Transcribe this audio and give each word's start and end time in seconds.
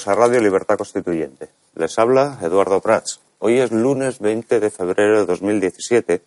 Bienvenidos 0.00 0.08
a 0.08 0.14
Radio 0.28 0.40
Libertad 0.40 0.78
Constituyente. 0.78 1.50
Les 1.74 1.98
habla 1.98 2.38
Eduardo 2.40 2.80
Prats. 2.80 3.20
Hoy 3.38 3.58
es 3.58 3.70
lunes 3.70 4.18
20 4.18 4.58
de 4.58 4.70
febrero 4.70 5.18
de 5.20 5.26
2017 5.26 6.22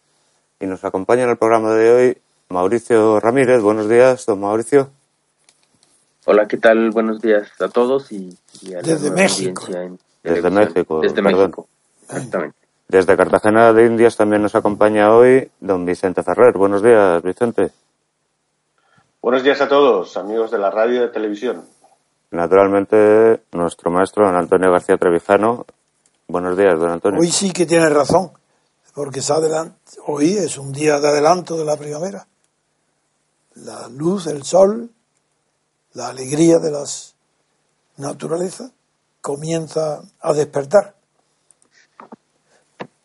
y 0.60 0.68
nos 0.68 0.84
acompaña 0.84 1.24
en 1.24 1.32
el 1.32 1.38
programa 1.38 1.74
de 1.74 1.92
hoy 1.92 2.18
Mauricio 2.50 3.20
Ramírez. 3.20 3.64
Buenos 3.64 3.90
días, 3.90 4.28
don 4.28 4.42
Mauricio. 4.42 4.92
Hola, 6.26 6.48
¿qué 6.48 6.58
tal? 6.58 6.92
Buenos 6.92 7.20
días 7.20 7.50
a 7.62 7.68
todos 7.68 8.12
y, 8.12 8.38
y 8.62 8.74
a 8.74 8.78
la 8.78 8.82
Desde 8.84 9.10
nueva 9.10 9.16
México. 9.24 9.64
en 9.70 10.00
Desde. 10.22 10.50
México, 10.52 11.00
Desde 11.02 11.24
perdón. 11.24 11.40
México, 11.42 11.68
exactamente. 12.04 12.58
Desde 12.90 13.18
Cartagena 13.18 13.74
de 13.74 13.86
Indias 13.88 14.16
también 14.16 14.44
nos 14.44 14.54
acompaña 14.54 15.16
hoy 15.16 15.50
don 15.62 15.84
Vicente 15.84 16.22
Ferrer. 16.22 16.54
Buenos 16.56 16.84
días, 16.84 17.24
Vicente. 17.24 17.72
Buenos 19.20 19.42
días 19.42 19.62
a 19.62 19.68
todos, 19.68 20.16
amigos 20.16 20.52
de 20.52 20.60
la 20.60 20.70
radio 20.70 20.98
y 20.98 21.00
de 21.00 21.08
televisión. 21.08 21.64
Naturalmente, 22.34 23.44
nuestro 23.52 23.92
maestro, 23.92 24.26
don 24.26 24.36
Antonio 24.36 24.72
García 24.72 24.98
Trevijano. 24.98 25.68
Buenos 26.28 26.58
días, 26.58 26.80
don 26.80 26.90
Antonio. 26.90 27.20
Hoy 27.20 27.30
sí 27.30 27.52
que 27.52 27.68
tiene 27.68 27.88
razón, 27.90 28.32
porque 28.96 29.22
hoy 30.08 30.38
es 30.38 30.58
un 30.58 30.72
día 30.72 31.00
de 31.00 31.10
adelanto 31.10 31.56
de 31.56 31.64
la 31.64 31.78
primavera. 31.78 32.26
La 33.54 33.88
luz, 33.88 34.26
el 34.26 34.42
sol, 34.42 34.90
la 35.94 36.08
alegría 36.08 36.58
de 36.58 36.72
las 36.72 37.14
naturaleza 37.98 38.72
comienza 39.22 40.02
a 40.20 40.34
despertar. 40.34 40.96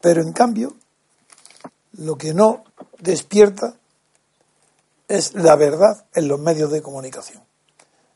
Pero 0.00 0.22
en 0.22 0.33
cambio, 0.33 0.75
lo 1.99 2.17
que 2.17 2.33
no 2.33 2.65
despierta 2.99 3.75
es 5.06 5.34
la 5.34 5.55
verdad 5.56 6.06
en 6.15 6.28
los 6.28 6.41
medios 6.41 6.72
de 6.72 6.81
comunicación. 6.81 7.47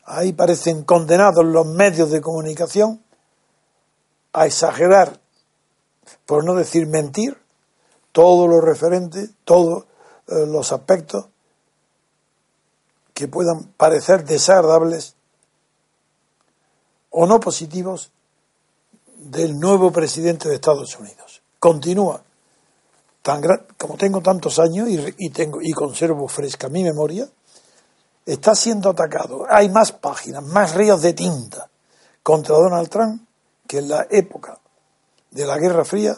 Ahí 0.05 0.33
parecen 0.33 0.83
condenados 0.83 1.45
los 1.45 1.65
medios 1.65 2.11
de 2.11 2.21
comunicación 2.21 3.01
a 4.33 4.45
exagerar, 4.45 5.19
por 6.25 6.43
no 6.43 6.55
decir 6.55 6.87
mentir, 6.87 7.37
todo 8.11 8.47
lo 8.47 8.61
referente, 8.61 9.29
todos 9.45 9.85
eh, 10.27 10.45
los 10.47 10.71
aspectos 10.71 11.27
que 13.13 13.27
puedan 13.27 13.65
parecer 13.77 14.25
desagradables 14.25 15.15
o 17.09 17.27
no 17.27 17.39
positivos 17.39 18.11
del 19.17 19.59
nuevo 19.59 19.91
presidente 19.91 20.49
de 20.49 20.55
Estados 20.55 20.97
Unidos. 20.99 21.41
Continúa, 21.59 22.23
tan 23.21 23.39
gran- 23.39 23.65
como 23.77 23.97
tengo 23.97 24.21
tantos 24.21 24.59
años 24.59 24.89
y, 25.17 25.29
tengo 25.29 25.59
y 25.61 25.71
conservo 25.71 26.27
fresca 26.27 26.69
mi 26.69 26.83
memoria, 26.83 27.29
está 28.25 28.55
siendo 28.55 28.89
atacado. 28.89 29.45
Hay 29.49 29.69
más 29.69 29.91
páginas, 29.91 30.43
más 30.43 30.75
ríos 30.75 31.01
de 31.01 31.13
tinta 31.13 31.69
contra 32.21 32.55
Donald 32.55 32.89
Trump 32.89 33.27
que 33.67 33.79
en 33.79 33.89
la 33.89 34.07
época 34.09 34.59
de 35.31 35.45
la 35.45 35.57
Guerra 35.57 35.83
Fría 35.83 36.15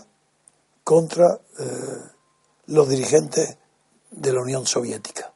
contra 0.83 1.39
eh, 1.59 1.99
los 2.67 2.88
dirigentes 2.88 3.57
de 4.11 4.33
la 4.33 4.41
Unión 4.41 4.66
Soviética. 4.66 5.31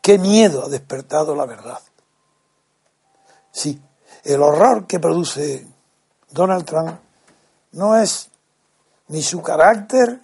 Qué 0.00 0.18
miedo 0.18 0.64
ha 0.64 0.68
despertado 0.68 1.34
la 1.34 1.46
verdad. 1.46 1.78
Sí, 3.52 3.80
el 4.24 4.42
horror 4.42 4.86
que 4.86 4.98
produce 4.98 5.66
Donald 6.30 6.64
Trump 6.64 6.98
no 7.72 7.96
es 7.96 8.28
ni 9.08 9.22
su 9.22 9.42
carácter, 9.42 10.20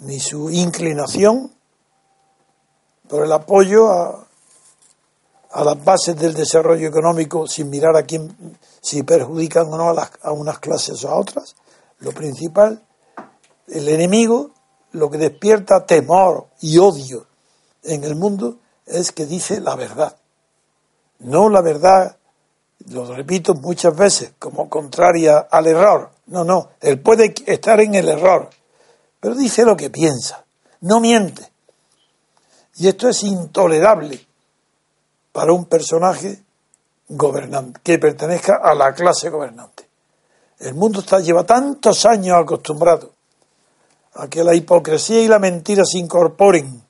ni 0.00 0.20
su 0.20 0.48
inclinación 0.50 1.52
por 3.08 3.24
el 3.24 3.32
apoyo 3.32 3.90
a, 3.90 4.24
las 5.64 5.84
bases 5.84 6.16
del 6.16 6.34
desarrollo 6.34 6.88
económico 6.88 7.46
sin 7.46 7.70
mirar 7.70 7.96
a 7.96 8.02
quién, 8.04 8.56
si 8.80 9.02
perjudican 9.02 9.72
o 9.72 9.76
no 9.76 9.88
a, 9.90 9.94
las- 9.94 10.12
a 10.22 10.32
unas 10.32 10.58
clases 10.58 11.02
o 11.04 11.08
a 11.10 11.18
otras. 11.18 11.56
Lo 12.00 12.12
principal, 12.12 12.82
el 13.66 13.88
enemigo, 13.88 14.50
lo 14.92 15.10
que 15.10 15.18
despierta 15.18 15.84
temor 15.84 16.46
y 16.60 16.78
odio 16.78 17.26
en 17.82 18.04
el 18.04 18.14
mundo 18.14 18.58
es 18.86 19.10
que 19.12 19.26
dice 19.26 19.60
la 19.60 19.74
verdad. 19.74 20.16
No 21.20 21.48
la 21.48 21.60
verdad, 21.62 22.16
lo 22.90 23.12
repito 23.14 23.54
muchas 23.54 23.96
veces, 23.96 24.32
como 24.38 24.68
contraria 24.68 25.38
al 25.50 25.66
error. 25.66 26.10
No, 26.26 26.44
no, 26.44 26.70
él 26.80 27.00
puede 27.00 27.34
estar 27.46 27.80
en 27.80 27.94
el 27.94 28.08
error, 28.08 28.50
pero 29.18 29.34
dice 29.34 29.64
lo 29.64 29.76
que 29.76 29.90
piensa, 29.90 30.44
no 30.82 31.00
miente. 31.00 31.50
Y 32.78 32.86
esto 32.88 33.08
es 33.08 33.24
intolerable 33.24 34.24
para 35.32 35.52
un 35.52 35.66
personaje 35.66 36.42
gobernante, 37.08 37.80
que 37.82 37.98
pertenezca 37.98 38.60
a 38.62 38.74
la 38.74 38.94
clase 38.94 39.30
gobernante. 39.30 39.88
El 40.60 40.74
mundo 40.74 41.00
está, 41.00 41.20
lleva 41.20 41.44
tantos 41.44 42.04
años 42.06 42.36
acostumbrado 42.36 43.12
a 44.14 44.28
que 44.28 44.44
la 44.44 44.54
hipocresía 44.54 45.20
y 45.20 45.28
la 45.28 45.38
mentira 45.38 45.84
se 45.84 45.98
incorporen 45.98 46.82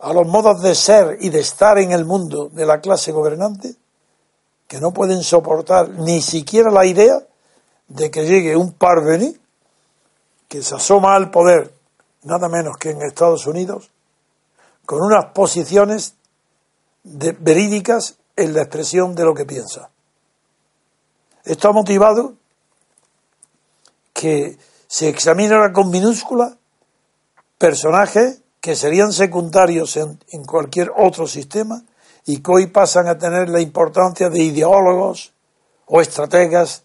a 0.00 0.12
los 0.12 0.26
modos 0.26 0.60
de 0.60 0.74
ser 0.74 1.18
y 1.20 1.28
de 1.30 1.40
estar 1.40 1.78
en 1.78 1.92
el 1.92 2.04
mundo 2.04 2.48
de 2.52 2.66
la 2.66 2.80
clase 2.80 3.12
gobernante, 3.12 3.76
que 4.66 4.80
no 4.80 4.92
pueden 4.92 5.22
soportar 5.22 5.88
ni 5.90 6.20
siquiera 6.20 6.70
la 6.70 6.84
idea 6.84 7.22
de 7.86 8.10
que 8.10 8.26
llegue 8.26 8.56
un 8.56 8.72
parvenu 8.72 9.34
que 10.48 10.62
se 10.62 10.74
asoma 10.74 11.14
al 11.14 11.30
poder, 11.30 11.72
nada 12.24 12.48
menos 12.48 12.76
que 12.76 12.90
en 12.90 13.02
Estados 13.02 13.46
Unidos, 13.46 13.91
con 14.86 15.00
unas 15.00 15.26
posiciones 15.34 16.14
de- 17.02 17.32
verídicas 17.32 18.16
en 18.36 18.54
la 18.54 18.62
expresión 18.62 19.14
de 19.14 19.24
lo 19.24 19.34
que 19.34 19.44
piensa. 19.44 19.90
Esto 21.44 21.68
ha 21.68 21.72
motivado 21.72 22.34
que 24.12 24.58
se 24.86 25.08
examinara 25.08 25.72
con 25.72 25.90
minúscula 25.90 26.56
personajes 27.58 28.40
que 28.60 28.76
serían 28.76 29.12
secundarios 29.12 29.96
en, 29.96 30.20
en 30.30 30.44
cualquier 30.44 30.92
otro 30.96 31.26
sistema 31.26 31.82
y 32.24 32.40
que 32.40 32.50
hoy 32.52 32.66
pasan 32.68 33.08
a 33.08 33.18
tener 33.18 33.48
la 33.48 33.60
importancia 33.60 34.30
de 34.30 34.40
ideólogos 34.42 35.32
o 35.86 36.00
estrategas 36.00 36.84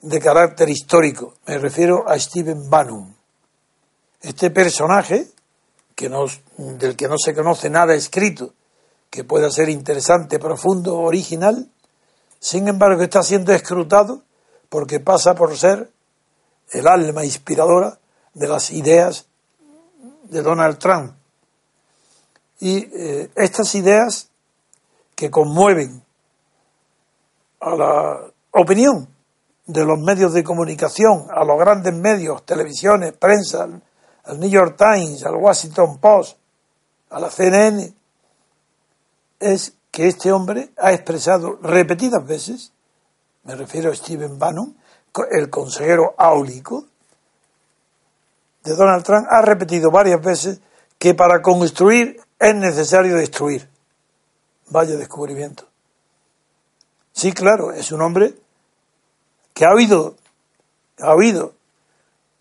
de 0.00 0.18
carácter 0.20 0.68
histórico. 0.70 1.34
Me 1.46 1.58
refiero 1.58 2.08
a 2.08 2.18
Stephen 2.18 2.70
Bannon. 2.70 3.14
Este 4.22 4.50
personaje, 4.50 5.28
que 5.96 6.10
no, 6.10 6.26
del 6.58 6.94
que 6.94 7.08
no 7.08 7.16
se 7.18 7.34
conoce 7.34 7.70
nada 7.70 7.94
escrito, 7.94 8.52
que 9.10 9.24
pueda 9.24 9.50
ser 9.50 9.70
interesante, 9.70 10.38
profundo, 10.38 10.98
original, 10.98 11.68
sin 12.38 12.68
embargo 12.68 13.02
está 13.02 13.22
siendo 13.22 13.52
escrutado 13.52 14.22
porque 14.68 15.00
pasa 15.00 15.34
por 15.34 15.56
ser 15.56 15.90
el 16.70 16.86
alma 16.86 17.24
inspiradora 17.24 17.98
de 18.34 18.46
las 18.46 18.70
ideas 18.70 19.26
de 20.24 20.42
Donald 20.42 20.78
Trump. 20.78 21.14
Y 22.60 22.76
eh, 22.76 23.30
estas 23.34 23.74
ideas 23.74 24.28
que 25.14 25.30
conmueven 25.30 26.02
a 27.60 27.74
la 27.74 28.20
opinión 28.50 29.08
de 29.64 29.84
los 29.84 29.98
medios 29.98 30.34
de 30.34 30.44
comunicación, 30.44 31.26
a 31.30 31.42
los 31.44 31.58
grandes 31.58 31.94
medios, 31.94 32.44
televisiones, 32.44 33.12
prensa, 33.14 33.66
al 34.26 34.40
New 34.40 34.50
York 34.50 34.76
Times, 34.76 35.24
al 35.24 35.36
Washington 35.36 35.98
Post, 35.98 36.36
a 37.10 37.20
la 37.20 37.30
CNN, 37.30 37.94
es 39.38 39.74
que 39.90 40.08
este 40.08 40.32
hombre 40.32 40.70
ha 40.76 40.92
expresado 40.92 41.58
repetidas 41.62 42.26
veces, 42.26 42.72
me 43.44 43.54
refiero 43.54 43.90
a 43.90 43.94
Stephen 43.94 44.38
Bannon, 44.38 44.76
el 45.30 45.48
consejero 45.48 46.14
áulico 46.18 46.84
de 48.64 48.74
Donald 48.74 49.04
Trump, 49.04 49.26
ha 49.30 49.40
repetido 49.42 49.90
varias 49.90 50.20
veces 50.20 50.60
que 50.98 51.14
para 51.14 51.40
construir 51.40 52.20
es 52.38 52.54
necesario 52.54 53.16
destruir. 53.16 53.68
Vaya 54.68 54.96
descubrimiento. 54.96 55.64
Sí, 57.12 57.32
claro, 57.32 57.72
es 57.72 57.92
un 57.92 58.02
hombre 58.02 58.34
que 59.54 59.64
ha 59.64 59.72
oído, 59.72 60.16
ha 60.98 61.14
oído 61.14 61.54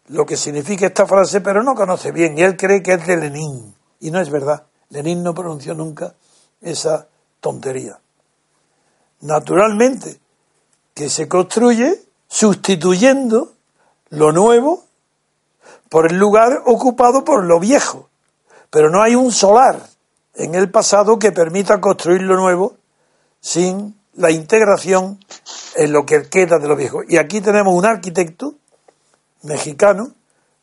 lo 0.07 0.25
que 0.25 0.37
significa 0.37 0.87
esta 0.87 1.05
frase, 1.05 1.41
pero 1.41 1.63
no 1.63 1.75
conoce 1.75 2.11
bien, 2.11 2.37
y 2.37 2.43
él 2.43 2.57
cree 2.57 2.83
que 2.83 2.93
es 2.93 3.07
de 3.07 3.17
Lenin, 3.17 3.75
y 3.99 4.11
no 4.11 4.19
es 4.19 4.29
verdad. 4.29 4.63
Lenin 4.89 5.23
no 5.23 5.33
pronunció 5.33 5.73
nunca 5.73 6.13
esa 6.61 7.07
tontería. 7.39 7.99
Naturalmente, 9.21 10.19
que 10.93 11.09
se 11.09 11.27
construye 11.27 12.01
sustituyendo 12.27 13.53
lo 14.09 14.31
nuevo 14.31 14.85
por 15.89 16.11
el 16.11 16.17
lugar 16.17 16.61
ocupado 16.65 17.23
por 17.23 17.43
lo 17.43 17.59
viejo. 17.59 18.09
Pero 18.69 18.89
no 18.89 19.01
hay 19.01 19.15
un 19.15 19.31
solar 19.31 19.81
en 20.35 20.55
el 20.55 20.69
pasado 20.69 21.19
que 21.19 21.31
permita 21.31 21.81
construir 21.81 22.21
lo 22.21 22.35
nuevo 22.35 22.75
sin 23.39 23.95
la 24.13 24.31
integración 24.31 25.19
en 25.75 25.91
lo 25.91 26.05
que 26.05 26.29
queda 26.29 26.57
de 26.59 26.67
lo 26.67 26.75
viejo. 26.75 27.01
Y 27.07 27.17
aquí 27.17 27.41
tenemos 27.41 27.73
un 27.73 27.85
arquitecto 27.85 28.55
mexicano 29.45 30.13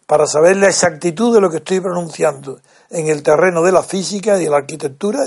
para 0.07 0.27
saber 0.27 0.57
la 0.57 0.69
exactitud 0.69 1.35
de 1.35 1.41
lo 1.41 1.51
que 1.51 1.59
estoy 1.59 1.81
pronunciando 1.81 2.61
en 2.91 3.09
el 3.09 3.23
terreno 3.23 3.63
de 3.63 3.73
la 3.73 3.83
física 3.83 4.37
y 4.37 4.45
de 4.45 4.51
la 4.51 4.59
arquitectura, 4.59 5.25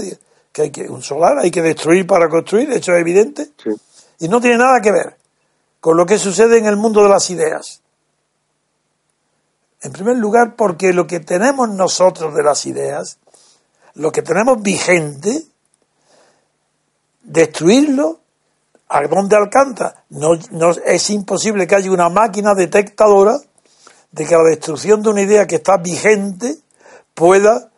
que 0.51 0.61
hay 0.61 0.69
que 0.69 0.83
un 0.89 1.01
solar 1.01 1.39
hay 1.39 1.51
que 1.51 1.61
destruir 1.61 2.05
para 2.05 2.29
construir, 2.29 2.69
eso 2.71 2.93
es 2.93 3.01
evidente, 3.01 3.49
y 4.19 4.27
no 4.27 4.39
tiene 4.39 4.57
nada 4.57 4.79
que 4.81 4.91
ver 4.91 5.17
con 5.79 5.97
lo 5.97 6.05
que 6.05 6.17
sucede 6.17 6.57
en 6.57 6.65
el 6.65 6.77
mundo 6.77 7.03
de 7.03 7.09
las 7.09 7.29
ideas. 7.29 7.81
En 9.81 9.91
primer 9.91 10.17
lugar, 10.17 10.55
porque 10.55 10.93
lo 10.93 11.05
que 11.05 11.19
tenemos 11.19 11.69
nosotros 11.69 12.33
de 12.33 12.41
las 12.41 12.65
ideas, 12.65 13.19
lo 13.93 14.11
que 14.11 14.23
tenemos 14.23 14.61
vigente, 14.61 15.45
destruirlo, 17.21 18.19
¿a 18.87 19.07
dónde 19.07 19.35
alcanza? 19.35 20.03
No, 20.09 20.31
no, 20.51 20.71
es 20.71 21.09
imposible 21.09 21.67
que 21.67 21.75
haya 21.75 21.91
una 21.91 22.09
máquina 22.09 22.53
detectadora 22.53 23.37
de 24.11 24.25
que 24.25 24.35
la 24.35 24.43
destrucción 24.43 25.01
de 25.01 25.09
una 25.09 25.21
idea 25.21 25.47
que 25.47 25.55
está 25.55 25.77
vigente 25.77 26.57
pueda 27.13 27.69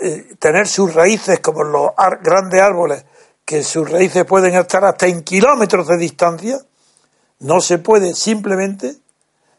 eh, 0.00 0.34
tener 0.38 0.66
sus 0.66 0.92
raíces 0.92 1.40
como 1.40 1.62
los 1.62 1.90
grandes 2.22 2.60
árboles, 2.60 3.04
que 3.44 3.62
sus 3.62 3.88
raíces 3.88 4.24
pueden 4.24 4.54
estar 4.54 4.84
hasta 4.84 5.06
en 5.06 5.22
kilómetros 5.22 5.86
de 5.86 5.98
distancia, 5.98 6.58
no 7.40 7.60
se 7.60 7.78
puede 7.78 8.14
simplemente 8.14 8.96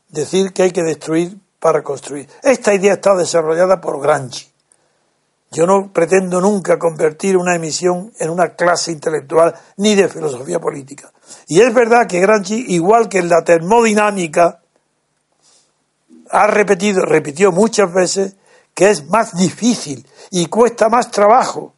decir 0.09 0.53
que 0.53 0.63
hay 0.63 0.71
que 0.71 0.83
destruir 0.83 1.37
para 1.59 1.83
construir. 1.83 2.27
Esta 2.43 2.73
idea 2.73 2.93
está 2.93 3.15
desarrollada 3.15 3.79
por 3.79 4.01
Gramsci. 4.01 4.54
Yo 5.51 5.65
no 5.65 5.91
pretendo 5.93 6.41
nunca 6.41 6.77
convertir 6.77 7.37
una 7.37 7.55
emisión 7.55 8.11
en 8.19 8.29
una 8.29 8.55
clase 8.55 8.91
intelectual 8.91 9.55
ni 9.77 9.95
de 9.95 10.09
filosofía 10.09 10.59
política. 10.59 11.11
Y 11.47 11.61
es 11.61 11.73
verdad 11.73 12.07
que 12.07 12.19
Gramsci, 12.19 12.65
igual 12.69 13.07
que 13.07 13.19
en 13.19 13.29
la 13.29 13.43
termodinámica, 13.43 14.61
ha 16.29 16.47
repetido, 16.47 17.05
repitió 17.05 17.51
muchas 17.51 17.93
veces 17.93 18.35
que 18.73 18.89
es 18.89 19.09
más 19.09 19.35
difícil 19.35 20.05
y 20.31 20.47
cuesta 20.47 20.89
más 20.89 21.09
trabajo 21.09 21.73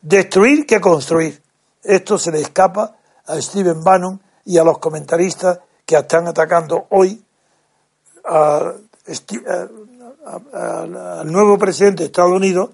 destruir 0.00 0.66
que 0.66 0.80
construir. 0.80 1.40
Esto 1.82 2.18
se 2.18 2.32
le 2.32 2.40
escapa 2.40 2.96
a 3.26 3.40
Stephen 3.40 3.84
Bannon 3.84 4.20
y 4.44 4.58
a 4.58 4.64
los 4.64 4.78
comentaristas 4.78 5.60
que 5.86 5.96
están 5.96 6.26
atacando 6.26 6.86
hoy 6.90 7.22
al 8.24 8.82
nuevo 11.30 11.58
presidente 11.58 12.02
de 12.02 12.06
Estados 12.06 12.32
Unidos 12.32 12.70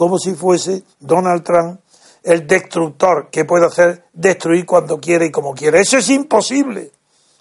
como 0.00 0.18
si 0.18 0.32
fuese 0.32 0.82
Donald 0.98 1.44
Trump 1.44 1.78
el 2.22 2.46
destructor 2.46 3.28
que 3.30 3.44
puede 3.44 3.66
hacer 3.66 4.06
destruir 4.14 4.64
cuando 4.64 4.98
quiere 4.98 5.26
y 5.26 5.30
como 5.30 5.52
quiere. 5.54 5.80
Eso 5.80 5.98
es 5.98 6.08
imposible. 6.08 6.90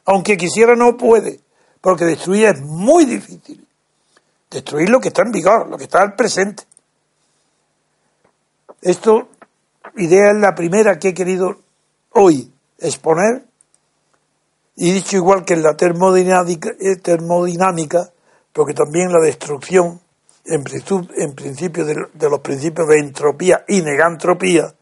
Aunque 0.03 0.35
quisiera 0.35 0.75
no 0.75 0.97
puede, 0.97 1.39
porque 1.79 2.03
destruir 2.03 2.47
es 2.47 2.59
muy 2.59 3.05
difícil. 3.05 3.65
Destruir 4.51 4.89
lo 4.89 4.99
que 4.99 5.07
está 5.07 5.21
en 5.21 5.31
vigor, 5.31 5.69
lo 5.69 5.77
que 5.77 5.85
está 5.85 6.01
al 6.01 6.15
presente. 6.15 6.63
Esto, 8.81 9.29
idea 9.95 10.31
es 10.31 10.41
la 10.41 10.53
primera 10.53 10.99
que 10.99 11.07
he 11.07 11.13
querido 11.13 11.59
hoy 12.11 12.51
exponer 12.77 13.45
y 14.75 14.91
dicho 14.91 15.15
igual 15.15 15.45
que 15.45 15.53
en 15.53 15.63
la 15.63 15.77
eh, 15.79 16.95
termodinámica 16.97 18.11
porque 18.51 18.73
también 18.73 19.13
la 19.13 19.23
destrucción, 19.23 20.01
en, 20.49 20.63
principio 21.33 21.85
de, 21.85 21.95
de, 22.13 22.29
los 22.29 22.39
principios 22.39 22.87
de 22.87 22.99
entropía 22.99 23.63
y 23.67 23.81
negantropía, 23.81 24.73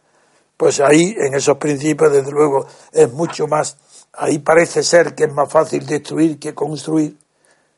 pues 0.56 0.80
ahí 0.80 1.16
en 1.18 1.36
esos 1.36 1.58
principios 1.58 2.12
desde 2.12 2.32
luego 2.32 2.66
es 2.92 3.12
mucho 3.12 3.48
más, 3.48 3.78
ahí 4.14 4.40
parece 4.40 4.84
ser 4.84 5.14
que 5.14 5.26
es 5.26 5.34
más 5.34 5.52
fácil 5.52 5.86
destruir 5.86 6.40
que 6.40 6.54
construir, 6.54 7.18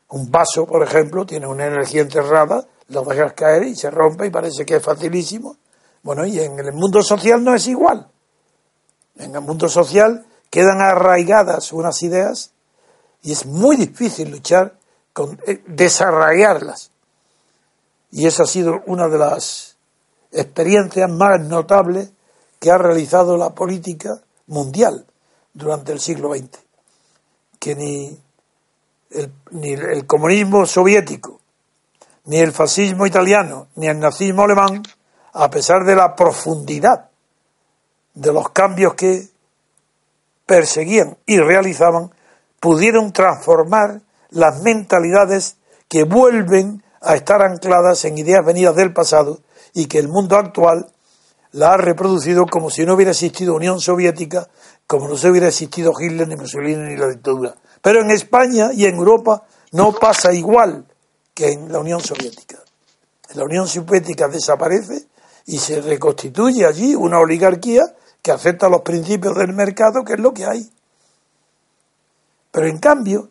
un 0.10 0.32
vaso, 0.32 0.66
por 0.66 0.84
ejemplo, 0.84 1.26
tiene 1.26 1.48
una 1.48 1.68
energía 1.68 2.02
enterrada, 2.02 2.66
lo 2.88 3.04
dejas 3.04 3.34
caer 3.34 3.64
y 3.64 3.76
se 3.76 3.92
rompe 3.92 4.26
y 4.26 4.32
parece 4.32 4.66
que 4.66 4.78
es 4.78 4.84
facilísimo. 4.84 5.56
Bueno, 6.02 6.26
y 6.26 6.40
en 6.40 6.58
el 6.60 6.74
mundo 6.74 7.04
social 7.04 7.44
no 7.44 7.54
es 7.54 7.68
igual. 7.68 8.08
En 9.18 9.36
el 9.36 9.42
mundo 9.42 9.70
social 9.70 10.26
quedan 10.50 10.82
arraigadas 10.82 11.72
unas 11.74 12.02
ideas 12.02 12.52
y 13.22 13.32
es 13.34 13.46
muy 13.46 13.76
difícil 13.76 14.32
luchar 14.32 14.76
con 15.14 15.40
eh, 15.46 15.62
desarraigarlas. 15.68 16.92
Y 18.12 18.26
esa 18.26 18.44
ha 18.44 18.48
sido 18.48 18.82
una 18.88 19.08
de 19.08 19.18
las 19.18 19.78
experiencias 20.32 21.10
más 21.10 21.42
notables 21.42 22.12
que 22.60 22.72
ha 22.72 22.78
realizado 22.78 23.38
la 23.38 23.52
política 23.52 24.20
mundial 24.48 25.06
durante 25.54 25.92
el 25.92 26.00
siglo 26.00 26.34
XX. 26.34 26.60
Que 27.60 27.76
ni 27.76 28.18
el, 29.12 29.32
ni 29.52 29.72
el 29.74 30.06
comunismo 30.06 30.66
soviético, 30.66 31.40
ni 32.26 32.40
el 32.40 32.52
fascismo 32.52 33.06
italiano, 33.06 33.68
ni 33.76 33.88
el 33.88 34.00
nazismo 34.00 34.44
alemán, 34.44 34.84
a 35.34 35.50
pesar 35.50 35.84
de 35.86 35.96
la 35.96 36.16
profundidad 36.16 37.10
de 38.14 38.34
los 38.34 38.50
cambios 38.50 38.96
que 38.96 39.28
perseguían 40.46 41.18
y 41.26 41.38
realizaban, 41.38 42.12
pudieron 42.60 43.14
transformar 43.14 44.02
las 44.30 44.62
mentalidades 44.62 45.58
que 45.88 46.04
vuelven 46.04 46.84
a 47.02 47.16
estar 47.16 47.42
ancladas 47.42 48.04
en 48.06 48.18
ideas 48.18 48.46
venidas 48.46 48.76
del 48.76 48.94
pasado 48.94 49.40
y 49.74 49.86
que 49.88 50.00
el 50.00 50.08
mundo 50.08 50.36
actual 50.38 50.92
la 51.52 51.74
ha 51.74 51.78
reproducido 51.78 52.46
como 52.46 52.70
si 52.70 52.86
no 52.86 52.96
hubiera 52.96 53.12
existido 53.12 53.56
Unión 53.56 53.80
Soviética, 53.80 54.48
como 54.86 55.08
no 55.08 55.18
se 55.18 55.30
hubiera 55.30 55.48
existido 55.48 55.94
Hitler, 56.00 56.28
ni 56.28 56.36
Mussolini, 56.36 56.90
ni 56.90 56.98
la 56.98 57.08
dictadura. 57.08 57.56
Pero 57.82 58.02
en 58.02 58.12
España 58.12 58.72
y 58.74 58.86
en 58.86 58.96
Europa 58.96 59.44
no 59.72 59.94
pasa 59.94 60.34
igual 60.34 60.86
que 61.34 61.52
en 61.52 61.72
la 61.72 61.80
Unión 61.80 62.02
Soviética. 62.02 62.58
La 63.34 63.44
Unión 63.44 63.68
Soviética 63.68 64.28
desaparece 64.28 65.08
y 65.46 65.58
se 65.58 65.82
reconstituye 65.82 66.66
allí 66.66 66.96
una 66.96 67.20
oligarquía 67.20 67.84
que 68.22 68.32
acepta 68.32 68.70
los 68.70 68.82
principios 68.82 69.36
del 69.38 69.54
mercado, 69.54 70.04
que 70.04 70.14
es 70.14 70.20
lo 70.20 70.34
que 70.34 70.46
hay. 70.46 70.70
Pero 72.52 72.68
en 72.68 72.80
cambio, 72.80 73.30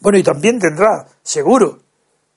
bueno, 0.00 0.18
y 0.18 0.22
también 0.22 0.58
tendrá, 0.58 1.06
seguro, 1.22 1.80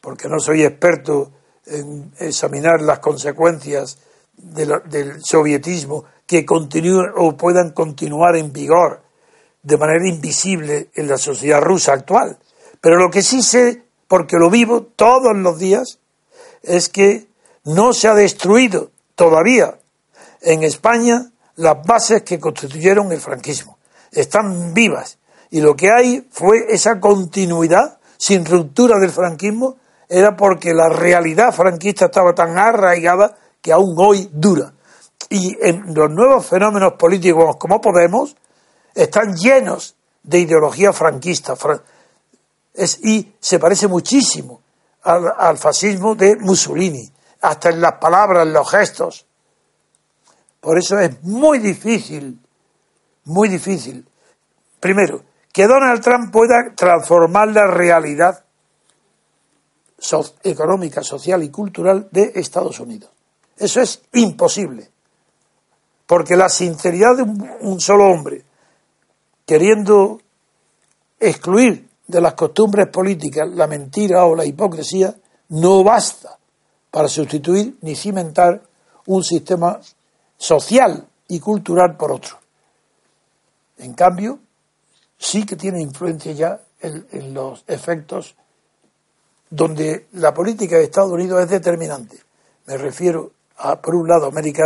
porque 0.09 0.27
no 0.27 0.39
soy 0.39 0.63
experto 0.63 1.31
en 1.67 2.11
examinar 2.17 2.81
las 2.81 2.97
consecuencias 2.97 3.99
del 4.35 5.23
sovietismo 5.23 6.03
que 6.25 6.43
continúen 6.47 7.11
o 7.15 7.37
puedan 7.37 7.73
continuar 7.73 8.35
en 8.35 8.51
vigor 8.51 9.03
de 9.61 9.77
manera 9.77 10.09
invisible 10.09 10.89
en 10.95 11.07
la 11.07 11.19
sociedad 11.19 11.61
rusa 11.61 11.93
actual. 11.93 12.39
Pero 12.81 12.95
lo 12.95 13.11
que 13.11 13.21
sí 13.21 13.43
sé, 13.43 13.83
porque 14.07 14.37
lo 14.37 14.49
vivo 14.49 14.81
todos 14.81 15.37
los 15.37 15.59
días, 15.59 15.99
es 16.63 16.89
que 16.89 17.27
no 17.65 17.93
se 17.93 18.07
ha 18.07 18.15
destruido 18.15 18.89
todavía 19.13 19.77
en 20.41 20.63
España 20.63 21.29
las 21.55 21.85
bases 21.85 22.23
que 22.23 22.39
constituyeron 22.39 23.11
el 23.11 23.21
franquismo. 23.21 23.77
Están 24.11 24.73
vivas. 24.73 25.19
Y 25.51 25.61
lo 25.61 25.75
que 25.75 25.91
hay 25.91 26.27
fue 26.31 26.65
esa 26.69 26.99
continuidad 26.99 27.99
sin 28.17 28.45
ruptura 28.45 28.99
del 28.99 29.11
franquismo, 29.11 29.77
era 30.09 30.35
porque 30.35 30.73
la 30.73 30.89
realidad 30.89 31.53
franquista 31.53 32.05
estaba 32.05 32.33
tan 32.33 32.57
arraigada 32.57 33.37
que 33.61 33.71
aún 33.71 33.93
hoy 33.97 34.27
dura. 34.33 34.73
Y 35.29 35.55
en 35.61 35.93
los 35.93 36.09
nuevos 36.09 36.47
fenómenos 36.47 36.93
políticos 36.93 37.57
como 37.57 37.79
Podemos 37.79 38.35
están 38.95 39.35
llenos 39.35 39.95
de 40.23 40.39
ideología 40.39 40.91
franquista. 40.91 41.53
y 43.03 43.35
se 43.39 43.59
parece 43.59 43.87
muchísimo 43.87 44.61
al, 45.03 45.57
fascismo 45.57 46.15
de 46.15 46.35
Mussolini, 46.37 47.09
hasta 47.41 47.69
en 47.69 47.81
las 47.81 47.93
palabras, 47.93 48.47
en 48.47 48.53
los 48.53 48.69
gestos. 48.69 49.25
Por 50.59 50.77
eso 50.77 50.97
es 50.99 51.21
muy 51.23 51.59
difícil, 51.59 52.39
muy 53.25 53.47
difícil, 53.47 54.05
primero, 54.79 55.23
que 55.53 55.67
Donald 55.67 56.01
Trump 56.01 56.31
pueda 56.31 56.73
transformar 56.75 57.49
la 57.49 57.67
realidad 57.67 58.43
económica, 60.43 61.03
social 61.03 61.43
y 61.43 61.49
cultural 61.49 62.07
de 62.11 62.31
Estados 62.35 62.79
Unidos. 62.79 63.09
Eso 63.57 63.81
es 63.81 64.01
imposible. 64.13 64.89
Porque 66.05 66.35
la 66.35 66.49
sinceridad 66.49 67.17
de 67.17 67.23
un 67.23 67.79
solo 67.79 68.05
hombre 68.05 68.43
queriendo 69.45 70.21
excluir 71.19 71.89
de 72.07 72.21
las 72.21 72.33
costumbres 72.33 72.87
políticas 72.87 73.47
la 73.49 73.67
mentira 73.67 74.25
o 74.25 74.35
la 74.35 74.45
hipocresía, 74.45 75.15
no 75.49 75.83
basta 75.83 76.37
para 76.91 77.07
sustituir 77.07 77.77
ni 77.81 77.95
cimentar 77.95 78.61
un 79.07 79.23
sistema 79.23 79.79
social 80.37 81.07
y 81.27 81.39
cultural 81.39 81.97
por 81.97 82.11
otro. 82.11 82.37
En 83.77 83.93
cambio, 83.93 84.39
sí 85.17 85.45
que 85.45 85.55
tiene 85.55 85.81
influencia 85.81 86.31
ya 86.31 86.61
en, 86.81 87.33
los 87.33 87.63
efectos 87.67 88.35
donde 89.49 90.07
la 90.13 90.33
política 90.33 90.77
de 90.77 90.83
Estados 90.83 91.11
Unidos 91.11 91.43
es 91.43 91.49
determinante. 91.49 92.17
Me 92.67 92.77
refiero 92.77 93.31
a, 93.57 93.81
por 93.81 93.95
un 93.95 94.07
lado, 94.07 94.27
América, 94.27 94.63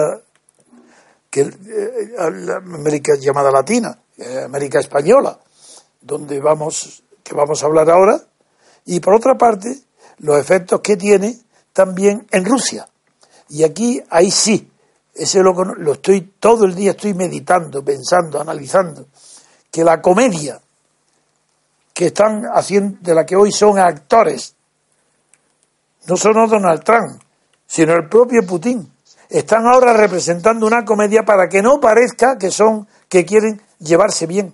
que, 1.29 1.41
eh, 1.41 2.15
América 2.19 3.13
llamada 3.19 3.51
latina, 3.51 3.97
eh, 4.17 4.43
América 4.45 4.79
española, 4.79 5.39
donde 6.01 6.39
vamos 6.39 7.03
que 7.23 7.33
vamos 7.33 7.63
a 7.63 7.65
hablar 7.65 7.89
ahora, 7.89 8.21
y 8.85 8.99
por 8.99 9.13
otra 9.13 9.35
parte, 9.35 9.79
los 10.19 10.37
efectos 10.37 10.81
que 10.81 10.97
tiene 10.97 11.39
también 11.71 12.27
en 12.31 12.45
Rusia. 12.45 12.87
Y 13.49 13.63
aquí, 13.63 14.03
ahí 14.09 14.29
sí, 14.29 14.69
ese 15.15 15.41
lo, 15.41 15.53
lo 15.53 15.93
estoy, 15.93 16.33
todo 16.39 16.65
el 16.65 16.75
día 16.75 16.91
estoy 16.91 17.13
meditando, 17.13 17.83
pensando, 17.83 18.41
analizando, 18.41 19.07
que 19.71 19.83
la 19.83 20.01
comedia 20.01 20.59
que 21.93 22.07
están 22.07 22.43
haciendo, 22.53 22.97
de 23.01 23.15
la 23.15 23.25
que 23.25 23.35
hoy 23.35 23.51
son 23.51 23.79
actores, 23.79 24.55
no 26.07 26.17
solo 26.17 26.47
Donald 26.47 26.83
Trump, 26.83 27.21
sino 27.65 27.93
el 27.93 28.07
propio 28.09 28.45
Putin, 28.45 28.91
están 29.29 29.65
ahora 29.65 29.93
representando 29.93 30.67
una 30.67 30.85
comedia 30.85 31.23
para 31.23 31.49
que 31.49 31.61
no 31.61 31.79
parezca 31.79 32.37
que 32.37 32.51
son, 32.51 32.87
que 33.09 33.25
quieren 33.25 33.61
llevarse 33.79 34.27
bien. 34.27 34.53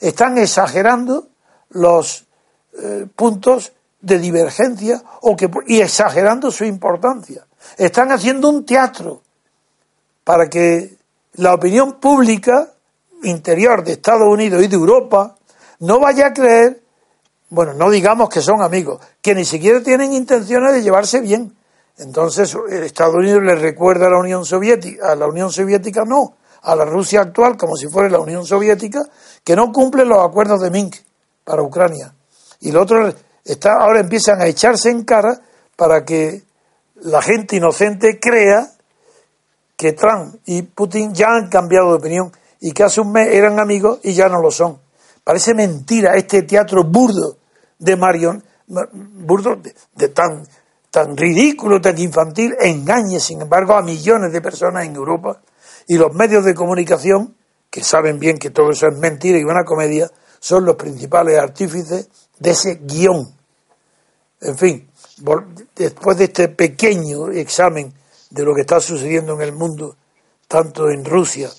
Están 0.00 0.36
exagerando 0.38 1.28
los 1.70 2.26
eh, 2.80 3.06
puntos 3.16 3.72
de 4.00 4.18
divergencia 4.18 5.02
y 5.66 5.80
exagerando 5.80 6.50
su 6.50 6.64
importancia. 6.64 7.46
Están 7.76 8.12
haciendo 8.12 8.48
un 8.48 8.64
teatro 8.64 9.22
para 10.24 10.48
que 10.48 10.96
la 11.34 11.54
opinión 11.54 11.94
pública 11.94 12.68
interior 13.22 13.82
de 13.82 13.92
Estados 13.92 14.28
Unidos 14.28 14.62
y 14.62 14.68
de 14.68 14.76
Europa 14.76 15.36
no 15.80 16.00
vaya 16.00 16.28
a 16.28 16.32
creer, 16.32 16.82
bueno, 17.50 17.72
no 17.74 17.90
digamos 17.90 18.28
que 18.28 18.42
son 18.42 18.62
amigos, 18.62 19.00
que 19.22 19.34
ni 19.34 19.44
siquiera 19.44 19.82
tienen 19.82 20.12
intenciones 20.12 20.74
de 20.74 20.82
llevarse 20.82 21.20
bien. 21.20 21.56
Entonces, 21.96 22.56
Estados 22.70 23.16
Unidos 23.16 23.42
le 23.42 23.54
recuerda 23.56 24.06
a 24.06 24.10
la 24.10 24.18
Unión 24.18 24.44
Soviética, 24.44 25.12
a 25.12 25.14
la 25.16 25.26
Unión 25.26 25.50
Soviética 25.50 26.04
no, 26.06 26.36
a 26.62 26.76
la 26.76 26.84
Rusia 26.84 27.22
actual 27.22 27.56
como 27.56 27.76
si 27.76 27.88
fuera 27.88 28.08
la 28.08 28.20
Unión 28.20 28.44
Soviética, 28.46 29.02
que 29.42 29.56
no 29.56 29.72
cumple 29.72 30.04
los 30.04 30.24
acuerdos 30.24 30.60
de 30.60 30.70
Minsk 30.70 31.02
para 31.42 31.62
Ucrania. 31.62 32.14
Y 32.60 32.70
lo 32.70 32.82
otro 32.82 33.12
está, 33.44 33.78
ahora 33.80 34.00
empiezan 34.00 34.40
a 34.40 34.46
echarse 34.46 34.90
en 34.90 35.04
cara 35.04 35.40
para 35.74 36.04
que 36.04 36.42
la 37.02 37.22
gente 37.22 37.56
inocente 37.56 38.20
crea 38.20 38.72
que 39.76 39.92
Trump 39.92 40.36
y 40.44 40.62
Putin 40.62 41.14
ya 41.14 41.28
han 41.30 41.48
cambiado 41.48 41.90
de 41.90 41.96
opinión 41.96 42.32
y 42.60 42.72
que 42.72 42.82
hace 42.82 43.00
un 43.00 43.12
mes 43.12 43.28
eran 43.28 43.58
amigos 43.58 44.00
y 44.02 44.12
ya 44.12 44.28
no 44.28 44.42
lo 44.42 44.50
son. 44.50 44.78
Parece 45.24 45.54
mentira 45.54 46.14
este 46.14 46.42
teatro 46.42 46.84
burdo 46.84 47.37
de 47.78 47.96
Marion, 47.96 48.42
burdo 48.66 49.60
de, 49.94 50.08
tan, 50.08 50.46
tan 50.90 51.16
ridículo, 51.16 51.80
tan 51.80 51.98
infantil, 51.98 52.54
engañe, 52.60 53.20
sin 53.20 53.42
embargo, 53.42 53.74
a 53.74 53.82
millones 53.82 54.32
de 54.32 54.40
personas 54.40 54.84
en 54.84 54.94
Europa 54.94 55.40
y 55.86 55.96
los 55.96 56.14
medios 56.14 56.44
de 56.44 56.54
comunicación, 56.54 57.34
que 57.70 57.82
saben 57.82 58.18
bien 58.18 58.38
que 58.38 58.50
todo 58.50 58.70
eso 58.70 58.88
es 58.88 58.98
mentira 58.98 59.38
y 59.38 59.44
una 59.44 59.64
comedia, 59.64 60.10
son 60.40 60.64
los 60.64 60.76
principales 60.76 61.38
artífices 61.38 62.08
de 62.38 62.50
ese 62.50 62.80
guion. 62.82 63.34
En 64.40 64.56
fin, 64.56 64.88
después 65.74 66.16
de 66.16 66.24
este 66.24 66.48
pequeño 66.48 67.30
examen 67.30 67.92
de 68.30 68.44
lo 68.44 68.54
que 68.54 68.60
está 68.60 68.80
sucediendo 68.80 69.34
en 69.34 69.42
el 69.42 69.52
mundo, 69.52 69.96
tanto 70.46 70.88
en 70.90 71.04
Rusia 71.04 71.50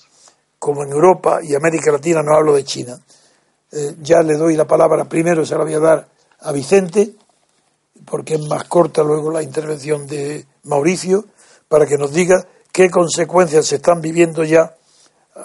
como 0.58 0.84
en 0.84 0.92
Europa 0.92 1.40
y 1.42 1.56
América 1.56 1.92
Latina, 1.92 2.22
no 2.22 2.36
hablo 2.36 2.54
de 2.56 2.64
China, 2.64 3.00
eh, 3.72 3.96
ya 4.02 4.22
le 4.22 4.36
doy 4.36 4.56
la 4.56 4.66
palabra, 4.66 5.06
primero 5.06 5.46
se 5.46 5.56
la 5.56 5.64
voy 5.64 5.74
a 5.74 5.80
dar 5.80 6.08
a 6.40 6.52
Vicente, 6.52 7.14
porque 8.06 8.36
es 8.36 8.48
más 8.48 8.64
corta 8.66 9.04
luego 9.04 9.32
la 9.32 9.44
intervención 9.44 10.08
de 10.08 10.46
Mauricio, 10.64 11.26
para 11.68 11.86
que 11.86 11.98
nos 11.98 12.12
diga 12.12 12.46
qué 12.72 12.90
consecuencias 12.90 13.68
se 13.68 13.76
están 13.76 14.02
viviendo 14.02 14.44
ya, 14.44 14.76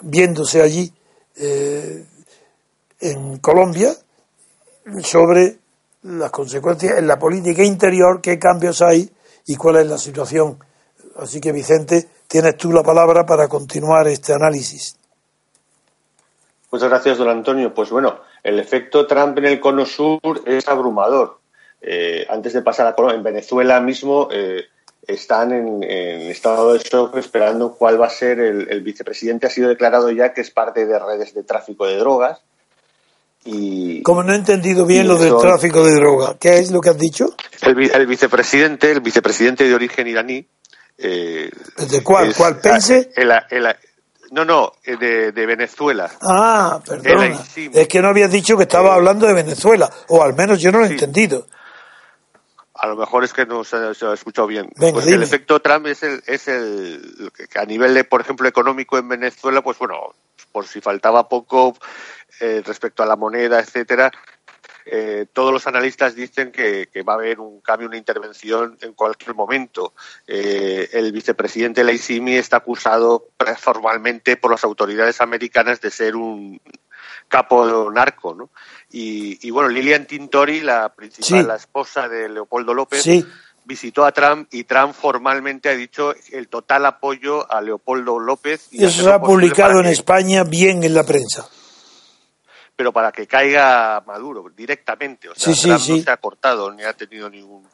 viéndose 0.02 0.62
allí 0.62 0.92
eh, 1.36 2.06
en 3.00 3.38
Colombia, 3.38 3.94
sobre 5.02 5.58
las 6.02 6.30
consecuencias 6.30 6.98
en 6.98 7.06
la 7.06 7.18
política 7.18 7.62
interior, 7.62 8.20
qué 8.20 8.38
cambios 8.38 8.82
hay 8.82 9.10
y 9.46 9.56
cuál 9.56 9.76
es 9.76 9.86
la 9.86 9.98
situación. 9.98 10.58
Así 11.16 11.40
que, 11.40 11.52
Vicente, 11.52 12.08
tienes 12.28 12.56
tú 12.56 12.72
la 12.72 12.82
palabra 12.82 13.24
para 13.24 13.48
continuar 13.48 14.08
este 14.08 14.32
análisis. 14.32 14.96
Muchas 16.74 16.88
gracias, 16.88 17.18
don 17.18 17.28
Antonio. 17.28 17.72
Pues 17.72 17.90
bueno, 17.90 18.18
el 18.42 18.58
efecto 18.58 19.06
Trump 19.06 19.38
en 19.38 19.44
el 19.44 19.60
cono 19.60 19.86
sur 19.86 20.42
es 20.44 20.66
abrumador. 20.66 21.38
Eh, 21.80 22.26
antes 22.28 22.52
de 22.52 22.62
pasar 22.62 22.88
a 22.88 23.14
en 23.14 23.22
Venezuela 23.22 23.78
mismo 23.78 24.28
eh, 24.32 24.64
están 25.06 25.52
en, 25.52 25.84
estado 25.84 26.72
de 26.72 26.80
shock 26.80 27.16
esperando 27.16 27.76
cuál 27.76 28.02
va 28.02 28.08
a 28.08 28.10
ser 28.10 28.40
el, 28.40 28.68
el, 28.68 28.80
vicepresidente. 28.80 29.46
Ha 29.46 29.50
sido 29.50 29.68
declarado 29.68 30.10
ya 30.10 30.34
que 30.34 30.40
es 30.40 30.50
parte 30.50 30.84
de 30.84 30.98
redes 30.98 31.32
de 31.32 31.44
tráfico 31.44 31.86
de 31.86 31.96
drogas. 31.96 32.40
Y, 33.44 34.02
Como 34.02 34.24
no 34.24 34.32
he 34.32 34.36
entendido 34.36 34.84
bien 34.84 35.06
lo 35.06 35.16
del 35.16 35.36
tráfico 35.36 35.86
de 35.86 35.92
drogas, 35.92 36.38
¿qué 36.40 36.58
es 36.58 36.72
lo 36.72 36.80
que 36.80 36.88
has 36.88 36.98
dicho? 36.98 37.36
El, 37.62 38.06
vicepresidente, 38.08 38.90
el 38.90 39.00
vicepresidente 39.00 39.62
de 39.62 39.74
origen 39.76 40.08
iraní. 40.08 40.44
Eh, 40.98 41.50
¿De 41.88 42.02
cuál? 42.02 42.34
¿Cuál 42.34 42.58
pense? 42.58 43.12
No, 44.34 44.44
no, 44.44 44.72
eh, 44.82 44.96
de, 45.32 45.46
Venezuela. 45.46 46.10
Ah, 46.20 46.80
perdón. 46.84 47.38
Es 47.54 47.86
que 47.86 48.02
no 48.02 48.08
habías 48.08 48.32
dicho 48.32 48.56
que 48.56 48.64
estaba 48.64 48.88
eh, 48.88 48.94
hablando 48.94 49.28
de 49.28 49.32
Venezuela, 49.32 49.88
o 50.08 50.24
al 50.24 50.34
menos 50.34 50.60
yo 50.60 50.72
no 50.72 50.80
lo 50.80 50.86
he 50.86 50.88
entendido. 50.88 51.46
A 52.74 52.88
lo 52.88 52.96
mejor 52.96 53.22
es 53.22 53.32
que 53.32 53.46
no 53.46 53.62
se, 53.62 53.76
ha 53.76 54.12
escuchado 54.12 54.48
bien. 54.48 54.68
pues 54.76 55.06
el 55.06 55.22
efecto 55.22 55.60
Trump 55.60 55.86
es 55.86 56.02
el, 56.02 56.20
es 56.26 56.48
el 56.48 57.30
que 57.48 57.58
a 57.60 57.64
nivel 57.64 57.94
de, 57.94 58.02
por 58.02 58.22
ejemplo, 58.22 58.48
económico 58.48 58.98
en 58.98 59.08
Venezuela, 59.08 59.62
pues 59.62 59.78
bueno, 59.78 60.14
por 60.50 60.66
si 60.66 60.80
faltaba 60.80 61.28
poco 61.28 61.76
eh, 62.40 62.60
respecto 62.66 63.04
a 63.04 63.06
la 63.06 63.14
moneda, 63.14 63.60
etcétera, 63.60 64.10
eh, 64.86 65.26
todos 65.32 65.52
los 65.52 65.66
analistas 65.66 66.14
dicen 66.14 66.52
que, 66.52 66.88
va 67.08 67.14
a 67.14 67.16
haber 67.16 67.40
un 67.40 67.60
cambio, 67.60 67.88
una 67.88 67.96
intervención 67.96 68.76
en 68.80 68.92
cualquier 68.92 69.34
momento. 69.34 69.94
Eh, 70.26 70.88
el 70.92 71.12
vicepresidente 71.12 71.84
Leisimi 71.84 72.34
está 72.36 72.58
acusado 72.58 73.28
formalmente 73.58 74.36
por 74.36 74.50
las 74.50 74.64
autoridades 74.64 75.20
americanas 75.20 75.80
de 75.80 75.90
ser 75.90 76.16
un 76.16 76.60
capo 77.28 77.90
narco, 77.90 78.34
¿no? 78.34 78.50
Y, 78.90 79.50
bueno, 79.50 79.68
Lilian 79.68 80.06
Tintori, 80.06 80.60
la 80.60 80.94
principal, 80.94 81.48
la 81.48 81.56
esposa 81.56 82.08
de 82.08 82.28
Leopoldo 82.28 82.74
López, 82.74 83.04
visitó 83.64 84.04
a 84.04 84.12
Trump 84.12 84.48
y 84.52 84.64
Trump 84.64 84.94
formalmente 84.94 85.68
ha 85.68 85.74
dicho 85.74 86.14
el 86.30 86.48
total 86.48 86.86
apoyo 86.86 87.50
a 87.50 87.60
Leopoldo 87.60 88.20
López. 88.20 88.68
Y 88.70 88.84
Eso 88.84 89.02
se 89.02 89.10
ha 89.10 89.20
publicado 89.20 89.80
en 89.80 89.86
España 89.86 90.44
bien 90.44 90.84
en 90.84 90.94
la 90.94 91.04
prensa. 91.04 91.48
Pero 92.76 92.92
para 92.92 93.12
que 93.12 93.26
caiga 93.26 94.02
Maduro 94.06 94.50
directamente, 94.54 95.28
o 95.28 95.34
sea, 95.34 95.54
Trump 95.54 95.88
no 95.88 96.02
se 96.02 96.10
ha 96.10 96.16
cortado 96.16 96.72
ni 96.72 96.82
ha 96.82 96.92
tenido 96.92 97.30
ningún 97.30 97.64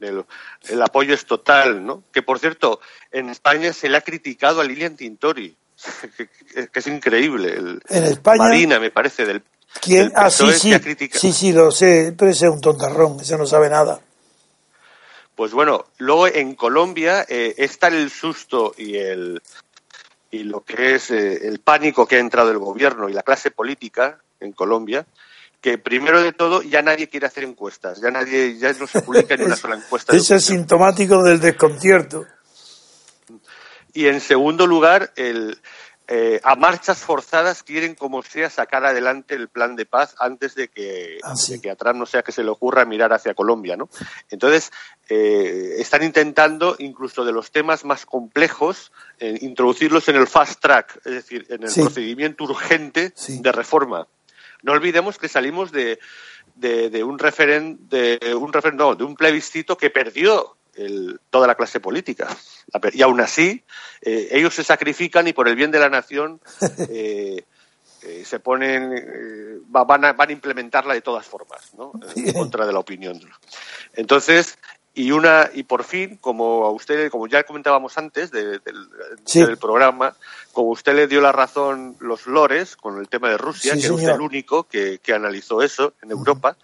el, 0.00 0.82
apoyo 0.82 1.14
es 1.14 1.26
total, 1.26 1.84
¿no? 1.84 2.04
Que 2.12 2.22
por 2.22 2.38
cierto, 2.38 2.80
en 3.10 3.28
España 3.28 3.72
se 3.72 3.88
le 3.88 3.96
ha 3.96 4.00
criticado 4.00 4.60
a 4.60 4.64
Lilian 4.64 4.96
Tintori, 4.96 5.56
que, 6.16 6.68
es 6.72 6.86
increíble. 6.86 7.52
El, 7.52 7.82
en 7.88 8.04
España. 8.04 8.38
Marina, 8.38 8.80
me 8.80 8.90
parece, 8.90 9.26
del. 9.26 9.42
¿Quién? 9.80 10.12
ah, 10.16 10.30
sí, 10.30 10.50
sí. 10.52 10.74
Sí, 11.12 11.32
sí, 11.32 11.52
lo 11.52 11.70
sé, 11.70 12.14
pero 12.18 12.30
ese 12.30 12.46
es 12.46 12.52
un 12.52 12.60
tontarrón, 12.60 13.20
ese 13.20 13.38
no 13.38 13.46
sabe 13.46 13.70
nada. 13.70 14.00
Pues 15.36 15.52
bueno, 15.52 15.86
luego 15.98 16.26
en 16.26 16.54
Colombia 16.54 17.24
eh, 17.28 17.54
está 17.56 17.88
el 17.88 18.10
susto 18.10 18.74
y 18.76 18.96
el 18.96 19.40
y 20.32 20.44
lo 20.44 20.62
que 20.62 20.96
es 20.96 21.10
eh, 21.10 21.48
el 21.48 21.60
pánico 21.60 22.06
que 22.06 22.16
ha 22.16 22.20
entrado 22.20 22.50
el 22.50 22.58
gobierno 22.58 23.08
y 23.08 23.12
la 23.12 23.22
clase 23.22 23.50
política 23.50 24.20
en 24.40 24.52
Colombia, 24.52 25.06
que 25.60 25.78
primero 25.78 26.22
de 26.22 26.32
todo 26.32 26.62
ya 26.62 26.82
nadie 26.82 27.08
quiere 27.08 27.26
hacer 27.26 27.44
encuestas, 27.44 28.00
ya 28.00 28.10
nadie 28.10 28.58
ya 28.58 28.72
no 28.72 28.86
se 28.86 29.02
publica 29.02 29.36
ni 29.36 29.44
una 29.44 29.56
sola 29.56 29.76
encuesta. 29.76 30.16
Eso 30.16 30.34
es 30.34 30.44
sintomático 30.44 31.22
del 31.22 31.40
desconcierto. 31.40 32.26
Y 33.92 34.06
en 34.06 34.20
segundo 34.20 34.66
lugar, 34.66 35.12
el, 35.16 35.58
eh, 36.12 36.40
a 36.42 36.56
marchas 36.56 36.98
forzadas 36.98 37.62
quieren 37.62 37.94
como 37.94 38.22
sea 38.24 38.50
sacar 38.50 38.84
adelante 38.84 39.36
el 39.36 39.48
plan 39.48 39.76
de 39.76 39.86
paz 39.86 40.16
antes 40.18 40.56
de 40.56 40.66
que, 40.66 41.18
ah, 41.22 41.34
que 41.62 41.70
atrás 41.70 41.94
no 41.94 42.04
sea 42.04 42.22
que 42.22 42.32
se 42.32 42.42
le 42.42 42.50
ocurra 42.50 42.84
mirar 42.84 43.12
hacia 43.12 43.32
Colombia, 43.32 43.76
¿no? 43.76 43.88
Entonces 44.28 44.72
eh, 45.08 45.76
están 45.78 46.02
intentando 46.02 46.74
incluso 46.80 47.24
de 47.24 47.30
los 47.30 47.52
temas 47.52 47.84
más 47.84 48.06
complejos 48.06 48.90
eh, 49.20 49.38
introducirlos 49.42 50.08
en 50.08 50.16
el 50.16 50.26
fast 50.26 50.60
track, 50.60 50.96
es 51.04 51.12
decir, 51.12 51.46
en 51.48 51.62
el 51.62 51.72
procedimiento 51.72 52.42
urgente 52.42 53.12
de 53.28 53.52
reforma. 53.52 54.08
No 54.62 54.72
olvidemos 54.72 55.18
que 55.18 55.28
salimos 55.28 55.72
de, 55.72 55.98
de, 56.56 57.04
un 57.04 57.16
de 57.16 58.72
no, 58.74 58.94
de 58.94 59.04
un 59.04 59.14
plebiscito 59.16 59.76
que 59.76 59.90
perdió 59.90 60.56
toda 61.30 61.46
la 61.46 61.54
clase 61.54 61.80
política. 61.80 62.28
Y 62.92 63.02
aún 63.02 63.20
así, 63.20 63.62
eh, 64.02 64.28
ellos 64.32 64.54
se 64.54 64.64
sacrifican 64.64 65.26
y 65.26 65.32
por 65.32 65.48
el 65.48 65.56
bien 65.56 65.70
de 65.70 65.78
la 65.78 65.90
nación 65.90 66.40
eh, 66.88 67.44
eh, 68.02 68.24
se 68.24 68.40
ponen, 68.40 69.62
van, 69.66 70.04
a, 70.04 70.12
van 70.12 70.28
a 70.28 70.32
implementarla 70.32 70.94
de 70.94 71.02
todas 71.02 71.26
formas, 71.26 71.74
¿no? 71.74 71.92
en 72.16 72.32
contra 72.32 72.66
de 72.66 72.72
la 72.72 72.78
opinión. 72.78 73.20
Entonces, 73.94 74.58
y 74.94 75.12
una 75.12 75.50
y 75.52 75.62
por 75.62 75.84
fin, 75.84 76.16
como 76.16 76.64
a 76.66 76.70
usted, 76.70 77.10
como 77.10 77.26
ya 77.26 77.44
comentábamos 77.44 77.96
antes 77.96 78.30
del 78.30 78.60
programa, 79.60 80.16
como 80.52 80.70
usted 80.70 80.94
le 80.94 81.06
dio 81.06 81.20
la 81.20 81.32
razón 81.32 81.96
los 82.00 82.26
lores 82.26 82.76
con 82.76 82.98
el 82.98 83.08
tema 83.08 83.28
de 83.28 83.38
Rusia, 83.38 83.74
que 83.74 83.80
es 83.80 83.88
el 83.90 84.20
único 84.20 84.64
que, 84.64 84.98
que 84.98 85.12
analizó 85.12 85.62
eso 85.62 85.94
en 86.02 86.10
Europa. 86.10 86.56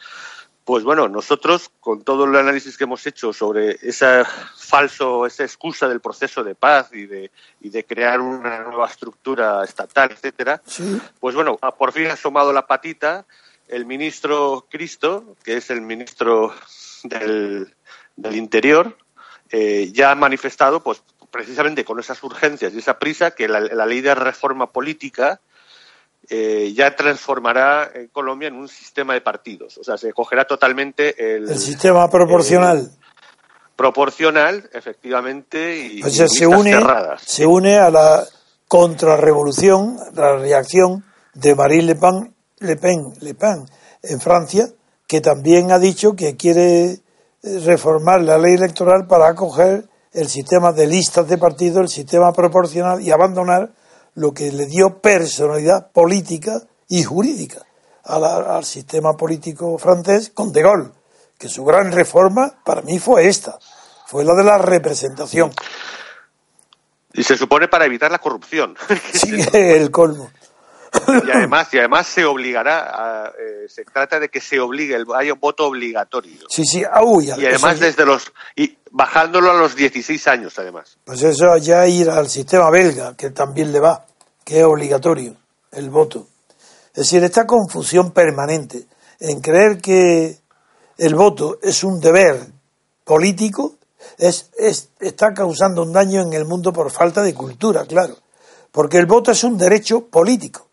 Pues 0.65 0.83
bueno, 0.83 1.09
nosotros, 1.09 1.71
con 1.79 2.03
todo 2.03 2.25
el 2.25 2.35
análisis 2.35 2.77
que 2.77 2.83
hemos 2.83 3.07
hecho 3.07 3.33
sobre 3.33 3.79
esa 3.83 4.25
falso, 4.25 5.25
esa 5.25 5.45
excusa 5.45 5.87
del 5.87 6.01
proceso 6.01 6.43
de 6.43 6.57
paz 6.57 6.91
y 6.93 7.07
de, 7.07 7.31
y 7.61 7.71
de 7.71 7.85
crear 7.85 8.21
una 8.21 8.65
nueva 8.65 8.89
estructura 8.89 9.63
estatal, 9.63 10.11
etcétera, 10.11 10.61
pues 11.21 11.37
bueno, 11.37 11.57
por 11.57 11.93
fin 11.93 12.09
ha 12.09 12.15
asomado 12.15 12.53
la 12.53 12.67
patita 12.67 13.25
el 13.69 13.87
ministro 13.87 14.67
Cristo, 14.71 15.37
que 15.45 15.57
es 15.57 15.71
el 15.71 15.81
ministro 15.81 16.55
del, 17.05 17.75
del 18.17 18.37
Interior, 18.37 18.97
eh, 19.51 19.91
ya 19.93 20.11
ha 20.11 20.15
manifestado, 20.15 20.83
pues 20.83 21.03
precisamente 21.31 21.85
con 21.85 22.01
esas 22.01 22.23
urgencias 22.23 22.73
y 22.75 22.79
esa 22.79 22.99
prisa, 22.99 23.33
que 23.33 23.49
la 23.49 23.87
ley 23.87 24.01
de 24.01 24.15
reforma 24.15 24.73
política 24.73 25.41
eh, 26.29 26.73
ya 26.75 26.97
transformará 26.97 27.91
en 27.95 28.09
Colombia 28.09 28.49
en 28.49 28.57
un 28.57 28.69
sistema 28.69 29.15
de 29.15 29.21
partidos. 29.21 29.79
O 29.79 29.85
sea, 29.85 29.97
se 29.97 30.13
cogerá 30.13 30.45
totalmente 30.45 31.37
el, 31.37 31.49
el 31.49 31.59
sistema 31.59 32.11
proporcional. 32.11 32.91
proporcional, 33.77 34.69
efectivamente, 34.73 35.87
y, 35.87 36.03
o 36.03 36.09
sea, 36.09 36.27
se 36.27 36.47
une, 36.47 36.77
se 37.25 37.47
une 37.47 37.77
a 37.77 37.91
la 37.91 38.25
contrarrevolución, 38.67 39.99
la 40.15 40.37
reacción 40.37 41.05
de 41.35 41.55
Marine 41.55 41.85
Le 41.85 41.95
Pen, 41.95 42.35
Le 42.59 42.77
Pen, 42.77 43.13
Le 43.21 43.35
Pen 43.35 43.67
en 44.03 44.21
Francia, 44.21 44.67
que 45.07 45.21
también 45.21 45.71
ha 45.71 45.79
dicho 45.79 46.17
que 46.17 46.37
quiere 46.37 46.85
eh, 46.87 47.01
reformar 47.43 48.23
la 48.23 48.39
ley 48.39 48.55
electoral 48.55 49.07
para 49.07 49.29
acoger 49.29 49.89
el 50.13 50.29
sistema 50.29 50.73
de 50.73 50.87
listas 50.87 51.29
de 51.29 51.39
partidos, 51.39 51.83
el 51.83 51.89
sistema 51.89 52.33
proporcional 52.33 53.01
y 53.01 53.11
abandonar 53.11 53.71
lo 54.15 54.33
que 54.33 54.51
le 54.51 54.67
dio 54.67 55.01
personalidad 55.01 55.93
política 55.93 56.63
y 56.89 57.03
jurídica 57.03 57.61
al 58.05 58.65
sistema 58.65 59.17
político 59.17 59.77
francés 59.79 60.31
con 60.33 60.53
De 60.53 60.63
Gaulle, 60.63 60.91
que 61.39 61.49
su 61.49 61.65
gran 61.65 61.93
reforma 61.93 62.61
para 62.65 62.83
mí 62.83 62.99
fue 62.99 63.27
esta, 63.27 63.59
fue 64.07 64.25
la 64.25 64.35
de 64.35 64.45
la 64.45 64.59
representación. 64.59 65.53
Y 67.13 67.23
se 67.23 67.37
supone 67.37 67.67
para 67.69 67.87
evitar 67.87 68.11
la 68.11 68.19
corrupción. 68.19 68.77
Sí, 69.13 69.45
el 69.53 69.91
colmo. 69.91 70.31
Y 71.27 71.31
además, 71.31 71.69
y 71.73 71.79
además 71.79 72.07
se 72.07 72.25
obligará, 72.25 73.33
eh, 73.39 73.67
se 73.69 73.85
trata 73.85 74.21
de 74.21 74.29
que 74.29 74.41
se 74.41 74.61
obligue, 74.61 74.95
el, 74.95 75.07
hay 75.15 75.31
un 75.31 75.41
voto 75.41 75.67
obligatorio. 75.67 76.47
Sí, 76.49 76.65
sí, 76.65 76.81
y 76.81 77.47
además 77.47 77.81
desde 77.81 78.05
los, 78.05 78.33
y 78.55 78.77
bajándolo 78.91 79.51
a 79.51 79.55
los 79.55 79.75
16 79.77 80.27
años 80.29 80.59
además. 80.59 80.99
Pues 81.05 81.23
eso 81.23 81.57
ya 81.59 81.87
ir 81.87 82.11
al 82.11 82.29
sistema 82.29 82.71
belga, 82.71 83.17
que 83.17 83.31
también 83.31 83.73
le 83.73 83.81
va, 83.81 84.07
que 84.45 84.59
es 84.59 84.65
obligatorio 84.65 85.37
el 85.73 85.91
voto. 85.91 86.27
Es 86.89 87.03
decir, 87.11 87.23
esta 87.25 87.47
confusión 87.47 88.13
permanente 88.13 88.87
en 89.21 89.41
creer 89.41 89.81
que 89.81 90.39
el 90.99 91.15
voto 91.15 91.59
es 91.63 91.85
un 91.85 92.01
deber 92.01 92.47
político 93.05 93.77
es, 94.19 94.91
está 95.01 95.35
causando 95.35 95.83
un 95.83 95.93
daño 95.93 96.23
en 96.23 96.33
el 96.33 96.45
mundo 96.45 96.73
por 96.73 96.91
falta 96.91 97.23
de 97.23 97.35
cultura, 97.35 97.85
claro. 97.85 98.17
Porque 98.73 98.99
el 98.99 99.07
voto 99.07 99.31
es 99.31 99.45
un 99.45 99.57
derecho 99.57 100.07
político. 100.07 100.66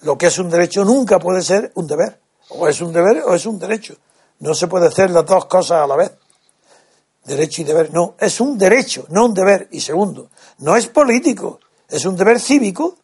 Lo 0.00 0.16
que 0.16 0.26
es 0.26 0.38
un 0.38 0.48
derecho 0.48 0.84
nunca 0.84 1.18
puede 1.18 1.42
ser 1.42 1.72
un 1.74 1.86
deber. 1.86 2.20
O 2.50 2.68
es 2.68 2.80
un 2.80 2.92
deber 2.92 3.22
o 3.26 3.34
es 3.34 3.46
un 3.46 3.58
derecho. 3.58 3.96
No 4.40 4.54
se 4.54 4.68
puede 4.68 4.86
hacer 4.86 5.10
las 5.10 5.26
dos 5.26 5.46
cosas 5.46 5.82
a 5.82 5.86
la 5.86 5.96
vez. 5.96 6.12
Derecho 7.24 7.62
y 7.62 7.64
deber. 7.64 7.92
No, 7.92 8.14
es 8.18 8.40
un 8.40 8.56
derecho, 8.56 9.06
no 9.10 9.26
un 9.26 9.34
deber. 9.34 9.68
Y 9.72 9.80
segundo, 9.80 10.30
no 10.58 10.76
es 10.76 10.86
político, 10.86 11.60
es 11.88 12.04
un 12.04 12.16
deber 12.16 12.40
cívico. 12.40 12.96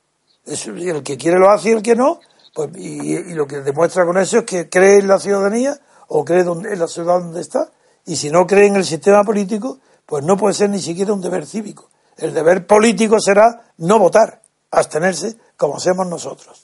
El 0.47 1.03
que 1.03 1.17
quiere 1.17 1.39
lo 1.39 1.51
hace 1.51 1.71
y 1.71 1.73
el 1.73 1.83
que 1.83 1.97
no. 1.97 2.21
Pues, 2.55 2.71
y, 2.77 3.35
lo 3.35 3.47
que 3.47 3.61
demuestra 3.61 4.07
con 4.07 4.17
eso 4.19 4.39
es 4.39 4.45
que 4.45 4.69
cree 4.69 4.99
en 4.99 5.09
la 5.09 5.19
ciudadanía 5.19 5.79
o 6.09 6.25
cree 6.25 6.43
en 6.43 6.79
la 6.79 6.87
ciudad 6.87 7.21
donde 7.21 7.41
está. 7.41 7.71
Y 8.07 8.17
si 8.17 8.31
no 8.31 8.47
cree 8.47 8.67
en 8.67 8.77
el 8.77 8.85
sistema 8.85 9.25
político, 9.25 9.79
pues 10.07 10.25
no 10.25 10.37
puede 10.37 10.55
ser 10.55 10.71
ni 10.71 10.81
siquiera 10.81 11.13
un 11.13 11.21
deber 11.21 11.47
cívico. 11.47 11.91
El 12.17 12.33
deber 12.33 12.67
político 12.67 13.19
será 13.19 13.73
no 13.79 13.99
votar, 13.99 14.43
abstenerse, 14.71 15.37
como 15.57 15.77
hacemos 15.77 16.07
nosotros. 16.07 16.64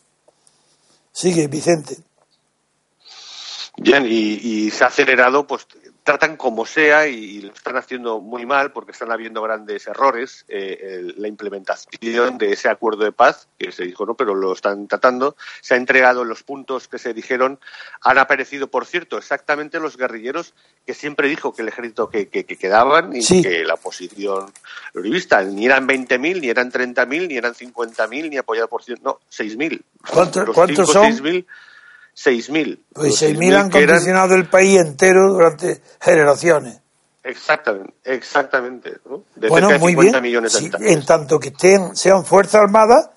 Sigue, 1.21 1.49
Vicente. 1.49 1.99
Bien, 3.77 4.07
y, 4.09 4.71
se 4.71 4.85
ha 4.85 4.87
acelerado, 4.87 5.47
pues 5.47 5.67
tratan 6.03 6.37
como 6.37 6.67
sea 6.67 7.07
y, 7.09 7.43
lo 7.43 7.53
están 7.53 7.77
haciendo 7.77 8.21
muy 8.21 8.47
mal 8.47 8.73
porque 8.73 8.93
están 8.93 9.13
habiendo 9.13 9.43
grandes 9.43 9.87
errores. 9.87 10.45
Eh, 10.49 11.13
la 11.17 11.29
implementación 11.29 12.39
de 12.39 12.53
ese 12.53 12.69
acuerdo 12.69 13.05
de 13.05 13.13
paz, 13.13 13.49
que 13.59 13.73
se 13.73 13.85
dijo 13.85 14.07
no, 14.07 14.15
pero 14.15 14.35
lo 14.35 14.53
están 14.53 14.89
tratando, 14.89 15.37
se 15.61 15.75
ha 15.75 15.77
entregado 15.77 16.25
los 16.25 16.43
puntos 16.43 16.89
que 16.89 16.99
se 16.99 17.15
dijeron. 17.15 17.59
Han 18.03 18.19
aparecido, 18.19 18.69
por 18.69 18.87
cierto, 18.87 19.19
exactamente 19.19 19.81
los 19.81 19.97
guerrilleros 19.97 20.55
que 20.87 20.95
siempre 20.95 21.29
dijo 21.29 21.55
que 21.55 21.63
el 21.63 21.69
ejército 21.69 22.09
que, 22.09 22.29
quedaban 22.29 23.15
y 23.15 23.43
que 23.43 23.65
la 23.65 23.75
oposición 23.75 24.53
uribista 24.95 25.43
ni 25.43 25.67
eran 25.67 25.87
20.000, 25.87 26.41
ni 26.41 26.49
eran 26.49 26.73
30.000, 26.73 27.29
ni 27.29 27.37
eran 27.37 27.55
50.000, 27.55 28.31
ni 28.31 28.37
apoyado 28.37 28.69
por 28.69 28.83
cierto, 28.83 29.03
no, 29.05 29.21
6.000. 29.31 29.83
¿Cuántos, 30.13 30.51
¿cuántos 30.55 30.93
son? 30.93 31.13
6.000 31.13 31.47
6.000. 32.25 32.79
Pues 32.93 33.23
6.000 33.23 33.55
han 33.57 33.71
condicionado 33.71 34.35
el 34.35 34.49
país 34.49 34.79
entero 34.79 35.33
durante 35.33 35.81
generaciones. 36.01 36.81
Exactamente, 37.23 37.95
exactamente. 38.05 38.99
bueno, 39.49 39.79
muy 39.79 39.95
bien. 39.95 40.21
Millones 40.23 40.53
de 40.53 40.93
en 40.93 41.05
tanto 41.05 41.39
que 41.39 41.49
estén, 41.49 41.95
sean 41.95 42.25
fuerzas 42.25 42.63
armadas, 42.63 43.11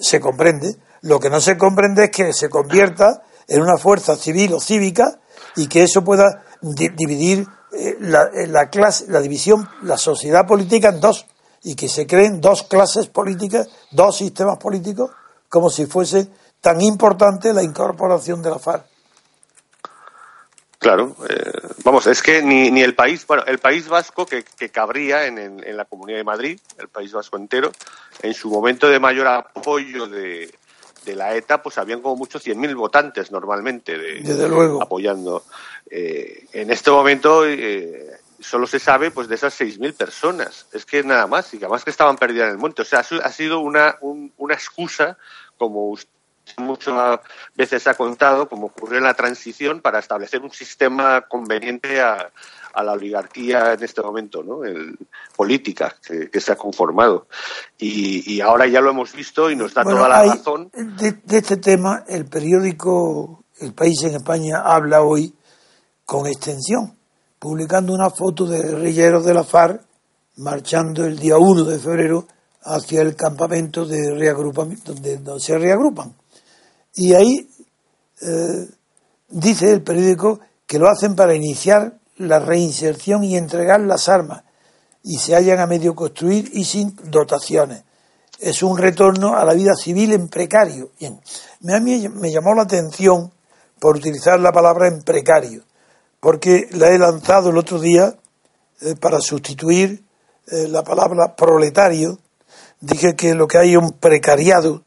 se 0.00 0.20
comprende. 0.20 0.76
Lo 1.02 1.20
que 1.20 1.30
no 1.30 1.40
se 1.40 1.56
comprende 1.56 2.04
es 2.04 2.10
que 2.10 2.32
se 2.32 2.48
convierta 2.48 3.22
en 3.46 3.62
una 3.62 3.76
fuerza 3.76 4.16
civil 4.16 4.54
o 4.54 4.60
cívica 4.60 5.20
y 5.56 5.68
que 5.68 5.84
eso 5.84 6.02
pueda 6.02 6.44
dividir 6.60 7.46
eh, 7.72 7.96
la, 8.00 8.24
eh, 8.34 8.46
la, 8.46 8.70
clase, 8.70 9.06
la 9.08 9.20
división, 9.20 9.68
la 9.82 9.98
sociedad 9.98 10.46
política 10.46 10.88
en 10.88 11.00
dos 11.00 11.26
y 11.62 11.74
que 11.74 11.88
se 11.88 12.06
creen 12.06 12.40
dos 12.40 12.64
clases 12.64 13.06
políticas, 13.06 13.68
dos 13.90 14.16
sistemas 14.16 14.58
políticos, 14.58 15.10
como 15.48 15.70
si 15.70 15.86
fuese 15.86 16.28
tan 16.64 16.80
importante 16.80 17.52
la 17.52 17.62
incorporación 17.62 18.40
de 18.42 18.48
la 18.48 18.58
FARC. 18.58 18.86
Claro, 20.78 21.14
eh, 21.28 21.52
vamos, 21.84 22.06
es 22.06 22.22
que 22.22 22.42
ni, 22.42 22.70
ni 22.70 22.80
el 22.80 22.94
país, 22.94 23.26
bueno, 23.26 23.42
el 23.46 23.58
país 23.58 23.86
vasco 23.86 24.24
que, 24.24 24.44
que 24.44 24.70
cabría 24.70 25.26
en, 25.26 25.38
en, 25.38 25.76
la 25.76 25.84
Comunidad 25.84 26.18
de 26.18 26.24
Madrid, 26.24 26.60
el 26.78 26.88
país 26.88 27.12
vasco 27.12 27.36
entero, 27.36 27.70
en 28.22 28.32
su 28.32 28.48
momento 28.50 28.88
de 28.88 28.98
mayor 28.98 29.26
apoyo 29.26 30.06
de, 30.06 30.54
de 31.04 31.14
la 31.14 31.36
ETA, 31.36 31.62
pues 31.62 31.76
habían 31.76 32.00
como 32.00 32.16
muchos 32.16 32.46
100.000 32.46 32.74
votantes 32.76 33.30
normalmente 33.30 33.98
de, 33.98 34.20
Desde 34.20 34.48
luego. 34.48 34.82
apoyando. 34.82 35.44
Eh, 35.90 36.46
en 36.52 36.70
este 36.70 36.90
momento 36.90 37.46
eh, 37.46 38.10
solo 38.40 38.66
se 38.66 38.78
sabe 38.78 39.10
pues 39.10 39.28
de 39.28 39.34
esas 39.34 39.58
6.000 39.60 39.94
personas. 39.94 40.66
Es 40.72 40.86
que 40.86 41.02
nada 41.02 41.26
más, 41.26 41.52
y 41.52 41.58
que 41.58 41.66
además 41.66 41.84
que 41.84 41.90
estaban 41.90 42.16
perdidas 42.16 42.46
en 42.46 42.52
el 42.52 42.58
monte. 42.58 42.82
O 42.82 42.86
sea, 42.86 43.00
ha 43.00 43.32
sido 43.32 43.60
una, 43.60 43.96
un, 44.00 44.32
una 44.38 44.54
excusa, 44.54 45.18
como 45.56 45.88
usted 45.88 46.13
muchas 46.58 47.20
veces 47.54 47.86
ha 47.86 47.94
contado, 47.94 48.48
como 48.48 48.66
ocurrió 48.66 48.98
en 48.98 49.04
la 49.04 49.14
transición, 49.14 49.80
para 49.80 49.98
establecer 49.98 50.40
un 50.42 50.50
sistema 50.50 51.22
conveniente 51.22 52.00
a, 52.00 52.30
a 52.74 52.82
la 52.82 52.92
oligarquía 52.92 53.72
en 53.72 53.82
este 53.82 54.02
momento, 54.02 54.42
¿no? 54.42 54.64
El, 54.64 54.98
política 55.36 55.94
que, 56.06 56.30
que, 56.30 56.40
se 56.40 56.52
ha 56.52 56.56
conformado. 56.56 57.26
Y, 57.78 58.34
y, 58.34 58.40
ahora 58.40 58.66
ya 58.66 58.80
lo 58.80 58.90
hemos 58.90 59.12
visto 59.12 59.50
y 59.50 59.56
nos 59.56 59.74
da 59.74 59.82
bueno, 59.82 59.98
toda 59.98 60.08
la 60.08 60.20
hay, 60.20 60.28
razón. 60.30 60.70
De, 60.72 61.12
de, 61.24 61.38
este 61.38 61.56
tema, 61.56 62.04
el 62.06 62.26
periódico 62.26 63.44
El 63.60 63.72
País 63.74 64.02
en 64.02 64.14
España 64.14 64.62
habla 64.64 65.02
hoy 65.02 65.34
con 66.04 66.26
extensión, 66.26 66.96
publicando 67.38 67.92
una 67.92 68.10
foto 68.10 68.46
de 68.46 68.62
guerrilleros 68.62 69.24
de 69.24 69.34
la 69.34 69.44
FARC 69.44 69.82
marchando 70.36 71.04
el 71.04 71.18
día 71.18 71.36
1 71.38 71.64
de 71.64 71.78
febrero 71.78 72.26
hacia 72.62 73.02
el 73.02 73.14
campamento 73.14 73.84
de 73.84 74.14
reagrupamiento, 74.14 74.92
donde, 74.92 75.18
donde 75.18 75.40
se 75.40 75.58
reagrupan. 75.58 76.14
Y 76.94 77.14
ahí 77.14 77.48
eh, 78.22 78.68
dice 79.28 79.72
el 79.72 79.82
periódico 79.82 80.40
que 80.66 80.78
lo 80.78 80.88
hacen 80.88 81.16
para 81.16 81.34
iniciar 81.34 81.98
la 82.16 82.38
reinserción 82.38 83.24
y 83.24 83.36
entregar 83.36 83.80
las 83.80 84.08
armas 84.08 84.44
y 85.02 85.18
se 85.18 85.34
hallan 85.34 85.60
a 85.60 85.66
medio 85.66 85.94
construir 85.94 86.50
y 86.52 86.64
sin 86.64 86.96
dotaciones. 87.04 87.82
Es 88.40 88.62
un 88.62 88.78
retorno 88.78 89.36
a 89.36 89.44
la 89.44 89.54
vida 89.54 89.74
civil 89.74 90.12
en 90.12 90.28
precario. 90.28 90.90
A 91.02 91.80
mí 91.80 92.08
me 92.08 92.32
llamó 92.32 92.54
la 92.54 92.62
atención 92.62 93.32
por 93.78 93.96
utilizar 93.96 94.40
la 94.40 94.52
palabra 94.52 94.88
en 94.88 95.02
precario, 95.02 95.62
porque 96.20 96.68
la 96.72 96.88
he 96.88 96.98
lanzado 96.98 97.50
el 97.50 97.58
otro 97.58 97.78
día 97.78 98.14
eh, 98.80 98.94
para 98.98 99.20
sustituir 99.20 100.02
eh, 100.46 100.68
la 100.68 100.82
palabra 100.82 101.36
proletario. 101.36 102.18
Dije 102.80 103.14
que 103.14 103.34
lo 103.34 103.46
que 103.46 103.58
hay 103.58 103.72
es 103.72 103.78
un 103.78 103.92
precariado, 103.92 104.82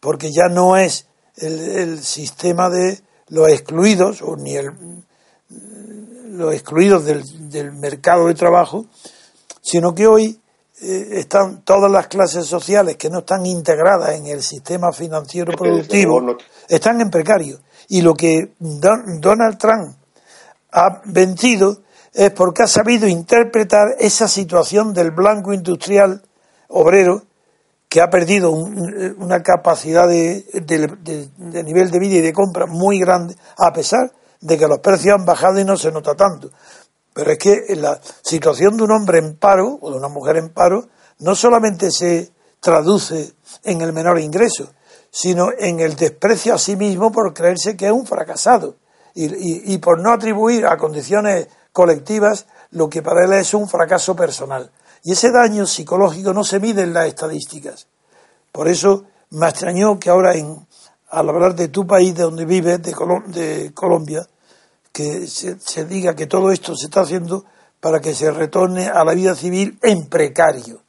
porque 0.00 0.32
ya 0.32 0.48
no 0.48 0.76
es 0.76 1.06
el, 1.36 1.60
el 1.60 2.02
sistema 2.02 2.68
de 2.68 3.00
los 3.28 3.48
excluidos, 3.48 4.22
o 4.22 4.36
ni 4.36 4.56
el, 4.56 4.70
los 6.30 6.52
excluidos 6.54 7.04
del, 7.04 7.50
del, 7.50 7.72
mercado 7.72 8.26
de 8.26 8.34
trabajo, 8.34 8.86
sino 9.60 9.94
que 9.94 10.06
hoy 10.06 10.40
eh, 10.80 11.08
están 11.12 11.62
todas 11.62 11.90
las 11.90 12.08
clases 12.08 12.46
sociales 12.46 12.96
que 12.96 13.10
no 13.10 13.20
están 13.20 13.46
integradas 13.46 14.16
en 14.16 14.26
el 14.26 14.42
sistema 14.42 14.92
financiero 14.92 15.52
productivo, 15.56 16.36
están 16.68 17.00
en 17.00 17.10
precario. 17.10 17.60
Y 17.88 18.02
lo 18.02 18.14
que 18.14 18.54
Don, 18.58 19.20
Donald 19.20 19.58
Trump 19.58 19.96
ha 20.72 21.02
vencido 21.04 21.82
es 22.12 22.30
porque 22.32 22.64
ha 22.64 22.66
sabido 22.66 23.06
interpretar 23.06 23.96
esa 23.98 24.28
situación 24.28 24.92
del 24.92 25.10
blanco 25.10 25.52
industrial 25.52 26.22
obrero 26.68 27.22
que 27.92 28.00
ha 28.00 28.08
perdido 28.08 28.50
un, 28.52 29.16
una 29.18 29.42
capacidad 29.42 30.08
de, 30.08 30.46
de, 30.54 31.62
nivel 31.62 31.90
de 31.90 31.98
vida 31.98 32.16
y 32.16 32.20
de 32.22 32.32
compra 32.32 32.64
muy 32.64 32.98
grande, 32.98 33.36
a 33.58 33.70
pesar 33.70 34.10
de 34.40 34.56
que 34.56 34.66
los 34.66 34.78
precios 34.78 35.14
han 35.14 35.26
bajado 35.26 35.60
y 35.60 35.64
no 35.66 35.76
se 35.76 35.92
nota 35.92 36.14
tanto. 36.14 36.48
Pero 37.12 37.32
es 37.32 37.36
que 37.36 37.76
la 37.76 38.00
situación 38.22 38.78
de 38.78 38.84
un 38.84 38.92
hombre 38.92 39.18
en 39.18 39.36
paro 39.36 39.78
o 39.78 39.90
de 39.90 39.98
una 39.98 40.08
mujer 40.08 40.38
en 40.38 40.48
paro 40.54 40.88
no 41.18 41.34
solamente 41.34 41.90
se 41.90 42.30
traduce 42.60 43.34
en 43.62 43.82
el 43.82 43.92
menor 43.92 44.18
ingreso, 44.18 44.70
sino 45.10 45.48
en 45.58 45.80
el 45.80 45.94
desprecio 45.94 46.54
a 46.54 46.58
sí 46.58 46.76
mismo 46.76 47.12
por 47.12 47.34
creerse 47.34 47.76
que 47.76 47.88
es 47.88 47.92
un 47.92 48.06
fracasado 48.06 48.76
y, 49.14 49.74
y 49.74 49.76
por 49.76 50.00
no 50.00 50.14
atribuir 50.14 50.64
a 50.64 50.78
condiciones 50.78 51.46
colectivas 51.72 52.46
lo 52.70 52.88
que 52.88 53.02
para 53.02 53.26
él 53.26 53.34
es 53.34 53.52
un 53.52 53.68
fracaso 53.68 54.16
personal. 54.16 54.70
Y 55.02 55.12
ese 55.12 55.30
daño 55.30 55.66
psicológico 55.66 56.32
no 56.32 56.44
se 56.44 56.60
mide 56.60 56.82
en 56.82 56.94
las 56.94 57.08
estadísticas. 57.08 57.86
Por 58.52 58.68
eso 58.68 59.04
me 59.30 59.48
extrañó 59.48 59.98
que 59.98 60.10
ahora, 60.10 60.34
en, 60.34 60.66
al 61.10 61.28
hablar 61.28 61.54
de 61.54 61.68
tu 61.68 61.86
país, 61.86 62.14
de 62.14 62.22
donde 62.22 62.44
vives, 62.44 62.82
de, 62.82 62.92
Colom 62.92 63.24
de 63.32 63.72
Colombia, 63.74 64.26
que 64.92 65.26
se, 65.26 65.84
diga 65.86 66.14
que 66.14 66.26
todo 66.26 66.52
esto 66.52 66.76
se 66.76 66.86
está 66.86 67.00
haciendo 67.00 67.44
para 67.80 68.00
que 68.00 68.14
se 68.14 68.30
retorne 68.30 68.86
a 68.86 69.04
la 69.04 69.14
vida 69.14 69.34
civil 69.34 69.78
en 69.82 70.06
precario. 70.06 70.82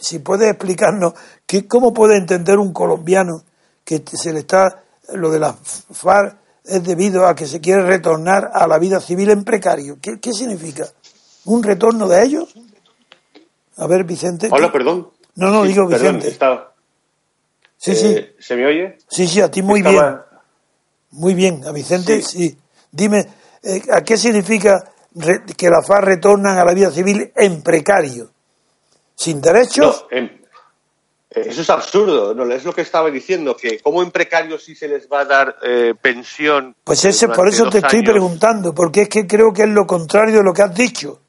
Si 0.00 0.18
puedes 0.20 0.48
explicarnos 0.48 1.14
que, 1.46 1.66
cómo 1.66 1.92
puede 1.92 2.16
entender 2.16 2.58
un 2.58 2.72
colombiano 2.72 3.42
que 3.84 4.02
se 4.12 4.32
le 4.32 4.40
está 4.40 4.84
lo 5.14 5.30
de 5.30 5.40
la 5.40 5.52
FARC 5.54 6.36
es 6.64 6.84
debido 6.84 7.26
a 7.26 7.34
que 7.34 7.46
se 7.46 7.60
quiere 7.60 7.82
retornar 7.82 8.50
a 8.54 8.66
la 8.66 8.78
vida 8.78 9.00
civil 9.00 9.30
en 9.30 9.44
precario. 9.44 9.98
¿Qué, 10.00 10.20
qué 10.20 10.32
significa? 10.32 10.86
¿Un 11.44 11.62
retorno 11.62 12.06
de 12.06 12.22
ellos? 12.22 12.54
A 13.76 13.86
ver, 13.86 14.04
Vicente. 14.04 14.48
Hola, 14.50 14.66
¿qué? 14.66 14.72
perdón. 14.72 15.10
No, 15.34 15.50
no, 15.50 15.62
sí, 15.62 15.68
digo 15.68 15.86
Vicente. 15.86 16.12
Perdón, 16.12 16.32
estaba... 16.32 16.74
Sí, 17.76 17.92
eh, 17.92 17.94
sí. 17.94 18.26
¿Se 18.38 18.56
me 18.56 18.66
oye? 18.66 18.98
Sí, 19.08 19.26
sí, 19.26 19.40
a 19.40 19.50
ti 19.50 19.62
muy 19.62 19.80
estaba... 19.80 20.08
bien. 20.08 20.20
Muy 21.12 21.34
bien, 21.34 21.66
a 21.66 21.72
Vicente 21.72 22.22
sí. 22.22 22.48
sí. 22.48 22.58
Dime, 22.90 23.26
eh, 23.62 23.82
¿a 23.92 24.02
qué 24.02 24.16
significa 24.16 24.92
re, 25.14 25.42
que 25.56 25.68
la 25.68 25.82
FARC 25.82 26.04
retornan 26.04 26.58
a 26.58 26.64
la 26.64 26.74
vida 26.74 26.90
civil 26.90 27.32
en 27.34 27.62
precario? 27.62 28.30
¿Sin 29.14 29.40
derechos? 29.40 30.06
No, 30.10 30.16
en, 30.16 30.42
eso 31.34 31.62
es 31.62 31.70
absurdo, 31.70 32.34
no 32.34 32.44
es 32.52 32.64
lo 32.64 32.74
que 32.74 32.82
estaba 32.82 33.10
diciendo, 33.10 33.56
que 33.56 33.78
como 33.78 34.02
en 34.02 34.10
precario 34.10 34.58
sí 34.58 34.74
se 34.74 34.86
les 34.86 35.08
va 35.08 35.20
a 35.20 35.24
dar 35.24 35.56
eh, 35.62 35.94
pensión. 36.00 36.76
Pues 36.84 37.04
ese, 37.06 37.28
por 37.28 37.48
eso 37.48 37.70
te 37.70 37.78
estoy 37.78 38.02
preguntando, 38.02 38.74
porque 38.74 39.02
es 39.02 39.08
que 39.08 39.26
creo 39.26 39.50
que 39.52 39.62
es 39.62 39.68
lo 39.68 39.86
contrario 39.86 40.38
de 40.38 40.44
lo 40.44 40.52
que 40.52 40.62
has 40.62 40.74
dicho. 40.74 41.20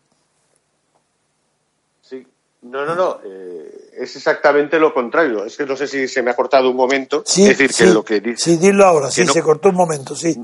No, 2.63 2.86
no, 2.86 2.95
no. 2.95 3.19
Eh, 3.23 3.91
es 3.97 4.15
exactamente 4.15 4.80
lo 4.80 4.93
contrario. 4.93 5.45
Es 5.45 5.58
que 5.58 5.65
no 5.65 5.76
sé 5.76 5.88
si 5.88 6.08
se 6.08 6.21
me 6.21 6.32
ha 6.32 6.36
cortado 6.36 6.69
un 6.69 6.76
momento. 6.76 7.23
Sí, 7.26 7.43
es 7.43 7.49
decir, 7.58 7.73
sí, 7.73 7.84
que 7.84 7.91
lo 7.91 8.04
que 8.04 8.19
dice. 8.19 8.43
Sí, 8.43 8.58
dilo 8.58 8.86
ahora, 8.86 9.12
sí, 9.12 9.26
no, 9.26 9.34
se 9.34 9.41
cortó 9.41 9.69
un 9.69 9.76
momento, 9.76 10.15
sí. 10.15 10.36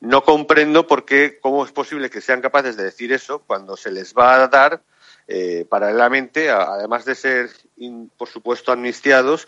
No 0.00 0.24
comprendo 0.24 0.86
por 0.86 1.04
qué, 1.04 1.38
cómo 1.40 1.64
es 1.64 1.72
posible 1.72 2.10
que 2.10 2.20
sean 2.20 2.40
capaces 2.40 2.76
de 2.76 2.84
decir 2.84 3.12
eso 3.12 3.40
cuando 3.46 3.76
se 3.76 3.92
les 3.92 4.14
va 4.14 4.42
a 4.42 4.48
dar 4.48 4.82
eh, 5.28 5.64
paralelamente, 5.68 6.50
a, 6.50 6.62
además 6.62 7.04
de 7.04 7.14
ser, 7.14 7.50
in, 7.76 8.10
por 8.16 8.28
supuesto, 8.28 8.72
amnistiados, 8.72 9.46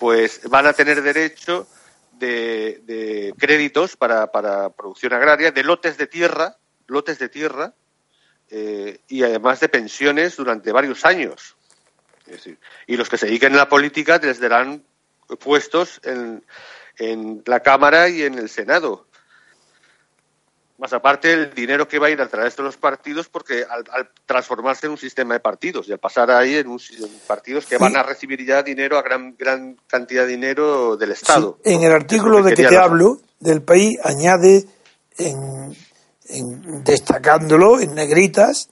pues 0.00 0.40
van 0.50 0.66
a 0.66 0.72
tener 0.72 1.00
derecho 1.02 1.68
de, 2.12 2.82
de 2.84 3.34
créditos 3.38 3.96
para, 3.96 4.26
para, 4.28 4.70
producción 4.70 5.12
agraria, 5.12 5.52
de 5.52 5.62
lotes 5.62 5.96
de 5.96 6.08
tierra, 6.08 6.56
lotes 6.86 7.18
de 7.18 7.28
tierra, 7.28 7.74
eh, 8.56 9.00
y 9.08 9.24
además 9.24 9.58
de 9.58 9.68
pensiones 9.68 10.36
durante 10.36 10.70
varios 10.70 11.04
años. 11.04 11.56
Es 12.26 12.36
decir, 12.36 12.58
y 12.86 12.96
los 12.96 13.08
que 13.08 13.18
se 13.18 13.26
dediquen 13.26 13.54
a 13.54 13.56
la 13.56 13.68
política 13.68 14.18
les 14.18 14.38
darán 14.38 14.84
puestos 15.40 16.00
en, 16.04 16.44
en 16.98 17.42
la 17.46 17.60
Cámara 17.60 18.08
y 18.08 18.22
en 18.22 18.34
el 18.38 18.48
Senado 18.48 19.06
más 20.76 20.92
aparte 20.92 21.32
el 21.32 21.54
dinero 21.54 21.86
que 21.86 21.98
va 21.98 22.08
a 22.08 22.10
ir 22.10 22.20
a 22.20 22.28
través 22.28 22.56
de 22.56 22.62
los 22.62 22.76
partidos, 22.76 23.28
porque 23.28 23.64
al, 23.68 23.84
al 23.90 24.10
transformarse 24.26 24.86
en 24.86 24.92
un 24.92 24.98
sistema 24.98 25.34
de 25.34 25.40
partidos 25.40 25.88
y 25.88 25.92
al 25.92 25.98
pasar 25.98 26.30
ahí 26.30 26.56
en, 26.56 26.68
un, 26.68 26.80
en 26.98 27.10
partidos 27.26 27.64
que 27.66 27.76
sí. 27.76 27.82
van 27.82 27.96
a 27.96 28.02
recibir 28.02 28.44
ya 28.44 28.62
dinero, 28.62 28.98
a 28.98 29.02
gran, 29.02 29.36
gran 29.38 29.76
cantidad 29.86 30.22
de 30.22 30.32
dinero 30.32 30.96
del 30.96 31.12
Estado. 31.12 31.58
Sí. 31.64 31.72
En 31.72 31.82
el 31.84 31.92
artículo 31.92 32.42
que 32.42 32.50
de 32.50 32.56
que 32.56 32.66
te 32.66 32.76
hablo 32.76 33.20
del 33.38 33.62
país 33.62 33.98
añade, 34.02 34.64
en, 35.16 35.76
en, 36.28 36.84
destacándolo 36.84 37.80
en 37.80 37.94
negritas, 37.94 38.68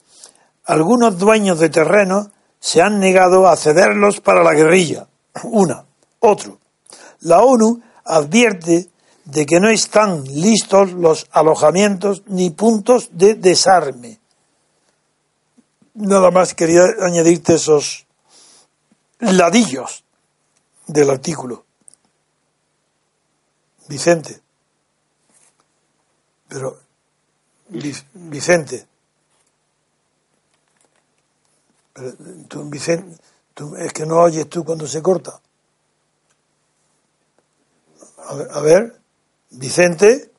algunos 0.65 1.19
dueños 1.19 1.59
de 1.59 1.69
terrenos 1.69 2.29
se 2.61 2.81
han 2.81 3.01
negado 3.01 3.49
a 3.49 3.57
cederlos 3.57 4.21
para 4.21 4.43
la 4.43 4.55
guerrilla. 4.55 5.09
Una. 5.45 5.85
Otro. 6.21 6.59
La 7.21 7.43
ONU 7.43 7.83
advierte 8.05 8.89
de 9.25 9.47
que 9.47 9.61
no 9.61 9.69
están 9.69 10.25
listos 10.25 10.93
los 10.93 11.27
alojamientos 11.33 12.23
ni 12.27 12.51
puntos 12.51 13.11
de 13.13 13.35
desarme. 13.35 14.21
Nada 15.95 16.31
más 16.31 16.55
quería 16.55 16.83
añadirte 17.01 17.55
esos 17.55 18.07
ladillos 19.19 20.05
del 20.87 21.11
artículo. 21.11 21.65
Vicente. 23.89 24.41
Pero, 26.49 26.79
Vicente. 28.15 28.87
Pero, 31.93 32.13
tú, 32.49 32.65
Vicente, 32.65 33.17
tú, 33.55 33.77
es 33.77 33.93
que 33.93 34.07
no 34.07 34.17
oyes 34.17 34.49
tú 34.49 34.65
cuando 34.65 34.87
se 34.87 35.03
corta. 35.03 35.41
A 38.29 38.35
ver. 38.35 38.49
A 38.53 38.61
ver. 38.61 39.01
Vicente. 39.51 40.31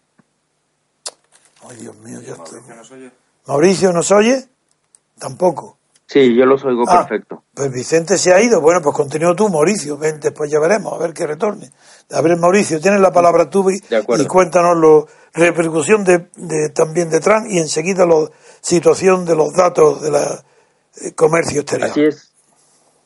Ay, 1.69 1.77
Dios 1.77 1.95
mío, 1.97 2.21
ya 2.21 2.33
está. 2.33 2.51
¿Mauricio 3.45 3.91
nos 3.91 4.11
oye? 4.11 4.47
Tampoco. 5.19 5.77
Sí, 6.07 6.35
yo 6.35 6.45
los 6.45 6.63
oigo 6.63 6.83
ah, 6.87 7.05
perfecto. 7.07 7.43
Pues 7.53 7.71
Vicente 7.71 8.17
se 8.17 8.33
ha 8.33 8.41
ido. 8.41 8.61
Bueno, 8.61 8.81
pues 8.81 8.95
continúa 8.95 9.35
tú, 9.35 9.49
Mauricio. 9.49 9.97
Ven, 9.97 10.19
después 10.19 10.51
ya 10.51 10.59
veremos, 10.59 10.93
a 10.93 10.97
ver 10.97 11.13
que 11.13 11.25
retorne. 11.25 11.71
A 12.11 12.21
ver, 12.21 12.37
Mauricio, 12.37 12.79
tienes 12.79 12.99
la 12.99 13.11
palabra 13.11 13.49
tú 13.49 13.65
y, 13.69 13.79
cuéntanos 14.27 14.77
la 14.77 15.05
repercusión 15.33 16.03
de, 16.03 16.19
también 16.73 17.09
de 17.09 17.19
Trump 17.19 17.47
y 17.49 17.57
enseguida 17.57 18.05
la 18.05 18.29
situación 18.61 19.25
de 19.25 19.35
los 19.35 19.53
datos 19.53 20.01
de 20.01 20.11
la 20.11 20.43
eh, 21.01 21.13
comercio 21.15 21.61
exterior. 21.61 21.89
Así 21.89 22.03
es. 22.03 22.33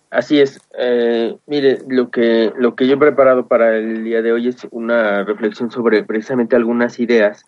Así 0.10 0.40
es. 0.40 0.60
Eh, 0.78 1.38
mire, 1.48 1.80
lo 1.88 2.10
que, 2.10 2.52
lo 2.58 2.76
que 2.76 2.88
yo 2.88 2.96
he 2.96 2.98
preparado 2.98 3.48
para 3.48 3.76
el 3.78 4.04
día 4.04 4.22
de 4.22 4.32
hoy 4.32 4.48
es 4.48 4.68
una 4.72 5.24
reflexión 5.24 5.70
sobre 5.70 6.04
precisamente 6.04 6.56
algunas 6.56 7.00
ideas 7.00 7.46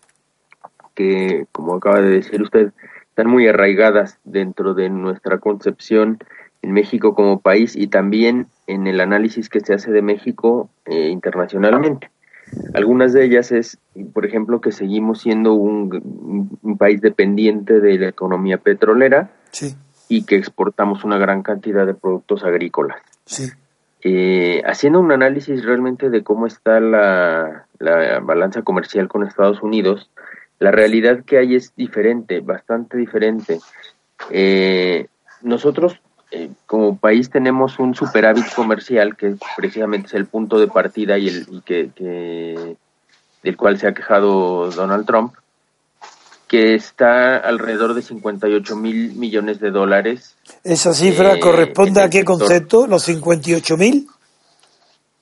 que, 0.94 1.46
como 1.52 1.74
acaba 1.74 2.00
de 2.00 2.10
decir 2.10 2.42
usted, 2.42 2.72
están 3.08 3.28
muy 3.28 3.48
arraigadas 3.48 4.18
dentro 4.24 4.74
de 4.74 4.90
nuestra 4.90 5.38
concepción 5.38 6.18
en 6.62 6.72
México 6.72 7.14
como 7.14 7.40
país 7.40 7.76
y 7.76 7.88
también 7.88 8.46
en 8.66 8.86
el 8.86 9.00
análisis 9.00 9.48
que 9.48 9.60
se 9.60 9.74
hace 9.74 9.90
de 9.90 10.02
México 10.02 10.70
eh, 10.86 11.08
internacionalmente. 11.08 12.10
Algunas 12.74 13.12
de 13.12 13.24
ellas 13.24 13.52
es, 13.52 13.78
por 14.12 14.26
ejemplo, 14.26 14.60
que 14.60 14.72
seguimos 14.72 15.20
siendo 15.20 15.54
un, 15.54 16.58
un 16.62 16.78
país 16.78 17.00
dependiente 17.00 17.80
de 17.80 17.98
la 17.98 18.08
economía 18.08 18.58
petrolera 18.58 19.30
sí 19.52 19.76
y 20.10 20.24
que 20.24 20.34
exportamos 20.34 21.04
una 21.04 21.18
gran 21.18 21.42
cantidad 21.42 21.86
de 21.86 21.94
productos 21.94 22.42
agrícolas. 22.42 23.00
Sí. 23.24 23.48
Eh, 24.02 24.60
haciendo 24.66 24.98
un 24.98 25.12
análisis 25.12 25.64
realmente 25.64 26.10
de 26.10 26.24
cómo 26.24 26.48
está 26.48 26.80
la, 26.80 27.66
balanza 28.22 28.62
comercial 28.62 29.06
con 29.06 29.22
Estados 29.22 29.62
Unidos, 29.62 30.10
la 30.58 30.72
realidad 30.72 31.24
que 31.24 31.38
hay 31.38 31.54
es 31.54 31.72
diferente, 31.76 32.40
bastante 32.40 32.98
diferente. 32.98 33.60
Eh, 34.30 35.06
nosotros 35.42 36.02
eh, 36.30 36.50
como 36.66 36.96
país 36.96 37.30
tenemos 37.30 37.78
un 37.78 37.94
superávit 37.94 38.52
comercial 38.54 39.16
que 39.16 39.34
precisamente 39.56 40.06
es 40.06 40.14
el 40.14 40.26
punto 40.26 40.58
de 40.58 40.68
partida 40.68 41.18
y 41.18 41.28
el 41.28 41.62
que, 41.64 41.90
que, 41.94 42.76
del 43.42 43.56
cual 43.56 43.78
se 43.78 43.88
ha 43.88 43.94
quejado 43.94 44.70
Donald 44.70 45.06
Trump 45.06 45.34
que 46.50 46.74
está 46.74 47.36
alrededor 47.36 47.94
de 47.94 48.02
58 48.02 48.74
mil 48.74 49.14
millones 49.14 49.60
de 49.60 49.70
dólares. 49.70 50.34
¿Esa 50.64 50.92
cifra 50.92 51.34
eh, 51.34 51.40
corresponde 51.40 52.02
a 52.02 52.10
qué 52.10 52.24
concepto? 52.24 52.88
¿Los 52.88 53.04
58 53.04 53.76
mil? 53.76 54.08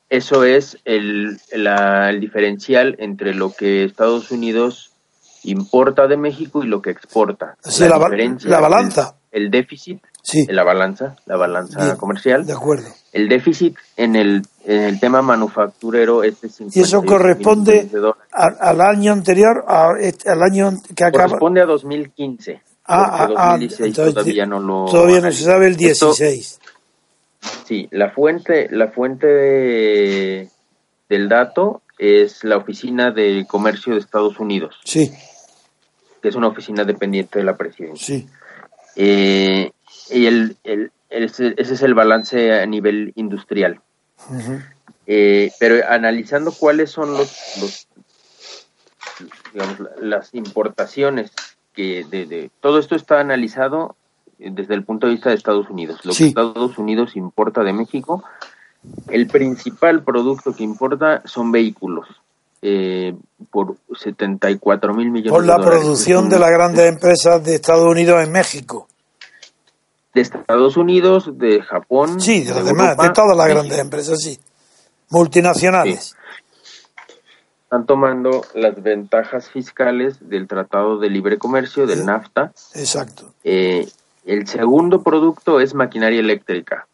Eso 0.09 0.45
es 0.45 0.79
el, 0.87 1.39
el 1.51 2.21
diferencial 2.21 2.97
entre 2.99 3.35
lo 3.35 3.53
que 3.53 3.85
Estados 3.85 4.31
Unidos 4.31 4.93
importa 5.45 6.07
de 6.07 6.17
México 6.17 6.65
y 6.65 6.67
lo 6.67 6.81
que 6.81 6.91
exporta. 6.91 7.59
la, 7.79 7.89
la, 7.89 8.61
balanza. 8.61 9.17
el 9.31 9.51
déficit 9.51 10.01
sí. 10.29 10.47
la 10.49 10.63
balanza, 10.63 11.17
la 11.27 11.37
balanza 11.37 11.97
comercial. 11.97 12.47
De 12.47 12.53
acuerdo. 12.53 12.89
El 13.13 13.29
déficit 13.29 13.77
en 13.97 14.17
el, 14.17 14.43
en 14.65 14.83
el 14.83 15.01
tema 15.01 15.23
manufacturero 15.23 16.23
es 16.23 16.41
de 16.41 16.51
Y 16.75 16.81
eso 16.81 17.03
corresponde 17.03 17.91
al 18.33 18.81
año 18.81 19.13
anterior, 19.13 19.65
este, 20.01 20.31
al 20.31 20.43
año 20.43 20.73
que 20.95 21.05
acaba. 21.05 21.25
Corresponde 21.25 21.63
a 21.63 21.67
2015. 21.67 22.61
Ah, 22.85 23.25
ah, 23.25 23.27
2016 23.59 23.99
ah, 23.99 24.05
todavía 24.13 24.47
no 24.47 24.61
lo. 24.61 24.87
Todavía 24.87 25.21
no 25.21 25.33
se 25.33 25.45
sabe 25.45 25.67
el 25.67 25.77
16. 25.77 26.61
sí, 27.65 27.89
la 27.91 28.11
fuente, 28.11 28.69
la 28.71 28.89
fuente 28.89 30.51
del 31.09 31.29
dato 31.29 31.83
es 31.99 32.45
la 32.45 32.57
Oficina 32.57 33.11
de 33.11 33.45
Comercio 33.49 33.95
de 33.95 34.01
Estados 34.01 34.39
Unidos. 34.39 34.77
Sí. 34.85 35.11
Que 36.23 36.29
es 36.29 36.35
una 36.35 36.49
oficina 36.49 36.85
dependiente 36.85 37.39
de 37.39 37.45
la 37.45 37.57
presidencia. 37.57 38.07
Sí. 38.07 38.29
Eh, 38.97 39.71
y 40.11 40.27
el, 40.27 40.57
el, 40.65 40.91
ese, 41.11 41.55
es 41.57 41.83
el 41.83 41.95
balance 41.95 42.53
a 42.53 42.67
nivel 42.67 43.13
industrial. 43.17 43.81
Eh, 45.07 45.51
pero 45.59 45.87
analizando 45.89 46.53
cuáles 46.53 46.91
son 46.91 47.13
los, 47.13 47.57
los 47.61 47.89
digamos, 49.53 49.77
las 50.01 50.35
importaciones 50.35 51.33
que 51.75 52.05
de, 52.05 52.51
todo 52.61 52.79
esto 52.79 52.95
está 52.95 53.21
analizado 53.21 53.97
desde 54.39 54.75
el 54.75 54.85
punto 54.85 55.07
de 55.07 55.15
vista 55.15 55.31
de 55.31 55.37
Estados 55.37 55.71
Unidos. 55.71 56.05
Lo 56.05 56.13
que 56.13 56.27
Estados 56.27 56.79
Unidos 56.79 57.17
importa 57.17 57.63
de 57.63 57.73
México, 57.73 58.23
el 59.09 59.27
principal 59.29 60.03
producto 60.03 60.55
que 60.55 60.65
importa 60.65 61.23
son 61.25 61.53
vehículos. 61.53 62.07
Eh, 62.61 63.15
por 63.53 63.77
74 63.97 64.93
mil 64.93 65.13
millones 65.13 65.31
por 65.31 65.47
la 65.47 65.59
producción 65.59 66.29
de 66.29 66.41
las 66.41 66.51
grandes 66.51 66.89
empresas 66.89 67.45
de 67.45 67.55
Estados 67.55 67.85
Unidos 67.85 68.21
en 68.21 68.33
México 68.33 68.89
de 70.19 70.23
Estados 70.23 70.77
Unidos, 70.77 71.39
de 71.39 71.63
Japón. 71.63 72.21
Sí, 72.21 72.43
de, 72.43 72.63
demás, 72.65 72.97
de 72.97 73.11
todas 73.11 73.37
las 73.37 73.47
grandes 73.47 73.79
empresas, 73.79 74.21
sí. 74.21 74.39
Multinacionales. 75.11 76.17
Están 77.63 77.87
tomando 77.87 78.45
las 78.55 78.83
ventajas 78.83 79.49
fiscales 79.49 80.17
del 80.29 80.49
Tratado 80.49 80.99
de 80.99 81.09
Libre 81.09 81.39
Comercio, 81.39 81.87
del 81.87 82.05
NAFTA. 82.05 82.53
Exacto. 82.75 83.33
Eh, 83.45 83.87
el 84.25 84.47
segundo 84.49 85.03
producto 85.03 85.61
es 85.61 85.75
maquinaria 85.75 86.19
eléctrica. 86.19 86.89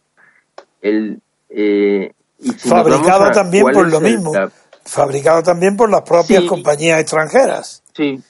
El, 0.82 1.20
eh, 1.48 2.12
fabricado 2.58 3.30
también 3.30 3.64
por 3.72 3.88
lo 3.88 4.00
mismo. 4.00 4.32
Fabricado 4.84 5.42
también 5.42 5.76
por 5.76 5.88
las 5.88 6.02
propias 6.02 6.44
compañías 6.44 7.00
extranjeras. 7.00 7.82
Sí. 7.96 8.22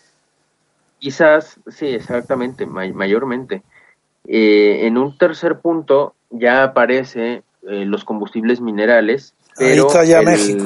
Quizás, 1.00 1.56
sí, 1.66 1.86
exactamente, 1.86 2.64
mayormente. 2.64 3.62
Eh, 4.26 4.86
en 4.86 4.96
un 4.96 5.16
tercer 5.18 5.58
punto 5.58 6.14
ya 6.30 6.64
aparece 6.64 7.42
eh, 7.68 7.84
los 7.84 8.04
combustibles 8.04 8.60
minerales. 8.60 9.34
Pero 9.56 9.82
Ahí 9.82 9.86
está 9.86 10.04
ya 10.04 10.22
México. 10.22 10.64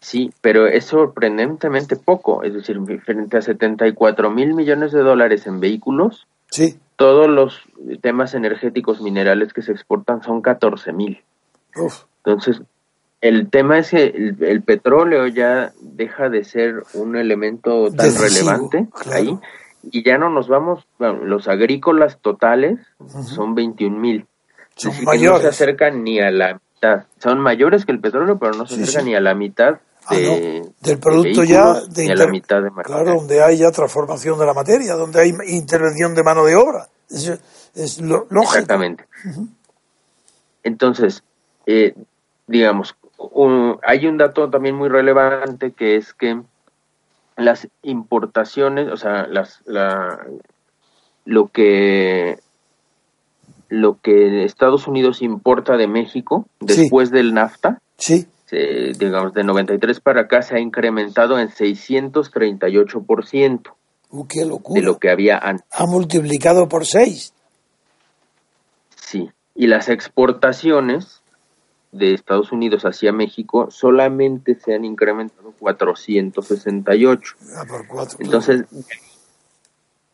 Sí, 0.00 0.32
pero 0.40 0.66
es 0.66 0.84
sorprendentemente 0.84 1.96
poco. 1.96 2.42
Es 2.42 2.54
decir, 2.54 2.78
frente 3.04 3.38
a 3.38 3.42
74 3.42 4.30
mil 4.30 4.54
millones 4.54 4.92
de 4.92 5.00
dólares 5.00 5.46
en 5.46 5.58
vehículos, 5.58 6.26
sí. 6.50 6.78
todos 6.96 7.28
los 7.28 7.62
temas 8.02 8.34
energéticos 8.34 9.00
minerales 9.00 9.52
que 9.52 9.62
se 9.62 9.72
exportan 9.72 10.22
son 10.22 10.42
14 10.42 10.92
mil. 10.92 11.22
Entonces, 12.24 12.62
el 13.20 13.50
tema 13.50 13.78
es 13.78 13.90
que 13.90 14.34
el, 14.40 14.62
petróleo 14.62 15.26
ya 15.26 15.72
deja 15.80 16.28
de 16.28 16.44
ser 16.44 16.84
un 16.94 17.16
elemento 17.16 17.90
tan 17.90 18.14
relevante 18.16 18.86
ahí 19.10 19.36
y 19.90 20.04
ya 20.04 20.18
no 20.18 20.30
nos 20.30 20.48
vamos, 20.48 20.86
los 20.98 21.48
agrícolas 21.48 22.18
totales 22.20 22.78
son 23.34 23.54
21 23.54 23.98
mil. 23.98 24.26
Son 24.74 24.92
mayores. 25.04 25.42
no 25.42 25.42
se 25.42 25.48
acercan 25.48 26.02
ni 26.02 26.20
a 26.20 26.30
la 26.30 26.54
mitad. 26.54 27.04
Son 27.18 27.40
mayores 27.40 27.86
que 27.86 27.92
el 27.92 28.00
petróleo, 28.00 28.38
pero 28.38 28.52
no 28.52 28.66
se 28.66 28.82
acercan 28.82 29.06
ni 29.06 29.14
a 29.14 29.20
la 29.20 29.34
mitad 29.34 29.80
ah, 30.06 30.14
del 30.14 30.98
producto 31.00 31.44
ya 31.44 31.80
de 31.88 32.04
ni 32.04 32.10
a 32.10 32.14
la 32.14 32.26
mitad 32.26 32.62
de 32.62 32.70
Claro, 32.70 33.16
donde 33.16 33.42
hay 33.42 33.58
ya 33.58 33.70
transformación 33.70 34.38
de 34.38 34.46
la 34.46 34.54
materia, 34.54 34.94
donde 34.94 35.20
hay 35.20 35.32
intervención 35.46 36.14
de 36.14 36.22
mano 36.22 36.44
de 36.44 36.56
obra. 36.56 36.88
Es, 37.08 38.00
lo, 38.00 38.26
lógico. 38.30 38.42
Exactamente. 38.42 39.04
Entonces, 40.62 41.22
eh, 41.66 41.94
digamos, 42.46 42.96
hay 43.82 44.06
un 44.06 44.18
dato 44.18 44.50
también 44.50 44.74
muy 44.74 44.88
relevante 44.88 45.72
que 45.72 45.96
es 45.96 46.12
que 46.12 46.40
las 47.36 47.68
importaciones, 47.82 48.90
o 48.90 48.96
sea, 48.96 49.26
las, 49.26 49.60
la, 49.66 50.26
lo 51.24 51.48
que 51.48 52.38
lo 53.68 53.98
que 54.00 54.44
Estados 54.44 54.86
Unidos 54.86 55.22
importa 55.22 55.76
de 55.76 55.88
México 55.88 56.46
después 56.60 57.10
del 57.10 57.34
NAFTA, 57.34 57.80
sí. 57.98 58.28
digamos 58.98 59.34
de 59.34 59.42
93 59.42 59.98
para 60.00 60.20
acá 60.22 60.40
se 60.42 60.54
ha 60.56 60.60
incrementado 60.60 61.40
en 61.40 61.48
638%. 61.48 63.72
Uh, 64.08 64.24
qué 64.28 64.44
locura. 64.44 64.80
De 64.80 64.86
lo 64.86 64.98
que 64.98 65.10
había 65.10 65.36
antes. 65.38 65.66
Ha 65.72 65.84
multiplicado 65.86 66.68
por 66.68 66.86
6. 66.86 67.32
Sí, 68.94 69.28
y 69.54 69.66
las 69.66 69.88
exportaciones 69.88 71.22
de 71.96 72.14
Estados 72.14 72.52
Unidos 72.52 72.84
hacia 72.84 73.12
México 73.12 73.70
solamente 73.70 74.54
se 74.54 74.74
han 74.74 74.84
incrementado 74.84 75.52
468. 75.58 77.34
Ah, 77.56 77.64
por 77.66 78.08
Entonces, 78.18 78.64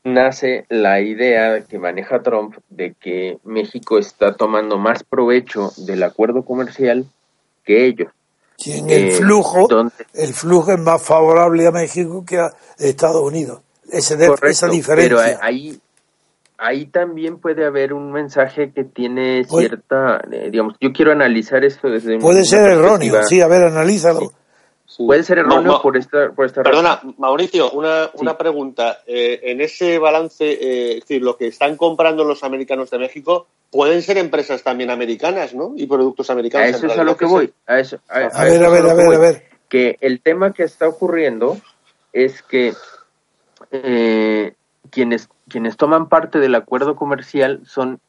nace 0.05 0.67
la 0.69 1.01
idea 1.01 1.65
que 1.65 1.79
maneja 1.79 2.23
Trump 2.23 2.57
de 2.71 2.95
que 2.95 3.39
México 3.45 3.99
está 3.99 4.35
tomando 4.35 4.79
más 4.79 5.05
provecho 5.05 5.73
del 5.77 6.03
acuerdo 6.03 6.45
comercial 6.45 7.07
que 7.65 7.87
ellos. 7.87 8.13
Y 8.59 8.73
en 8.73 8.91
el 8.91 9.09
eh, 9.09 9.13
flujo, 9.13 9.69
el 10.15 10.35
flujo 10.35 10.73
es 10.73 10.79
más 10.79 11.03
favorable 11.03 11.67
a 11.67 11.73
México 11.73 12.25
que 12.25 12.39
a 12.39 12.53
Estados 12.79 13.23
Unidos. 13.23 13.61
Ese 13.91 14.17
esa 14.43 14.69
diferencia. 14.69 15.19
Pero 15.19 15.39
ahí, 15.43 15.79
ahí 16.63 16.87
también 16.87 17.39
puede 17.39 17.67
haber 17.67 17.93
un 17.93 18.13
mensaje 18.13 18.73
que 18.73 18.85
tiene 18.85 19.45
cierta, 19.45 20.23
eh, 20.31 20.49
digamos, 20.51 20.77
yo 20.81 20.93
quiero 20.93 21.13
analizar 21.13 21.65
esto 21.65 21.89
desde 21.89 22.19
Puede 22.19 22.45
ser 22.45 22.71
erróneo, 22.71 23.23
sí, 23.25 23.41
a 23.41 23.49
ver, 23.49 23.65
analízalo. 23.65 24.33
Puede 24.97 25.23
ser 25.23 25.39
erróneo 25.39 25.81
por 25.81 25.97
esta, 25.97 26.31
por 26.33 26.47
esta 26.47 26.63
Perdona, 26.63 27.01
Mauricio, 27.19 27.71
una, 27.73 28.11
una 28.15 28.37
pregunta. 28.37 28.99
Eh, 29.07 29.41
en 29.45 29.61
ese 29.63 29.99
balance, 29.99 30.45
eh, 30.45 30.93
es 30.93 31.01
decir, 31.01 31.23
lo 31.23 31.37
que 31.37 31.47
están 31.47 31.77
comprando 31.77 32.25
los 32.25 32.45
americanos 32.45 32.91
de 32.91 32.99
México, 32.99 33.47
pueden 33.71 34.03
ser 34.03 34.19
empresas 34.19 34.63
también 34.63 34.91
americanas, 34.91 35.55
¿no? 35.55 35.73
Y 35.77 35.87
productos 35.87 36.29
americanos. 36.29 36.67
A 36.67 36.77
eso 36.77 36.87
es 36.87 36.99
a 36.99 37.05
lo 37.05 37.17
que 37.17 37.25
voy. 37.25 37.53
A, 37.67 37.81
eso, 37.81 37.99
a, 38.09 38.19
ver, 38.19 38.31
a 38.35 38.45
ver, 38.45 38.65
a 38.65 38.95
ver, 38.95 39.15
a 39.15 39.19
ver. 39.19 39.43
Que 39.69 39.97
el 40.01 40.21
tema 40.21 40.53
que 40.53 40.65
está 40.65 40.87
ocurriendo 40.89 41.57
es 42.13 42.43
que 42.43 42.75
eh, 43.71 44.53
quienes 44.91 45.29
quienes 45.53 45.77
toman 45.77 46.09
parte 46.09 46.41
del 46.41 46.55
acuerdo 46.55 46.97
comercial 46.97 47.61
son 47.65 48.01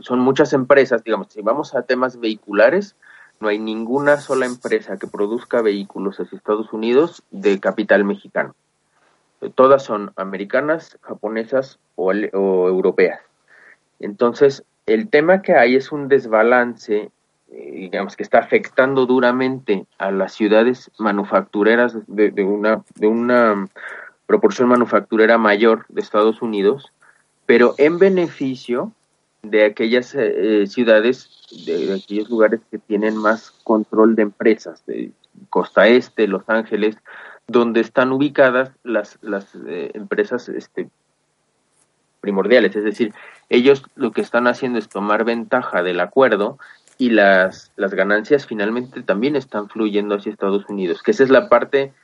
son 0.00 0.18
muchas 0.20 0.52
empresas, 0.52 1.04
digamos, 1.04 1.28
si 1.30 1.42
vamos 1.42 1.74
a 1.74 1.82
temas 1.82 2.18
vehiculares, 2.18 2.96
no 3.40 3.48
hay 3.48 3.58
ninguna 3.58 4.16
sola 4.16 4.46
empresa 4.46 4.96
que 4.96 5.06
produzca 5.06 5.62
vehículos 5.62 6.18
hacia 6.18 6.36
Estados 6.36 6.72
Unidos 6.72 7.22
de 7.30 7.60
capital 7.60 8.04
mexicano. 8.04 8.54
Todas 9.54 9.84
son 9.84 10.12
americanas, 10.16 10.98
japonesas 11.02 11.78
o, 11.94 12.12
europeas. 12.12 13.20
Entonces, 14.00 14.64
el 14.86 15.08
tema 15.08 15.42
que 15.42 15.54
hay 15.54 15.76
es 15.76 15.92
un 15.92 16.08
desbalance, 16.08 17.12
eh, 17.52 17.70
digamos, 17.72 18.16
que 18.16 18.24
está 18.24 18.38
afectando 18.38 19.06
duramente 19.06 19.86
a 19.98 20.10
las 20.10 20.32
ciudades 20.32 20.90
manufactureras 20.98 21.96
de, 22.08 22.42
una, 22.42 22.82
de 22.96 23.06
una 23.06 23.68
proporción 24.28 24.68
manufacturera 24.68 25.38
mayor 25.38 25.86
de 25.88 26.02
Estados 26.02 26.42
Unidos, 26.42 26.92
pero 27.46 27.74
en 27.78 27.98
beneficio 27.98 28.92
de 29.42 29.64
aquellas 29.64 30.14
eh, 30.14 30.66
ciudades, 30.66 31.30
de, 31.66 31.94
aquellos 31.94 32.28
lugares 32.28 32.60
que 32.70 32.78
tienen 32.78 33.16
más 33.16 33.52
control 33.64 34.14
de 34.14 34.22
empresas, 34.22 34.84
de 34.86 35.12
Costa 35.48 35.88
Este, 35.88 36.28
Los 36.28 36.42
Ángeles, 36.46 36.98
donde 37.46 37.80
están 37.80 38.12
ubicadas 38.12 38.70
las, 38.84 39.18
las 39.22 39.46
eh, 39.66 39.92
empresas 39.94 40.50
este, 40.50 40.90
primordiales. 42.20 42.76
Es 42.76 42.84
decir, 42.84 43.14
ellos 43.48 43.82
lo 43.96 44.12
que 44.12 44.20
están 44.20 44.46
haciendo 44.46 44.78
es 44.78 44.90
tomar 44.90 45.24
ventaja 45.24 45.82
del 45.82 46.00
acuerdo 46.00 46.58
y 46.98 47.10
las, 47.10 47.72
las 47.76 47.94
ganancias 47.94 48.46
finalmente 48.46 49.02
también 49.02 49.36
están 49.36 49.70
fluyendo 49.70 50.16
hacia 50.16 50.32
Estados 50.32 50.68
Unidos, 50.68 51.02
que 51.02 51.12
esa 51.12 51.24
es 51.24 51.30
la 51.30 51.48
parte, 51.48 51.94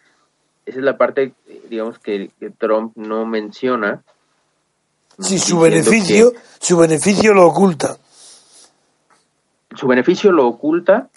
esa 0.66 0.79
es 0.79 0.85
la 0.85 0.96
parte, 0.96 1.35
digamos, 1.68 1.98
que 1.98 2.31
Trump 2.59 2.92
no 2.96 3.27
menciona, 3.27 4.03
Sí, 5.18 5.38
su 5.38 5.61
beneficio, 5.61 6.33
su 6.59 6.77
beneficio 6.77 7.35
lo 7.35 7.46
oculta. 7.46 7.96
Su 9.77 9.87
beneficio 9.87 10.33
lo 10.33 10.46
oculta, 10.46 11.09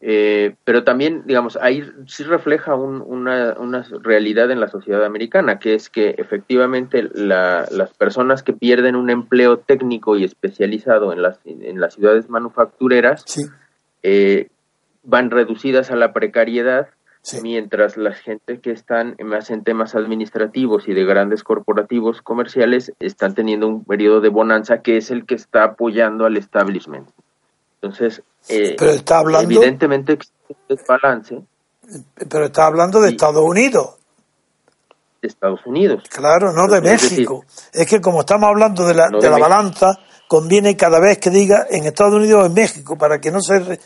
eh, 0.00 0.54
pero 0.64 0.84
también, 0.84 1.22
digamos, 1.26 1.56
ahí 1.60 1.84
sí 2.06 2.22
refleja 2.22 2.74
una, 2.74 3.54
una, 3.58 3.84
realidad 4.02 4.50
en 4.50 4.60
la 4.60 4.68
sociedad 4.68 5.04
americana, 5.04 5.58
que 5.58 5.74
es 5.74 5.90
que 5.90 6.14
efectivamente 6.18 7.08
las 7.12 7.90
personas 7.94 8.42
que 8.42 8.52
pierden 8.52 8.94
un 8.96 9.10
empleo 9.10 9.58
técnico 9.58 10.16
y 10.16 10.24
especializado 10.24 11.12
en 11.12 11.22
las, 11.22 11.38
en 11.44 11.80
las 11.80 11.94
ciudades 11.94 12.28
manufactureras 12.28 13.24
eh, 14.02 14.48
van 15.02 15.30
reducidas 15.30 15.90
a 15.90 15.96
la 15.96 16.12
precariedad 16.12 16.88
Mientras 17.42 17.96
la 17.98 18.14
gente 18.14 18.60
que 18.60 18.70
están 18.70 19.14
más 19.22 19.50
en 19.50 19.62
temas 19.62 19.94
administrativos 19.94 20.88
y 20.88 20.94
de 20.94 21.04
grandes 21.04 21.44
corporativos 21.44 22.22
comerciales 22.22 22.92
están 22.98 23.34
teniendo 23.34 23.68
un 23.68 23.84
periodo 23.84 24.20
de 24.20 24.30
bonanza 24.30 24.78
que 24.78 24.96
es 24.96 25.10
el 25.10 25.26
que 25.26 25.34
está 25.34 25.64
apoyando 25.64 26.24
al 26.24 26.38
establishment. 26.38 27.08
Entonces, 27.82 28.22
eh, 28.48 28.74
pero 28.78 28.92
está 28.92 29.18
hablando, 29.18 29.52
evidentemente 29.52 30.14
existe 30.14 30.34
un 30.48 30.76
desbalance. 30.76 31.42
Pero 32.28 32.46
está 32.46 32.66
hablando 32.66 33.00
de 33.00 33.10
Estados 33.10 33.42
Unidos. 33.44 33.96
De 35.20 35.28
Estados 35.28 35.60
Unidos. 35.66 36.02
Claro, 36.08 36.52
no 36.52 36.68
de 36.68 36.80
México. 36.80 37.44
Es, 37.72 37.86
que 37.86 38.00
como 38.00 38.20
estamos 38.20 38.48
hablando 38.48 38.86
de 38.86 38.94
la, 38.94 39.08
de 39.08 39.28
la 39.28 39.38
balanza, 39.38 39.88
conviene 40.26 40.74
cada 40.76 41.00
vez 41.00 41.18
que 41.18 41.28
diga 41.28 41.66
en 41.70 41.84
Estados 41.84 42.14
Unidos 42.14 42.44
o 42.44 42.46
en 42.46 42.54
México, 42.54 42.96
para 42.96 43.20
que 43.20 43.30
no 43.30 43.40
se 43.40 43.78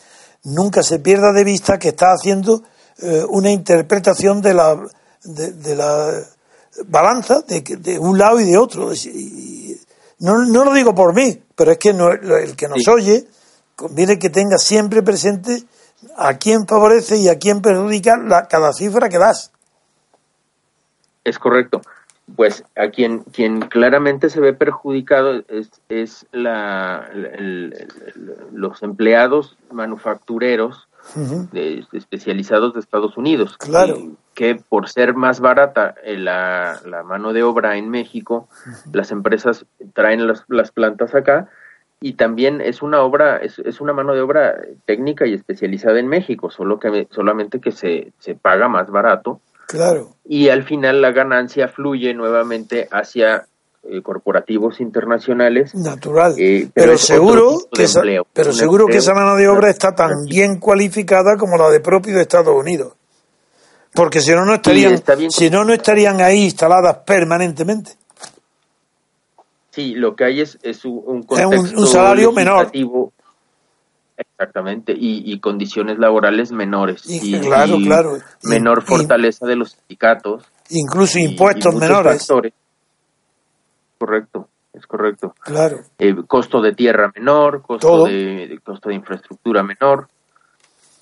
nunca 0.45 0.83
se 0.83 1.01
pierda 1.01 1.33
de 1.33 1.43
vista 1.43 1.79
que 1.79 1.89
está 1.89 2.13
haciendo 2.13 2.63
eh, 3.03 3.25
una 3.29 3.51
interpretación 3.51 4.41
de 4.41 4.55
la, 4.55 4.81
de, 5.25 5.77
la 5.77 6.23
balanza 6.87 7.43
de, 7.43 7.61
de, 7.61 7.99
un 7.99 8.19
lado 8.19 8.41
y 8.41 8.45
de 8.45 8.57
otro. 8.57 8.91
no, 10.21 10.45
no, 10.45 10.65
lo 10.65 10.73
digo 10.73 10.95
por 10.95 11.15
mí, 11.15 11.43
pero 11.55 11.73
es 11.73 11.79
que 11.79 11.91
el 11.91 12.57
que 12.57 12.69
nos 12.69 12.87
oye 12.89 13.27
conviene 13.77 14.19
que 14.19 14.31
tenga 14.31 14.59
siempre 14.59 15.03
presente 15.03 15.65
a 16.17 16.35
quién 16.39 16.67
favorece 16.67 17.17
y 17.17 17.29
a 17.29 17.39
quién 17.39 17.63
perjudica 17.63 18.17
la, 18.17 18.47
cada 18.47 18.73
cifra 18.73 19.09
que 19.09 19.19
das. 19.19 19.53
Es 21.25 21.39
correcto. 21.39 21.81
Pues 22.37 22.65
a 22.75 22.89
quien, 22.89 23.21
quien 23.21 23.61
claramente 23.61 24.31
se 24.31 24.41
ve 24.41 24.55
perjudicado 24.55 25.43
es, 25.49 25.71
es 25.91 26.27
la, 26.33 27.11
los 28.53 28.83
empleados 28.83 29.59
manufactureros 29.71 30.84
de, 31.53 31.85
especializados 31.93 32.75
de 32.75 32.81
Estados 32.81 33.17
Unidos. 33.17 33.57
Claro. 33.59 34.17
Que, 34.35 34.57
por 34.57 34.89
ser 34.89 35.15
más 35.15 35.41
barata 35.41 35.95
eh, 36.03 36.17
la, 36.17 36.81
la, 36.85 37.03
mano 37.03 37.33
de 37.33 37.43
obra 37.43 37.77
en 37.77 37.89
México, 37.89 38.49
las 38.93 39.11
empresas 39.11 39.67
traen 39.93 40.27
las, 40.27 40.45
las, 40.49 40.73
plantas 40.73 41.15
acá 41.15 41.49
y 42.01 42.15
también 42.15 42.61
es 42.61 42.83
una 42.83 43.01
obra, 43.03 43.37
es, 43.37 43.59
es, 43.61 43.81
una 43.81 43.93
mano 43.93 44.15
de 44.15 44.21
obra 44.21 44.61
técnica 44.87 45.27
y 45.27 45.35
especializada 45.35 45.99
en 45.99 46.09
México, 46.09 46.51
solo 46.51 46.79
que 46.79 47.07
solamente 47.11 47.61
que 47.61 47.73
se, 47.73 48.13
se 48.19 48.35
paga 48.35 48.69
más 48.69 48.91
barato. 48.91 49.41
Claro. 49.69 50.11
Y 50.25 50.49
al 50.49 50.65
final 50.65 51.01
la 51.01 51.13
ganancia 51.13 51.69
fluye 51.69 52.13
nuevamente 52.13 52.89
hacia 52.91 53.47
eh, 53.87 54.01
corporativos 54.03 54.81
internacionales. 54.81 55.75
Natural. 55.75 56.35
Eh, 56.39 56.69
pero, 56.73 56.97
seguro 56.97 57.59
que 57.71 57.85
esa, 57.85 58.01
pero 58.33 58.53
seguro 58.53 58.87
que 58.87 58.97
esa 58.97 59.13
mano 59.13 59.37
de 59.37 59.47
obra 59.47 59.69
está 59.69 59.95
tan 59.95 60.25
bien 60.27 60.59
cualificada 60.59 61.37
como 61.37 61.59
la 61.59 61.69
de 61.69 61.81
propio 61.81 62.15
de 62.17 62.23
Estados 62.23 62.55
Unidos. 62.55 62.95
Porque 63.93 64.21
si 64.21 64.33
no, 64.33 64.45
no 64.45 64.55
estarían, 64.55 65.03
si 65.29 65.51
no, 65.51 65.65
no 65.65 65.75
estarían 65.75 66.21
ahí 66.21 66.45
instaladas 66.45 66.99
permanentemente. 67.07 67.93
Sí, 69.71 69.95
lo 69.95 70.17
que 70.17 70.25
hay 70.25 70.41
es, 70.41 70.59
es 70.63 70.85
un, 70.85 71.27
un, 71.29 71.87
salario 71.87 72.33
menor. 72.33 72.71
Exactamente, 74.17 74.95
y, 74.97 75.39
condiciones 75.41 75.99
laborales 75.99 76.53
menores. 76.53 77.03
Y, 77.07 77.39
claro, 77.41 77.77
claro. 77.77 78.19
Menor 78.45 78.83
fortaleza 78.83 79.47
de 79.47 79.57
los 79.57 79.73
sindicatos. 79.73 80.45
Incluso 80.71 81.19
impuestos 81.19 81.75
menores 81.75 82.27
correcto, 83.99 84.49
es 84.73 84.87
correcto. 84.87 85.35
Claro. 85.41 85.81
Eh, 85.99 86.15
costo 86.27 86.61
de 86.61 86.75
tierra 86.75 87.13
menor, 87.15 87.63
costo 87.63 88.05
de, 88.05 88.59
costo 88.63 88.89
de 88.89 88.97
infraestructura 88.97 89.63
menor. 89.63 90.09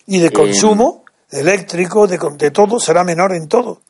Y 0.07 0.21
de 0.21 0.31
consumo 0.31 1.05
eh, 1.31 1.41
eléctrico, 1.41 2.07
de, 2.07 2.19
de 2.37 2.51
todo, 2.51 2.79
será 2.79 3.05
menor 3.05 3.33
en 3.35 3.49
todo. 3.49 3.81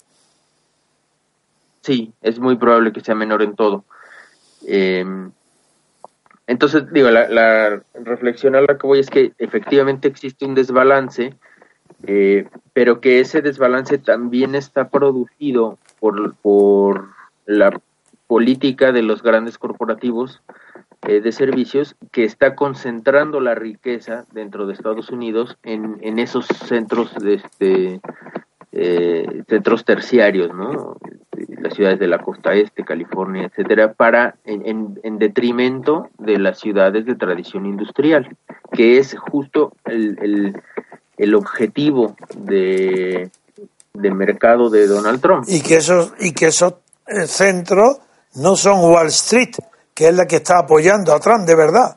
Sí, 1.80 2.12
es 2.22 2.38
muy 2.38 2.56
probable 2.56 2.92
que 2.92 3.00
sea 3.00 3.14
menor 3.14 3.42
en 3.42 3.56
todo. 3.56 3.84
Eh, 4.66 5.04
entonces, 6.46 6.84
digo, 6.92 7.10
la, 7.10 7.28
la, 7.28 7.82
reflexión 7.94 8.54
a 8.54 8.60
la 8.60 8.78
que 8.78 8.86
voy 8.86 9.00
es 9.00 9.10
que 9.10 9.32
efectivamente 9.38 10.06
existe 10.06 10.44
un 10.44 10.54
desbalance, 10.54 11.34
pero 12.72 13.00
que 13.00 13.20
ese 13.20 13.42
desbalance 13.42 13.98
también 13.98 14.54
está 14.54 14.88
producido 14.88 15.78
por, 16.00 16.34
por 16.36 17.10
la 17.46 17.80
política 18.33 18.92
de 18.92 19.03
los 19.03 19.23
grandes 19.23 19.59
corporativos 19.59 20.40
eh, 21.07 21.21
de 21.21 21.33
servicios 21.33 21.97
que 22.12 22.25
está 22.25 22.55
concentrando 22.55 23.40
la 23.40 23.55
riqueza 23.55 24.25
dentro 24.33 24.66
de 24.66 24.73
Estados 24.73 25.11
Unidos 25.11 25.59
en, 25.64 25.99
en 26.01 26.18
esos 26.18 26.47
centros 26.47 27.14
de 27.16 27.35
este 27.35 28.01
eh, 28.73 29.42
centros 29.51 29.85
terciarios, 29.85 30.55
¿no? 30.55 30.97
Las 31.61 31.75
ciudades 31.75 31.99
de 31.99 32.07
la 32.07 32.21
costa 32.21 32.55
este, 32.55 32.85
California, 32.85 33.51
etcétera, 33.51 33.93
para 33.93 34.37
en, 34.47 34.97
en, 35.03 35.18
detrimento 35.18 36.09
de 36.16 36.39
las 36.39 36.59
ciudades 36.59 37.05
de 37.05 37.16
tradición 37.16 37.66
industrial, 37.66 38.35
que 38.72 38.97
es 38.97 39.14
justo 39.18 39.74
el, 39.85 40.16
el, 40.22 40.62
el 41.18 41.35
objetivo 41.35 42.16
de, 42.35 43.30
de 43.93 44.11
mercado 44.11 44.70
de 44.70 44.87
Donald 44.87 45.20
Trump. 45.20 45.45
Y 45.49 45.61
que 45.61 45.76
esos 45.76 46.14
y 46.18 46.33
que 46.33 46.47
esos 46.47 46.76
eh, 47.07 47.26
centros 47.26 47.99
no 48.35 48.57
son 48.57 48.80
Wall 48.80 49.09
Street, 49.09 49.57
que 49.95 50.09
es 50.09 50.14
la 50.14 50.26
que 50.26 50.37
está 50.37 50.59
apoyando 50.59 51.14
a 51.14 51.20
Trump 51.20 51.47
de 51.47 51.55
verdad. 51.55 51.97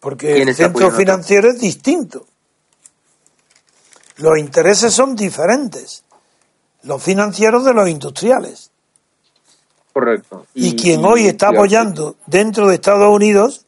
Porque 0.00 0.42
el 0.42 0.54
centro 0.54 0.90
financiero 0.90 1.50
es 1.50 1.60
distinto. 1.60 2.26
Los 4.16 4.38
intereses 4.38 4.92
son 4.92 5.14
diferentes. 5.14 6.04
Los 6.82 7.02
financieros 7.02 7.64
de 7.64 7.74
los 7.74 7.88
industriales. 7.88 8.70
Correcto. 9.92 10.46
Y, 10.54 10.76
quien 10.76 11.04
hoy 11.04 11.26
está 11.26 11.48
apoyando 11.48 12.16
dentro 12.26 12.68
de 12.68 12.76
Estados 12.76 13.12
Unidos 13.12 13.66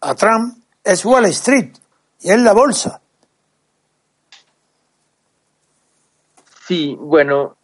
a 0.00 0.14
Trump 0.14 0.58
es 0.82 1.04
Wall 1.04 1.26
Street 1.26 1.72
y 2.20 2.30
es 2.30 2.38
la 2.40 2.52
bolsa. 2.52 3.00
Sí, 6.66 6.96
bueno, 6.98 7.56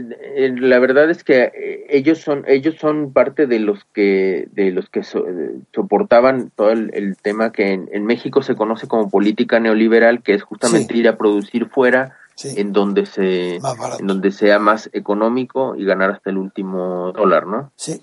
la 0.00 0.78
verdad 0.78 1.10
es 1.10 1.22
que 1.24 1.52
eh, 1.54 1.86
ellos 1.90 2.18
son 2.18 2.44
ellos 2.46 2.76
son 2.80 3.12
parte 3.12 3.46
de 3.46 3.58
los 3.58 3.84
que 3.92 4.48
de 4.52 4.70
los 4.70 4.88
que 4.88 5.02
soportaban 5.02 6.50
todo 6.54 6.70
el, 6.70 7.16
tema 7.20 7.52
que 7.52 7.72
en, 7.72 8.06
México 8.06 8.42
se 8.42 8.56
conoce 8.56 8.88
como 8.88 9.10
política 9.10 9.60
neoliberal 9.60 10.22
que 10.22 10.34
es 10.34 10.42
justamente 10.42 10.96
ir 10.96 11.08
a 11.08 11.16
producir 11.16 11.68
fuera 11.68 12.16
en 12.42 12.72
donde 12.72 13.06
se 13.06 13.56
en 13.56 14.06
donde 14.06 14.30
sea 14.30 14.58
más 14.58 14.88
económico 14.92 15.76
y 15.76 15.84
ganar 15.84 16.10
hasta 16.10 16.30
el 16.30 16.38
último 16.38 17.12
dólar 17.12 17.46
no 17.46 17.70
sí. 17.76 18.02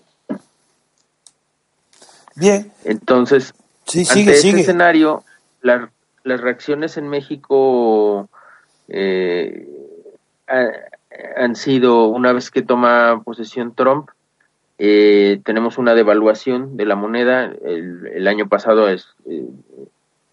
Bien. 2.36 2.72
Entonces 2.86 3.54
sí, 3.86 4.06
ante 4.10 4.32
este 4.32 4.62
escenario 4.62 5.24
las 5.62 5.90
reacciones 6.24 6.98
en 6.98 7.10
México 7.10 8.30
eh, 8.88 9.68
han 11.36 11.56
sido, 11.56 12.08
una 12.08 12.34
vez 12.34 12.52
que 12.52 12.62
toma 12.62 13.22
posesión 13.24 13.74
Trump, 13.74 14.10
eh, 14.78 15.42
tenemos 15.44 15.78
una 15.78 15.94
devaluación 15.94 16.78
de 16.78 16.86
la 16.86 16.96
moneda. 16.96 17.46
El, 17.46 18.28
año 18.28 18.48
pasado 18.48 18.88
es, 18.88 19.08
eh, 19.26 19.48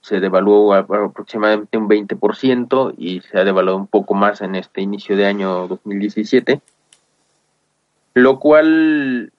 se 0.01 0.20
devaluó 0.20 0.72
aproximadamente 0.74 1.78
un 1.78 1.89
20% 1.89 2.95
y 2.97 3.20
se 3.22 3.39
ha 3.39 3.45
devaluado 3.45 3.78
un 3.78 3.89
poco 3.89 4.14
más 4.14 4.41
en 4.41 4.55
este 4.55 4.80
inicio 4.80 5.16
de 5.16 5.26
año 5.26 5.66
2017, 5.66 6.61
lo 8.14 8.39
cual 8.39 9.32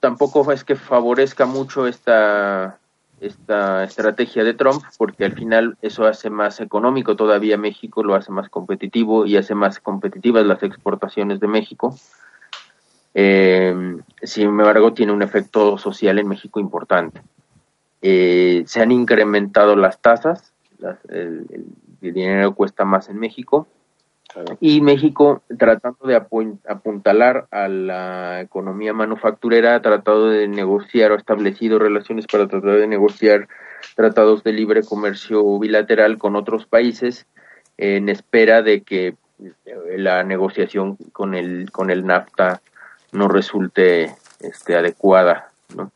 tampoco 0.00 0.52
es 0.52 0.64
que 0.64 0.76
favorezca 0.76 1.46
mucho 1.46 1.86
esta 1.86 2.78
esta 3.22 3.84
estrategia 3.84 4.44
de 4.44 4.54
Trump 4.54 4.82
porque 4.98 5.24
al 5.24 5.32
final 5.32 5.76
eso 5.80 6.06
hace 6.06 6.28
más 6.28 6.60
económico 6.60 7.16
todavía 7.16 7.56
México, 7.56 8.02
lo 8.02 8.14
hace 8.14 8.32
más 8.32 8.48
competitivo 8.48 9.26
y 9.26 9.36
hace 9.36 9.54
más 9.54 9.80
competitivas 9.80 10.44
las 10.44 10.62
exportaciones 10.62 11.40
de 11.40 11.48
México. 11.48 11.96
Eh, 13.14 13.96
sin 14.22 14.48
embargo, 14.48 14.92
tiene 14.92 15.12
un 15.12 15.22
efecto 15.22 15.78
social 15.78 16.18
en 16.18 16.28
México 16.28 16.60
importante. 16.60 17.22
Eh, 18.00 18.64
se 18.66 18.80
han 18.80 18.90
incrementado 18.90 19.76
las 19.76 20.00
tasas, 20.00 20.52
el, 21.08 21.46
dinero 22.00 22.54
cuesta 22.54 22.84
más 22.84 23.08
en 23.08 23.18
México 23.18 23.68
y 24.60 24.80
México, 24.80 25.42
tratando 25.58 26.06
de 26.06 26.16
apuntalar 26.16 27.46
a 27.50 27.68
la 27.68 28.40
economía 28.40 28.92
manufacturera, 28.92 29.74
ha 29.74 29.82
tratado 29.82 30.28
de 30.30 30.48
negociar 30.48 31.12
o 31.12 31.16
establecido 31.16 31.78
relaciones 31.78 32.26
para 32.26 32.48
tratar 32.48 32.78
de 32.78 32.86
negociar 32.86 33.48
tratados 33.96 34.42
de 34.44 34.52
libre 34.52 34.82
comercio 34.82 35.58
bilateral 35.58 36.18
con 36.18 36.36
otros 36.36 36.66
países 36.66 37.26
en 37.76 38.08
espera 38.08 38.62
de 38.62 38.82
que 38.82 39.14
la 39.96 40.22
negociación 40.22 40.96
con 41.12 41.34
el 41.34 41.70
con 41.72 41.90
el 41.90 42.06
NAFTA 42.06 42.60
no 43.12 43.28
resulte 43.28 44.14
este, 44.40 44.76
adecuada, 44.76 45.50
¿no? 45.76 45.90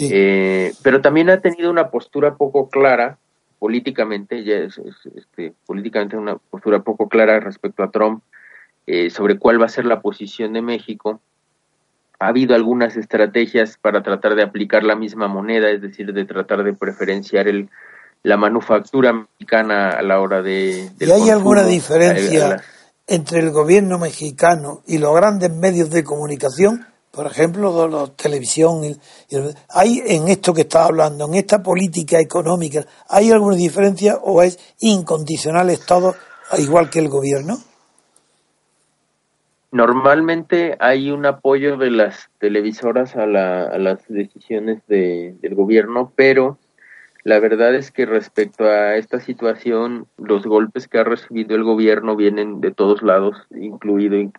Eh, 0.00 0.72
pero 0.82 1.00
también 1.00 1.30
ha 1.30 1.40
tenido 1.40 1.70
una 1.70 1.90
postura 1.90 2.36
poco 2.36 2.68
clara 2.68 3.18
políticamente, 3.58 4.44
ya 4.44 4.56
es, 4.56 4.80
este, 5.14 5.52
políticamente 5.66 6.16
una 6.16 6.36
postura 6.36 6.80
poco 6.80 7.08
clara 7.08 7.40
respecto 7.40 7.82
a 7.82 7.90
Trump 7.90 8.22
eh, 8.86 9.10
sobre 9.10 9.38
cuál 9.38 9.60
va 9.60 9.66
a 9.66 9.70
ser 9.70 9.84
la 9.84 10.00
posición 10.00 10.52
de 10.52 10.62
México. 10.62 11.20
Ha 12.20 12.28
habido 12.28 12.54
algunas 12.54 12.96
estrategias 12.96 13.78
para 13.78 14.02
tratar 14.02 14.34
de 14.34 14.42
aplicar 14.42 14.82
la 14.82 14.96
misma 14.96 15.28
moneda, 15.28 15.70
es 15.70 15.80
decir, 15.80 16.12
de 16.12 16.24
tratar 16.24 16.64
de 16.64 16.72
preferenciar 16.72 17.48
el, 17.48 17.68
la 18.22 18.36
manufactura 18.36 19.12
mexicana 19.12 19.90
a 19.90 20.02
la 20.02 20.20
hora 20.20 20.42
de... 20.42 20.90
¿Y 20.98 21.10
hay 21.10 21.30
alguna 21.30 21.64
diferencia 21.64 22.62
entre 23.06 23.40
el 23.40 23.50
gobierno 23.50 23.98
mexicano 23.98 24.82
y 24.86 24.98
los 24.98 25.14
grandes 25.14 25.50
medios 25.50 25.90
de 25.90 26.04
comunicación? 26.04 26.86
Por 27.10 27.26
ejemplo, 27.26 27.88
la 27.88 28.06
televisión, 28.08 28.82
¿hay 29.70 30.02
en 30.06 30.28
esto 30.28 30.52
que 30.52 30.62
está 30.62 30.84
hablando, 30.84 31.26
en 31.26 31.34
esta 31.34 31.62
política 31.62 32.20
económica, 32.20 32.84
¿hay 33.08 33.30
alguna 33.30 33.56
diferencia 33.56 34.16
o 34.16 34.42
es 34.42 34.58
incondicional 34.80 35.76
todo 35.86 36.14
igual 36.58 36.90
que 36.90 36.98
el 36.98 37.08
gobierno? 37.08 37.58
Normalmente 39.70 40.76
hay 40.80 41.10
un 41.10 41.26
apoyo 41.26 41.76
de 41.76 41.90
las 41.90 42.30
televisoras 42.38 43.16
a, 43.16 43.26
las 43.26 44.06
decisiones 44.08 44.80
del 44.86 45.54
gobierno, 45.54 46.12
pero 46.16 46.58
la 47.28 47.40
verdad 47.40 47.74
es 47.74 47.90
que 47.90 48.06
respecto 48.06 48.64
a 48.64 48.96
esta 48.96 49.20
situación, 49.20 50.06
los 50.16 50.46
golpes 50.46 50.88
que 50.88 50.96
ha 50.98 51.04
recibido 51.04 51.56
el 51.56 51.62
gobierno 51.62 52.16
vienen 52.16 52.62
de 52.62 52.70
todos 52.70 53.02
lados, 53.02 53.36
incluido 53.54 54.32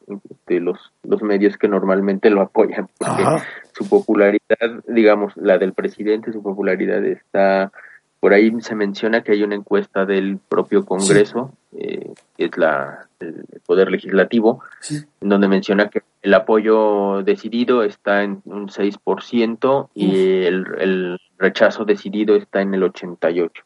de 0.47 0.59
los, 0.59 0.91
los 1.03 1.21
medios 1.21 1.55
que 1.57 1.67
normalmente 1.67 2.31
lo 2.31 2.41
apoyan, 2.41 2.89
porque 2.97 3.43
su 3.73 3.87
popularidad, 3.87 4.83
digamos, 4.87 5.33
la 5.37 5.59
del 5.59 5.73
presidente, 5.73 6.33
su 6.33 6.41
popularidad 6.41 7.05
está, 7.05 7.71
por 8.19 8.33
ahí 8.33 8.51
se 8.61 8.73
menciona 8.73 9.21
que 9.21 9.33
hay 9.33 9.43
una 9.43 9.53
encuesta 9.53 10.07
del 10.07 10.39
propio 10.49 10.83
Congreso, 10.83 11.53
eh, 11.77 12.11
que 12.37 12.45
es 12.45 12.57
la, 12.57 13.07
el 13.19 13.45
Poder 13.67 13.91
Legislativo, 13.91 14.63
en 14.89 15.29
donde 15.29 15.47
menciona 15.47 15.89
que 15.89 16.01
el 16.23 16.33
apoyo 16.33 17.21
decidido 17.21 17.83
está 17.83 18.23
en 18.23 18.41
un 18.45 18.69
6% 18.69 19.89
y 19.93 20.45
el, 20.45 20.65
el 20.79 21.19
rechazo 21.39 21.85
decidido 21.85 22.35
está 22.35 22.61
en 22.61 22.73
el 22.73 22.83
88, 22.83 23.63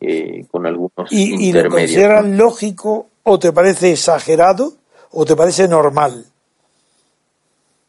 eh, 0.00 0.44
con 0.50 0.66
algunos 0.66 1.10
¿Y, 1.10 1.48
¿Y 1.48 1.52
lo 1.52 1.68
consideras 1.68 2.24
lógico 2.26 3.08
o 3.22 3.38
te 3.38 3.52
parece 3.52 3.92
exagerado 3.92 4.74
o 5.10 5.24
te 5.24 5.34
parece 5.34 5.66
normal? 5.66 6.26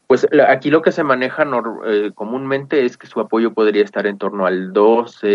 Pues 0.08 0.26
aquí 0.48 0.70
lo 0.70 0.80
que 0.80 0.90
se 0.90 1.04
maneja 1.04 1.44
eh, 1.86 2.12
comúnmente 2.14 2.86
es 2.86 2.96
que 2.96 3.06
su 3.06 3.20
apoyo 3.20 3.52
podría 3.52 3.84
estar 3.84 4.06
en 4.06 4.16
torno 4.16 4.46
al 4.46 4.72
12, 4.72 5.26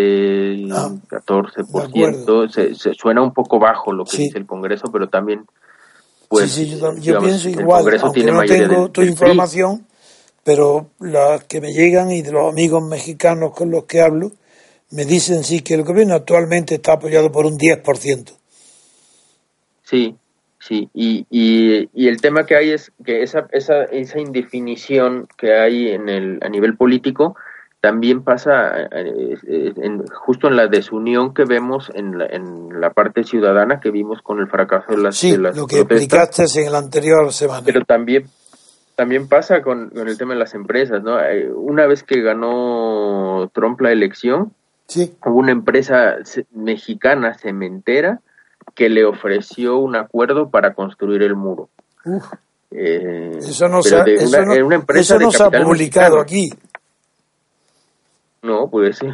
14%. 0.65 2.45
Ah, 2.45 2.51
se, 2.51 2.73
se, 2.73 2.95
suena 2.95 3.21
un 3.21 3.33
poco 3.33 3.59
bajo 3.59 3.93
lo 3.93 4.03
que 4.03 4.17
dice 4.17 4.39
el 4.39 4.47
Congreso, 4.47 4.91
pero 4.91 5.09
también, 5.09 5.45
pues, 6.27 6.53
sí, 6.53 6.75
yo, 7.01 7.19
pienso 7.19 7.49
igual, 7.49 7.85
aunque 8.01 8.23
no 8.23 8.41
tengo 8.41 8.89
tu 8.89 9.03
información, 9.03 9.85
pero 10.43 10.87
las 10.99 11.45
que 11.45 11.61
me 11.61 11.71
llegan 11.71 12.11
y 12.11 12.21
de 12.21 12.31
los 12.31 12.51
amigos 12.51 12.83
mexicanos 12.83 13.53
con 13.53 13.71
los 13.71 13.85
que 13.85 14.01
hablo, 14.01 14.31
me 14.91 15.05
dicen 15.05 15.43
sí 15.43 15.61
que 15.61 15.73
el 15.73 15.83
gobierno 15.83 16.15
actualmente 16.15 16.75
está 16.75 16.93
apoyado 16.93 17.31
por 17.31 17.45
un 17.45 17.57
10%. 17.57 18.37
Sí, 19.83 20.15
sí, 20.59 20.89
y, 20.93 21.25
y, 21.29 21.89
y 21.93 22.07
el 22.07 22.21
tema 22.21 22.45
que 22.45 22.55
hay 22.55 22.71
es 22.71 22.91
que 23.05 23.23
esa, 23.23 23.47
esa, 23.51 23.83
esa 23.83 24.19
indefinición 24.19 25.27
que 25.37 25.53
hay 25.53 25.89
en 25.89 26.09
el, 26.09 26.39
a 26.41 26.49
nivel 26.49 26.75
político 26.75 27.35
también 27.83 28.23
pasa 28.23 28.83
eh, 28.91 29.35
eh, 29.45 29.73
en, 29.75 30.05
justo 30.07 30.47
en 30.47 30.55
la 30.55 30.67
desunión 30.67 31.33
que 31.33 31.43
vemos 31.43 31.91
en 31.93 32.17
la, 32.17 32.27
en 32.27 32.79
la 32.79 32.91
parte 32.91 33.25
ciudadana 33.25 33.81
que 33.81 33.91
vimos 33.91 34.21
con 34.21 34.39
el 34.39 34.47
fracaso 34.47 34.93
de 34.93 34.99
las, 34.99 35.17
sí, 35.17 35.35
lo 35.35 35.67
que 35.67 35.81
explicaste 35.81 36.45
en 36.63 36.71
la 36.71 36.77
anterior 36.77 37.33
semana. 37.33 37.61
Pero 37.65 37.83
también 37.83 38.25
también 38.95 39.27
pasa 39.27 39.61
con, 39.61 39.91
el 39.95 40.17
tema 40.17 40.33
de 40.33 40.39
las 40.39 40.53
empresas, 40.53 41.01
¿no? 41.03 41.19
Eh, 41.19 41.51
una 41.51 41.87
vez 41.87 42.03
que 42.03 42.21
ganó 42.21 43.49
Trump 43.53 43.81
la 43.81 43.91
elección, 43.91 44.53
hubo 45.25 45.39
una 45.39 45.51
empresa 45.51 46.17
mexicana 46.51 47.33
cementera 47.33 48.21
que 48.75 48.89
le 48.89 49.05
ofreció 49.05 49.77
un 49.77 49.95
acuerdo 49.95 50.49
para 50.49 50.73
construir 50.73 51.23
el 51.23 51.35
muro. 51.35 51.69
Eh, 52.71 53.37
eso 53.37 53.67
no, 53.67 53.81
se 53.81 53.95
ha, 53.95 54.03
empresa 54.05 55.17
no 55.17 55.31
se 55.31 55.43
ha 55.43 55.49
publicado 55.49 56.19
aquí. 56.19 56.51
No, 58.41 58.69
pues 58.69 58.97
sí. 58.97 59.07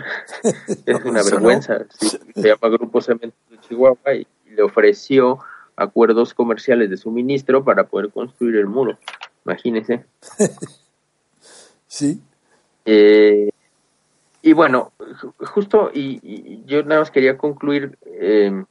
es 0.86 1.06
una 1.06 1.24
vergüenza. 1.24 1.78
se 1.90 2.20
llama 2.36 2.70
Grupo 2.70 3.00
Cemento 3.00 3.38
de 3.50 3.60
Chihuahua 3.60 4.14
y 4.16 4.28
le 4.54 4.64
ofreció 4.64 5.40
acuerdos 5.76 6.34
comerciales 6.34 6.90
de 6.90 6.98
suministro 6.98 7.64
para 7.64 7.86
poder 7.86 8.10
construir 8.10 8.58
el 8.58 8.66
muro 8.66 8.98
imagínese. 9.50 10.06
sí. 11.88 12.22
Eh, 12.86 13.50
y 14.42 14.54
bueno, 14.54 14.94
justo, 15.40 15.92
y, 15.94 16.64
yo 16.66 16.84
nada 16.84 17.02
más 17.02 17.12
quería 17.12 17.38
concluir 17.38 17.98
em, 18.06 18.66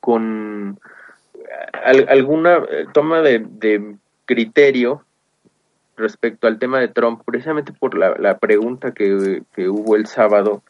con 0.00 0.78
alguna 1.84 2.56
eh, 2.70 2.86
toma 2.92 3.20
de, 3.20 3.96
criterio 4.24 5.02
respecto 5.96 6.46
al 6.46 6.58
tema 6.58 6.80
de 6.80 6.88
Trump, 6.88 7.22
precisamente 7.24 7.72
por 7.72 7.96
la, 7.96 8.38
pregunta 8.38 8.92
que, 8.92 9.42
hubo 9.68 9.96
el 9.96 10.06
sábado 10.06 10.62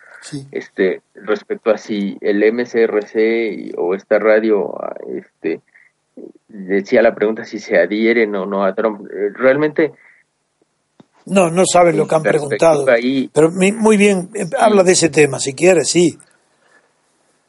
este 0.51 1.03
respecto 1.15 1.71
a 1.71 1.79
si 1.79 2.19
el 2.21 2.39
MCRC 2.53 3.75
o 3.77 3.95
esta 3.95 4.19
radio 4.19 4.75
este 5.09 5.61
decía 6.49 7.03
la 7.03 7.15
pregunta 7.15 7.45
si 7.45 7.59
se 7.59 7.79
adhieren 7.79 8.35
o 8.35 8.47
no 8.47 8.65
a 8.65 8.75
Trump. 8.75 9.07
Eh, 9.11 9.31
realmente... 9.35 9.93
No, 11.27 11.51
no 11.51 11.65
saben 11.67 11.97
lo 11.97 12.07
que 12.07 12.15
han 12.15 12.23
preguntado. 12.23 12.85
Pero 13.33 13.51
muy 13.51 13.97
bien, 13.97 14.31
eh, 14.35 14.45
habla 14.59 14.85
de 14.85 14.93
ese 14.93 15.09
tema, 15.09 15.41
si 15.41 15.55
quieres, 15.55 15.89
sí. 15.91 16.17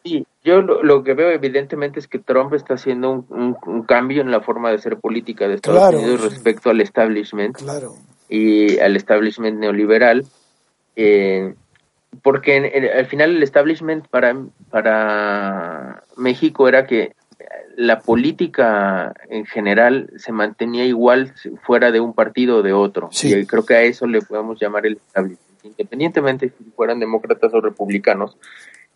Sí, 0.03 0.25
yo 0.43 0.61
lo, 0.61 1.03
que 1.03 1.13
veo 1.13 1.29
evidentemente 1.29 1.99
es 1.99 2.07
que 2.07 2.17
Trump 2.17 2.53
está 2.53 2.73
haciendo 2.73 3.25
un, 3.29 3.83
cambio 3.83 4.21
en 4.21 4.31
la 4.31 4.41
forma 4.41 4.71
de 4.71 4.79
ser 4.79 4.97
política 4.97 5.47
de 5.47 5.55
Estados 5.55 5.93
Unidos 5.93 6.21
respecto 6.21 6.71
al 6.71 6.81
establishment 6.81 7.57
y 8.29 8.79
al 8.79 8.95
establishment 8.95 9.59
neoliberal. 9.59 10.25
Eh, 10.95 11.53
porque 12.23 12.91
al 12.97 13.05
final 13.05 13.35
el 13.35 13.43
establishment 13.43 14.07
para, 14.07 14.35
para 14.71 16.03
México 16.15 16.67
era 16.67 16.87
que 16.87 17.11
la 17.77 17.99
política 17.99 19.13
en 19.29 19.45
general 19.45 20.09
se 20.17 20.31
mantenía 20.31 20.83
igual 20.85 21.35
fuera 21.63 21.91
de 21.91 21.99
un 21.99 22.13
partido 22.13 22.57
o 22.57 22.63
de 22.63 22.73
otro. 22.73 23.11
Y 23.21 23.45
creo 23.45 23.67
que 23.67 23.75
a 23.75 23.83
eso 23.83 24.07
le 24.07 24.23
podemos 24.23 24.59
llamar 24.59 24.87
el 24.87 24.93
establishment. 24.93 25.39
Independientemente 25.63 26.51
si 26.57 26.63
fueran 26.75 26.99
demócratas 26.99 27.53
o 27.53 27.61
republicanos, 27.61 28.35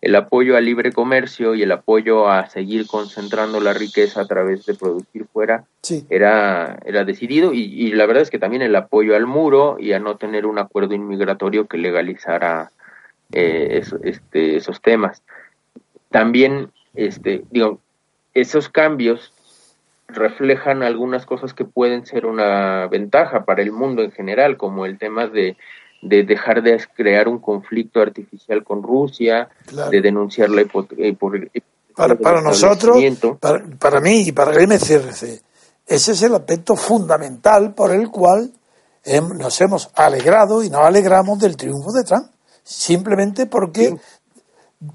el 0.02 0.16
apoyo 0.16 0.58
al 0.58 0.66
libre 0.66 0.92
comercio 0.92 1.54
y 1.54 1.62
el 1.62 1.72
apoyo 1.72 2.28
a 2.28 2.50
seguir 2.50 2.88
concentrando 2.88 3.60
la 3.60 3.74
riqueza 3.74 4.22
a 4.22 4.26
través 4.26 4.66
de 4.66 4.74
producir 4.74 5.26
fuera 5.32 5.66
era, 6.10 6.80
era 6.84 7.06
decidido 7.06 7.54
y, 7.54 7.92
la 7.92 8.08
verdad 8.08 8.24
es 8.24 8.32
que 8.32 8.40
también 8.40 8.64
el 8.64 8.76
apoyo 8.76 9.16
al 9.16 9.28
muro 9.28 9.78
y 9.80 9.94
a 9.94 10.00
no 10.00 10.18
tener 10.18 10.48
un 10.48 10.58
acuerdo 10.58 10.96
inmigratorio 10.96 11.68
que 11.68 11.78
legalizara 11.78 12.72
eh, 13.32 13.84
este, 14.02 14.56
esos 14.56 14.82
temas. 14.82 15.22
También, 16.10 16.72
este, 16.96 17.44
digo, 17.52 17.80
esos 18.34 18.70
cambios 18.70 19.34
reflejan 20.08 20.84
algunas 20.84 21.26
cosas 21.26 21.54
que 21.54 21.66
pueden 21.66 22.06
ser 22.06 22.26
una 22.26 22.88
ventaja 22.88 23.46
para 23.46 23.62
el 23.62 23.72
mundo 23.72 24.04
en 24.04 24.12
general, 24.12 24.58
como 24.58 24.86
el 24.86 24.98
tema 24.98 25.28
de 25.28 25.56
de 26.02 26.24
dejar 26.24 26.64
de 26.64 26.84
crear 26.96 27.28
un 27.28 27.40
conflicto 27.40 28.02
artificial 28.02 28.64
con 28.64 28.82
Rusia, 28.82 29.50
de 29.92 30.02
denunciar 30.02 30.50
la 30.50 30.62
eh, 30.62 31.16
para, 31.96 32.16
para 32.16 32.42
nosotros, 32.42 32.98
para, 33.40 33.64
para, 33.78 34.02
mí 34.02 34.24
y 34.28 34.32
para 34.32 34.52
el 34.52 34.68
MCRC, 34.68 35.42
ese 35.86 36.12
es 36.12 36.22
el 36.24 36.34
aspecto 36.34 36.76
fundamental 36.76 37.74
por 37.74 37.92
el 37.92 38.10
cual 38.10 38.52
nos 39.38 39.62
hemos 39.62 39.90
alegrado 39.96 40.64
y 40.64 40.70
nos 40.70 40.82
alegramos 40.82 41.40
del 41.40 41.56
triunfo 41.56 41.92
de 41.92 42.04
Trump, 42.04 42.28
simplemente 42.64 43.46
porque 43.46 43.96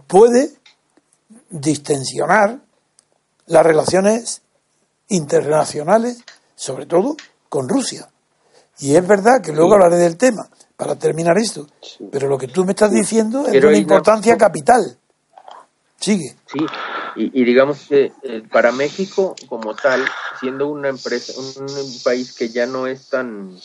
puede 0.08 0.50
distensionar 1.50 2.58
las 3.46 3.64
relaciones 3.64 4.42
internacionales, 5.08 6.24
sobre 6.54 6.86
todo 6.86 7.16
con 7.48 7.68
Rusia. 7.68 8.08
Y 8.78 8.94
es 8.94 9.06
verdad 9.06 9.40
que 9.42 9.52
luego 9.52 9.74
hablaré 9.74 9.96
del 9.96 10.16
tema, 10.16 10.48
para 10.76 10.96
terminar 10.96 11.38
esto. 11.38 11.66
Pero 12.10 12.28
lo 12.28 12.36
que 12.36 12.48
tú 12.48 12.64
me 12.64 12.72
estás 12.72 12.90
diciendo 12.90 13.46
es 13.46 13.52
de 13.52 13.66
una 13.66 13.78
importancia 13.78 14.36
capital. 14.36 14.98
Sigue. 15.98 16.36
Sí, 16.46 16.58
y, 17.16 17.44
digamos 17.44 17.86
que 17.88 18.12
eh, 18.22 18.42
para 18.52 18.70
México 18.70 19.34
como 19.48 19.74
tal, 19.74 20.04
siendo 20.38 20.68
una 20.68 20.88
empresa, 20.88 21.32
un, 21.38 21.66
país 22.04 22.34
que 22.34 22.50
ya 22.50 22.66
no 22.66 22.86
es 22.86 23.08
tan, 23.08 23.56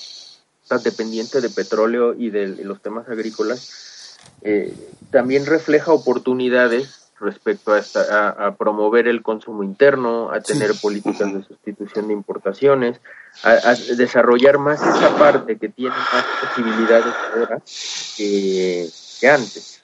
tan 0.68 0.82
dependiente 0.82 1.42
de 1.42 1.50
petróleo 1.50 2.14
y 2.14 2.30
de, 2.30 2.48
los 2.64 2.82
temas 2.82 3.10
agrícolas, 3.10 4.18
eh, 4.44 4.74
también 5.12 5.46
refleja 5.46 5.92
oportunidades 5.92 7.01
respecto 7.22 7.74
a, 7.74 8.30
a, 8.30 8.56
promover 8.56 9.08
el 9.08 9.22
consumo 9.22 9.64
interno, 9.64 10.32
a 10.32 10.42
tener 10.42 10.72
políticas 10.82 11.34
de 11.34 11.44
sustitución 11.44 12.08
de 12.08 12.14
importaciones, 12.14 13.00
a, 13.44 13.74
desarrollar 13.96 14.58
más 14.58 14.82
esa 14.82 15.16
parte 15.18 15.58
que 15.58 15.70
tiene 15.70 15.96
más 15.96 16.26
posibilidades 16.42 17.14
ahora 17.34 17.62
que, 18.18 18.90
antes. 19.30 19.84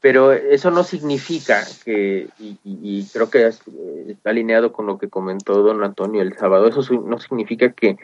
Pero 0.00 0.32
eso 0.32 0.72
no 0.72 0.82
significa 0.82 1.64
que, 1.84 2.28
y, 2.38 3.06
creo 3.12 3.30
que 3.30 3.46
está 3.46 4.30
alineado 4.30 4.72
con 4.72 4.86
lo 4.86 4.98
que 4.98 5.08
comentó 5.08 5.62
don 5.62 5.84
Antonio 5.84 6.22
el 6.22 6.36
sábado, 6.36 6.66
eso 6.66 6.82
no 7.00 7.18
significa 7.20 7.72
que, 7.72 7.96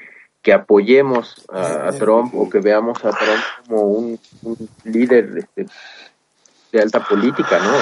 que 0.42 0.52
apoyemos 0.52 1.44
a, 1.48 1.90
Trump 1.98 2.34
o 2.34 2.48
que 2.48 2.60
veamos 2.60 3.04
a 3.04 3.10
Trump 3.10 3.42
como 3.66 3.82
un, 3.82 4.20
un 4.42 4.68
líder 4.84 5.38
este, 5.38 5.66
de 6.72 6.82
alta 6.82 7.04
política, 7.06 7.58
¿no? 7.58 7.72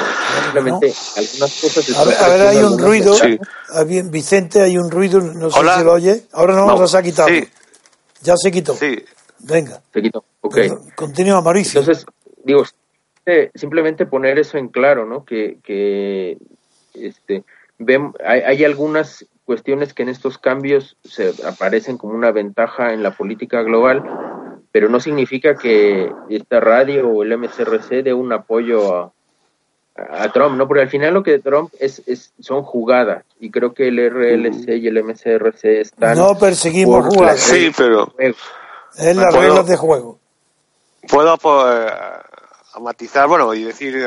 Simplemente 0.45 0.93
algunas 1.17 1.61
cosas... 1.61 1.97
A 1.97 2.05
ver, 2.05 2.17
a 2.19 2.29
ver 2.29 2.41
hay 2.43 2.59
un 2.59 2.79
ruido. 2.79 3.15
Sí. 3.15 3.39
Ah, 3.71 3.85
bien, 3.85 4.11
Vicente, 4.11 4.63
hay 4.63 4.79
un 4.79 4.91
ruido, 4.91 5.21
no 5.21 5.51
sé 5.51 5.59
si 5.59 5.85
lo 5.85 5.93
oye. 5.93 6.23
Ahora 6.33 6.55
no, 6.55 6.67
vamos 6.67 6.95
a 6.95 7.03
quitar. 7.03 7.29
Sí. 7.29 7.49
Ya 8.23 8.37
se 8.37 8.51
quitó. 8.51 8.75
Sí. 8.75 9.05
Venga. 9.41 9.81
Se 9.93 10.03
quitó, 10.03 10.25
ok. 10.41 10.59
Continúa, 10.95 11.41
Mauricio. 11.43 11.81
Entonces, 11.81 12.07
digo, 12.45 12.65
simplemente 13.55 14.07
poner 14.07 14.39
eso 14.39 14.59
en 14.59 14.69
claro, 14.69 15.05
¿no? 15.05 15.25
Que, 15.25 15.59
que 15.63 16.39
este, 16.95 17.45
ven, 17.79 18.13
hay, 18.25 18.41
hay 18.41 18.65
algunas 18.65 19.27
cuestiones 19.45 19.95
que 19.95 20.03
en 20.03 20.09
estos 20.09 20.39
cambios 20.39 20.97
se 21.05 21.33
aparecen 21.47 21.99
como 21.99 22.15
una 22.15 22.33
ventaja 22.33 22.93
en 22.93 23.03
la 23.03 23.17
política 23.17 23.63
global, 23.63 24.03
pero 24.73 24.89
no 24.89 25.01
significa 25.01 25.57
que 25.57 26.11
esta 26.29 26.61
radio 26.61 27.09
o 27.09 27.23
el 27.23 27.37
MCRC 27.37 28.03
dé 28.03 28.13
un 28.13 28.33
apoyo 28.33 28.95
a, 28.95 29.13
a 29.97 30.33
Trump, 30.33 30.57
¿no? 30.57 30.69
Porque 30.69 30.83
al 30.83 30.91
final 30.91 31.15
lo 31.15 31.23
que 31.23 31.39
Trump 31.39 31.73
es, 31.79 32.03
es 32.07 32.33
son 32.41 32.63
jugadas 32.63 33.25
y 33.41 33.51
creo 33.51 33.73
que 33.73 33.89
el 33.89 33.99
RLC 34.11 34.69
y 34.77 34.89
el 34.89 35.03
MCRC 35.03 35.65
están... 35.81 36.17
No 36.17 36.37
perseguimos 36.39 37.07
jugadas. 37.07 37.41
Sí, 37.41 37.71
pero... 37.77 38.13
Es 38.19 39.17
las 39.17 39.35
reglas 39.35 39.67
de 39.67 39.77
juego. 39.77 40.19
Puedo 41.09 41.37
pues, 41.37 41.93
matizar, 42.81 43.29
bueno, 43.29 43.53
y 43.55 43.65
decir, 43.65 44.07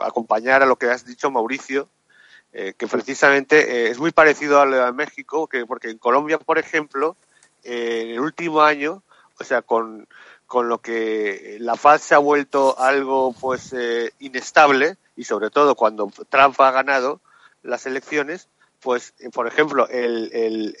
acompañar 0.00 0.62
a 0.62 0.66
lo 0.66 0.76
que 0.76 0.86
has 0.86 1.04
dicho, 1.04 1.30
Mauricio, 1.30 1.88
eh, 2.52 2.74
que 2.76 2.86
precisamente 2.86 3.86
eh, 3.86 3.90
es 3.90 3.98
muy 3.98 4.12
parecido 4.12 4.60
a, 4.60 4.92
México, 4.92 5.46
que, 5.46 5.66
porque 5.66 5.90
en 5.90 5.98
Colombia, 5.98 6.38
por 6.38 6.58
ejemplo, 6.58 7.16
eh, 7.64 8.02
en 8.04 8.10
el 8.10 8.20
último 8.20 8.62
año, 8.62 9.02
o 9.42 9.44
sea, 9.44 9.62
con, 9.62 10.08
con 10.46 10.68
lo 10.68 10.78
que 10.78 11.56
la 11.60 11.76
paz 11.76 12.02
se 12.02 12.14
ha 12.14 12.18
vuelto 12.18 12.78
algo 12.78 13.34
pues 13.38 13.74
inestable 14.20 14.96
y 15.16 15.24
sobre 15.24 15.50
todo 15.50 15.74
cuando 15.74 16.10
Trump 16.30 16.58
ha 16.60 16.70
ganado 16.70 17.20
las 17.62 17.86
elecciones, 17.86 18.48
pues 18.80 19.14
por 19.32 19.46
ejemplo, 19.46 19.88
el, 19.88 20.30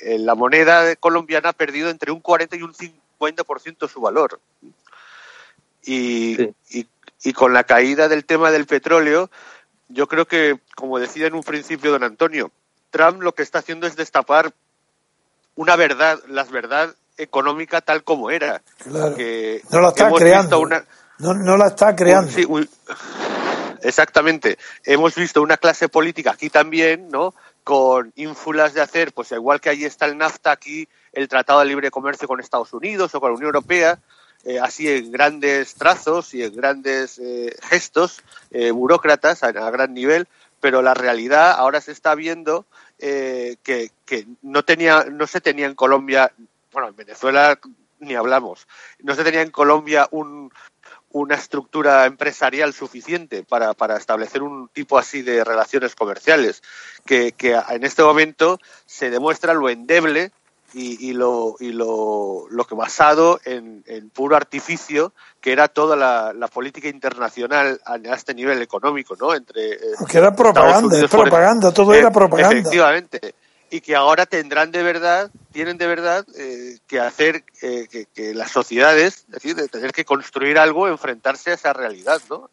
el, 0.00 0.24
la 0.24 0.34
moneda 0.34 0.96
colombiana 0.96 1.50
ha 1.50 1.52
perdido 1.52 1.90
entre 1.90 2.12
un 2.12 2.20
40 2.20 2.56
y 2.56 2.62
un 2.62 2.74
50% 2.74 3.88
su 3.88 4.00
valor. 4.00 4.40
Y, 5.84 6.40
y, 6.70 6.86
y, 7.22 7.32
con 7.32 7.52
la 7.52 7.64
caída 7.64 8.08
del 8.08 8.24
tema 8.24 8.52
del 8.52 8.66
petróleo, 8.66 9.30
yo 9.88 10.06
creo 10.06 10.26
que, 10.26 10.60
como 10.76 11.00
decía 11.00 11.26
en 11.26 11.34
un 11.34 11.42
principio 11.42 11.90
don 11.90 12.04
Antonio, 12.04 12.52
Trump 12.90 13.20
lo 13.20 13.34
que 13.34 13.42
está 13.42 13.58
haciendo 13.58 13.88
es 13.88 13.96
destapar 13.96 14.52
una 15.54 15.76
verdad, 15.76 16.20
la 16.28 16.44
verdad 16.44 16.94
económica 17.16 17.80
tal 17.80 18.04
como 18.04 18.30
era. 18.30 18.62
Que 19.16 19.62
no 19.70 19.80
la 19.80 19.88
está 19.88 20.10
creando. 20.10 20.68
no, 21.18 21.56
la 21.56 21.66
está 21.68 21.94
creando. 21.94 22.30
exactamente. 23.82 24.58
Hemos 24.84 25.14
visto 25.14 25.42
una 25.42 25.56
clase 25.56 25.88
política 25.88 26.32
aquí 26.32 26.50
también, 26.50 27.08
¿no? 27.08 27.34
Con 27.64 28.12
ínfulas 28.16 28.74
de 28.74 28.80
hacer, 28.80 29.12
pues 29.12 29.30
igual 29.32 29.60
que 29.60 29.70
ahí 29.70 29.84
está 29.84 30.06
el 30.06 30.18
NAFTA, 30.18 30.50
aquí 30.50 30.88
el 31.12 31.28
Tratado 31.28 31.60
de 31.60 31.66
Libre 31.66 31.90
Comercio 31.90 32.26
con 32.26 32.40
Estados 32.40 32.72
Unidos 32.72 33.14
o 33.14 33.20
con 33.20 33.30
la 33.30 33.36
Unión 33.36 33.48
Europea, 33.48 34.00
eh, 34.44 34.58
así 34.58 34.88
en 34.88 35.12
grandes 35.12 35.74
trazos 35.74 36.34
y 36.34 36.42
en 36.42 36.54
grandes 36.56 37.18
eh, 37.20 37.54
gestos 37.62 38.22
eh, 38.50 38.72
burócratas 38.72 39.44
a, 39.44 39.52
gran 39.52 39.94
nivel, 39.94 40.26
pero 40.58 40.82
la 40.82 40.94
realidad 40.94 41.52
ahora 41.52 41.80
se 41.80 41.92
está 41.92 42.14
viendo 42.14 42.66
que, 42.98 43.90
que, 44.06 44.26
no 44.42 44.64
tenía 44.64 45.06
no 45.10 45.26
se 45.26 45.40
tenía 45.40 45.66
en 45.66 45.74
Colombia 45.74 46.32
bueno 46.72 46.88
en 46.88 46.96
Venezuela 46.96 47.58
ni 47.98 48.14
hablamos 48.14 48.66
no 49.00 49.14
se 49.14 49.24
tenía 49.24 49.42
en 49.42 49.50
Colombia 49.50 50.08
un, 50.10 50.50
una 51.12 51.34
estructura 51.34 52.06
empresarial 52.06 52.72
suficiente 52.72 53.44
para, 53.44 53.74
para, 53.74 53.96
establecer 53.96 54.42
un 54.42 54.68
tipo 54.68 54.98
así 54.98 55.22
de 55.22 55.44
relaciones 55.44 55.94
comerciales, 55.94 56.62
que, 57.04 57.32
que, 57.32 57.60
en 57.68 57.84
este 57.84 58.02
momento 58.02 58.58
se 58.86 59.10
demuestra 59.10 59.54
lo 59.54 59.68
endeble 59.68 60.32
y, 60.74 61.12
lo, 61.12 61.56
y 61.60 61.72
lo, 61.72 62.46
lo, 62.50 62.64
que 62.64 62.74
basado 62.74 63.40
en, 63.44 63.84
puro 64.14 64.36
artificio 64.36 65.12
que 65.40 65.52
era 65.52 65.68
toda 65.68 65.96
la, 65.96 66.48
política 66.48 66.88
internacional 66.88 67.78
a, 67.84 67.96
este 68.14 68.34
nivel 68.34 68.62
económico, 68.62 69.14
¿no? 69.20 69.34
Entre, 69.34 69.72
eh, 69.72 69.78
que 70.08 70.16
era 70.16 70.34
propaganda, 70.34 70.98
es 70.98 71.10
propaganda, 71.10 71.72
todo 71.72 71.92
era 71.92 72.10
propaganda. 72.10 72.56
Efectivamente. 72.56 73.34
Y 73.72 73.80
que 73.80 73.96
ahora 73.96 74.26
tendrán 74.26 74.70
de 74.70 74.82
verdad, 74.82 75.30
tienen 75.50 75.78
de 75.78 75.86
verdad 75.86 76.26
eh, 76.36 76.78
que 76.86 77.00
hacer 77.00 77.42
eh, 77.62 78.06
que, 78.14 78.34
las 78.34 78.50
sociedades, 78.50 79.24
es 79.26 79.30
decir, 79.30 79.56
de 79.56 79.66
tener 79.66 79.92
que 79.92 80.04
construir 80.04 80.58
algo, 80.58 80.88
enfrentarse 80.88 81.50
a 81.50 81.54
esa 81.54 81.72
realidad, 81.72 82.20
¿no? 82.28 82.50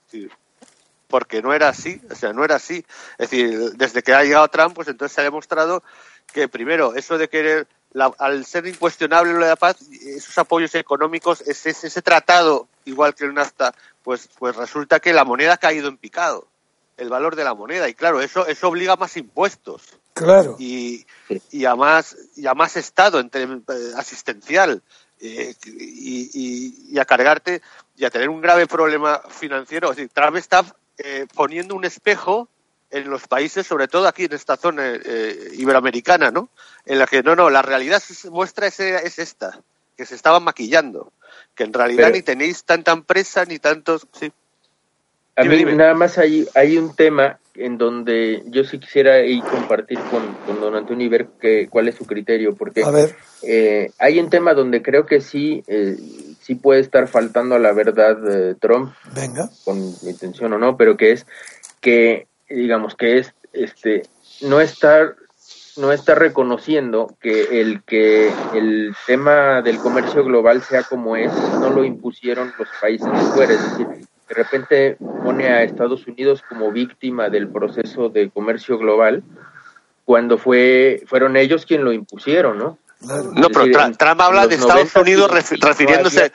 porque 1.09 1.41
no 1.41 1.53
era 1.53 1.69
así, 1.69 1.99
o 2.09 2.15
sea, 2.15 2.31
no 2.31 2.45
era 2.45 2.55
así. 2.55 2.85
Es 3.17 3.29
decir, 3.29 3.73
desde 3.73 4.01
que 4.01 4.13
ha 4.13 4.23
llegado 4.23 4.47
Trump, 4.47 4.75
pues 4.75 4.87
entonces 4.87 5.13
se 5.13 5.21
ha 5.21 5.23
demostrado 5.25 5.83
que 6.31 6.47
primero 6.47 6.95
eso 6.95 7.17
de 7.17 7.27
querer 7.27 7.67
al 8.19 8.45
ser 8.45 8.67
incuestionable 8.67 9.33
lo 9.33 9.39
de 9.39 9.49
la 9.49 9.55
paz, 9.55 9.77
esos 9.91 10.37
apoyos 10.37 10.73
económicos, 10.75 11.41
ese, 11.41 11.71
ese 11.71 12.01
tratado, 12.01 12.67
igual 12.85 13.15
que 13.15 13.25
el 13.25 13.33
NAFTA, 13.33 13.73
pues, 14.03 14.29
pues 14.37 14.55
resulta 14.55 14.99
que 14.99 15.11
la 15.11 15.25
moneda 15.25 15.53
ha 15.53 15.57
caído 15.57 15.89
en 15.89 15.97
picado. 15.97 16.47
El 16.99 17.09
valor 17.09 17.35
de 17.35 17.43
la 17.43 17.53
moneda 17.53 17.87
y 17.89 17.93
claro, 17.93 18.21
eso, 18.21 18.45
eso 18.45 18.67
obliga 18.67 18.93
a 18.93 18.97
más 18.97 19.17
impuestos. 19.17 19.81
Claro. 20.13 20.57
Y, 20.59 21.05
y 21.51 21.65
a 21.65 21.75
más, 21.75 22.17
y 22.35 22.45
a 22.45 22.53
más 22.53 22.75
Estado 22.75 23.19
entre, 23.19 23.43
eh, 23.43 23.57
asistencial 23.95 24.81
eh, 25.21 25.53
y, 25.65 26.93
y, 26.93 26.99
a 26.99 27.05
cargarte 27.05 27.61
y 27.95 28.05
a 28.05 28.09
tener 28.09 28.29
un 28.29 28.41
grave 28.41 28.67
problema 28.67 29.21
financiero. 29.29 29.93
Trump 30.13 30.35
está 30.35 30.65
eh, 30.97 31.25
poniendo 31.33 31.75
un 31.75 31.85
espejo 31.85 32.49
en 32.91 33.09
los 33.09 33.27
países, 33.27 33.65
sobre 33.67 33.87
todo 33.87 34.07
aquí 34.07 34.25
en 34.25 34.33
esta 34.33 34.57
zona 34.57 34.93
iberoamericana, 35.53 36.31
¿no? 36.31 36.49
En 36.85 36.97
la 36.97 37.05
que 37.05 37.21
no, 37.21 37.35
no, 37.35 37.49
la 37.51 37.61
realidad 37.61 38.01
muestra 38.31 38.65
es, 38.65 38.79
es 38.79 39.19
esta, 39.19 39.61
que 39.95 40.07
se 40.07 40.15
estaban 40.15 40.43
maquillando, 40.43 41.13
que 41.53 41.65
en 41.65 41.73
realidad 41.73 42.09
ni 42.11 42.23
tenéis 42.23 42.63
tanta 42.63 42.91
empresa 42.91 43.45
ni 43.45 43.59
tantos, 43.59 44.07
sí. 44.19 44.33
A 45.39 45.43
mí 45.45 45.63
nada 45.63 45.93
más 45.93 46.17
hay, 46.17 46.47
hay 46.53 46.77
un 46.77 46.95
tema 46.95 47.39
en 47.55 47.77
donde 47.77 48.43
yo 48.47 48.63
sí 48.63 48.79
quisiera 48.79 49.21
ir 49.21 49.41
compartir 49.43 49.99
con, 50.11 50.59
don 50.59 50.75
Antonio 50.75 51.05
y 51.05 51.09
ver 51.09 51.27
que, 51.39 51.67
cuál 51.69 51.87
es 51.87 51.95
su 51.95 52.05
criterio, 52.05 52.55
porque 52.55 52.83
eh, 53.43 53.91
hay 53.99 54.19
un 54.19 54.29
tema 54.29 54.53
donde 54.53 54.81
creo 54.81 55.05
que 55.05 55.21
sí, 55.21 55.63
eh, 55.67 55.97
sí 56.41 56.55
puede 56.55 56.81
estar 56.81 57.07
faltando 57.07 57.55
a 57.55 57.59
la 57.59 57.73
verdad 57.73 58.17
eh, 58.29 58.55
Trump, 58.59 58.93
Venga. 59.13 59.49
con 59.63 59.77
intención 60.03 60.53
o 60.53 60.57
no, 60.57 60.77
pero 60.77 60.97
que 60.97 61.11
es 61.11 61.25
que, 61.81 62.27
digamos, 62.49 62.95
que 62.95 63.19
es, 63.19 63.33
este, 63.53 64.03
no 64.41 64.61
estar 64.61 65.15
no 65.77 65.93
está 65.93 66.13
reconociendo 66.13 67.15
que 67.21 67.61
el 67.61 67.83
que 67.83 68.29
el 68.53 68.93
tema 69.07 69.61
del 69.61 69.77
comercio 69.77 70.25
global 70.25 70.61
sea 70.61 70.83
como 70.83 71.15
es 71.15 71.31
no 71.53 71.69
lo 71.69 71.85
impusieron 71.85 72.53
los 72.59 72.67
países 72.81 73.09
de 73.09 73.19
fuera, 73.33 73.53
es 73.53 73.63
decir, 73.71 73.87
de 74.29 74.35
repente 74.35 74.97
pone 75.23 75.47
a 75.47 75.63
Estados 75.63 76.05
Unidos 76.07 76.43
como 76.47 76.71
víctima 76.71 77.29
del 77.29 77.49
proceso 77.49 78.09
de 78.09 78.29
comercio 78.29 78.77
global 78.77 79.23
cuando 80.05 80.37
fue 80.37 81.03
fueron 81.07 81.35
ellos 81.35 81.65
quienes 81.65 81.85
lo 81.85 81.93
impusieron, 81.93 82.57
¿no? 82.57 82.77
No, 83.01 83.49
pero 83.49 83.65
Trump 83.97 84.21
habla 84.21 84.47
de 84.47 84.55
Estados 84.55 84.95
Unidos 84.95 85.31
refiriéndose 85.31 86.31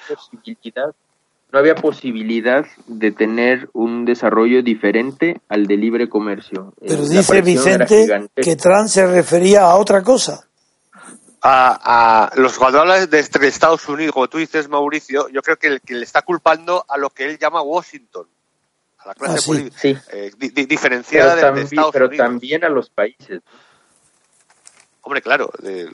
no 1.53 1.61
había 1.61 1.77
posibilidad 1.77 2.65
de 2.89 3.13
tener 3.13 3.69
un 3.75 4.05
desarrollo 4.05 4.61
diferente 4.63 5.41
al 5.49 5.69
de 5.69 5.77
libre 5.77 6.09
comercio. 6.09 6.75
Pero 6.81 7.07
dice 7.07 7.43
Vicente 7.43 8.09
que 8.35 8.57
Trump 8.57 8.89
se 8.89 9.07
refería 9.07 9.63
a 9.63 9.77
otra 9.77 10.03
cosa 10.03 10.49
a, 11.45 12.31
los 12.37 12.57
jugadores 12.57 13.11
de 13.11 13.19
Estados 13.19 13.87
Unidos, 13.89 14.15
como 14.15 14.29
tú 14.29 14.39
dices, 14.39 14.69
Mauricio, 14.69 15.29
yo 15.29 15.43
creo 15.43 15.59
que, 15.59 15.67
el, 15.67 15.81
que 15.83 15.95
le 15.95 16.05
está 16.05 16.23
culpando 16.23 16.85
a 16.89 16.97
lo 16.97 17.11
que 17.11 17.27
él 17.27 17.39
llama 17.39 17.61
Washington, 17.61 18.27
a 18.99 19.09
la 19.09 19.15
clase 19.15 19.35
ah, 19.37 19.71
sí, 19.77 19.97
eh, 20.13 20.33
diferenciada 20.39 21.35
pero 21.35 21.55
de, 21.55 21.63
Estados 21.63 21.91
pero 21.93 22.07
Unidos. 22.07 22.27
también 22.27 22.65
a 22.65 22.71
los 22.71 22.89
países. 22.89 23.43
Hombre, 25.03 25.21
claro, 25.21 25.51
de, 25.59 25.91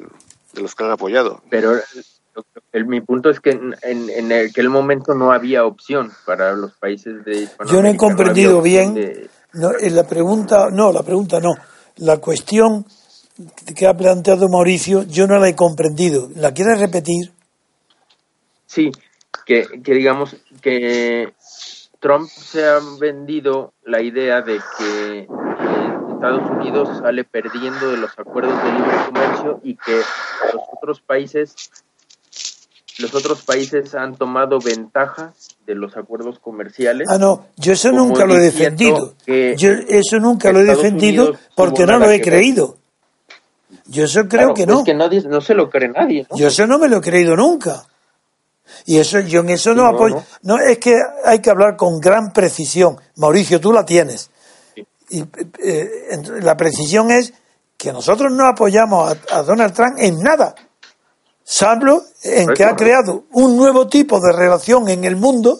los 0.54 0.74
que 0.76 0.84
han 0.84 0.92
apoyado. 0.92 1.42
Pero 1.50 1.80
el, 2.72 2.86
mi 2.86 3.00
punto 3.00 3.30
es 3.30 3.40
que 3.40 3.50
en, 3.50 3.74
en, 3.82 4.32
aquel 4.32 4.68
momento 4.68 5.14
no 5.14 5.32
había 5.32 5.64
opción 5.64 6.12
para 6.24 6.52
los 6.52 6.74
países 6.74 7.24
de 7.24 7.48
Yo 7.66 7.82
no 7.82 7.88
he 7.88 7.96
comprendido 7.96 8.62
bien. 8.62 9.28
No, 9.52 9.72
la 9.72 10.06
pregunta, 10.06 10.68
no, 10.70 10.92
la 10.92 11.02
pregunta 11.02 11.40
no. 11.40 11.56
La 11.96 12.18
cuestión 12.18 12.86
que 13.76 13.86
ha 13.86 13.94
planteado 13.94 14.48
Mauricio, 14.48 15.04
yo 15.04 15.26
no 15.26 15.38
la 15.38 15.48
he 15.48 15.54
comprendido. 15.54 16.28
¿La 16.34 16.52
quieres 16.52 16.80
repetir? 16.80 17.32
Sí, 18.66 18.90
que, 19.44 19.66
digamos 19.82 20.36
que 20.60 21.32
Trump 21.98 22.28
se 22.28 22.64
ha 22.64 22.78
vendido 22.98 23.72
la 23.84 24.00
idea 24.02 24.42
de 24.42 24.60
que 24.78 25.20
Estados 26.14 26.50
Unidos 26.50 26.88
sale 27.02 27.24
perdiendo 27.24 27.90
de 27.90 27.96
los 27.96 28.16
acuerdos 28.18 28.62
de 28.62 28.72
libre 28.72 28.96
comercio 29.06 29.60
y 29.62 29.74
que 29.76 29.96
los 30.52 30.62
otros 30.72 31.00
países 31.00 31.54
los 32.98 33.14
otros 33.14 33.42
países 33.42 33.94
han 33.94 34.14
tomado 34.14 34.58
ventaja 34.58 35.32
de 35.66 35.74
los 35.74 35.96
acuerdos 35.96 36.38
comerciales. 36.38 37.08
Ah, 37.10 37.16
no, 37.18 37.46
yo 37.56 37.72
eso 37.72 37.90
nunca 37.92 38.26
lo 38.26 38.36
he 38.36 38.40
defendido. 38.40 39.14
Yo 39.26 39.70
eso 39.88 40.18
nunca 40.18 40.52
lo 40.52 40.60
he 40.60 40.64
defendido 40.64 41.34
porque 41.56 41.86
no 41.86 41.98
lo 41.98 42.10
he 42.10 42.20
creído. 42.20 42.76
Yo 43.90 44.04
eso 44.04 44.28
creo 44.28 44.54
que 44.54 44.66
no. 44.66 44.78
Es 44.78 44.84
que 44.84 44.94
no 44.94 45.40
se 45.40 45.54
lo 45.54 45.68
cree 45.68 45.88
nadie. 45.88 46.24
Yo 46.36 46.46
eso 46.46 46.64
no 46.66 46.78
me 46.78 46.88
lo 46.88 46.98
he 46.98 47.00
creído 47.00 47.34
nunca. 47.34 47.84
Y 48.86 48.98
eso 48.98 49.18
yo 49.18 49.40
en 49.40 49.50
eso 49.50 49.74
no, 49.74 49.84
apoyo. 49.84 50.22
No. 50.42 50.58
es 50.58 50.78
que 50.78 50.96
hay 51.24 51.40
que 51.40 51.50
hablar 51.50 51.76
con 51.76 51.98
gran 51.98 52.32
precisión. 52.32 53.00
Mauricio, 53.16 53.60
tú 53.60 53.72
la 53.72 53.84
tienes. 53.84 54.30
Y 55.08 55.24
eh, 55.58 55.90
la 56.40 56.56
precisión 56.56 57.10
es 57.10 57.32
que 57.76 57.92
nosotros 57.92 58.30
no 58.30 58.46
apoyamos 58.46 59.16
a, 59.32 59.42
Donald 59.42 59.74
Trump 59.74 59.96
en 59.98 60.22
nada. 60.22 60.54
Salvo 61.42 62.04
en 62.22 62.46
que 62.54 62.62
ha 62.62 62.76
creado 62.76 63.24
un 63.32 63.56
nuevo 63.56 63.88
tipo 63.88 64.20
de 64.20 64.32
relación 64.32 64.88
en 64.88 65.04
el 65.04 65.16
mundo 65.16 65.58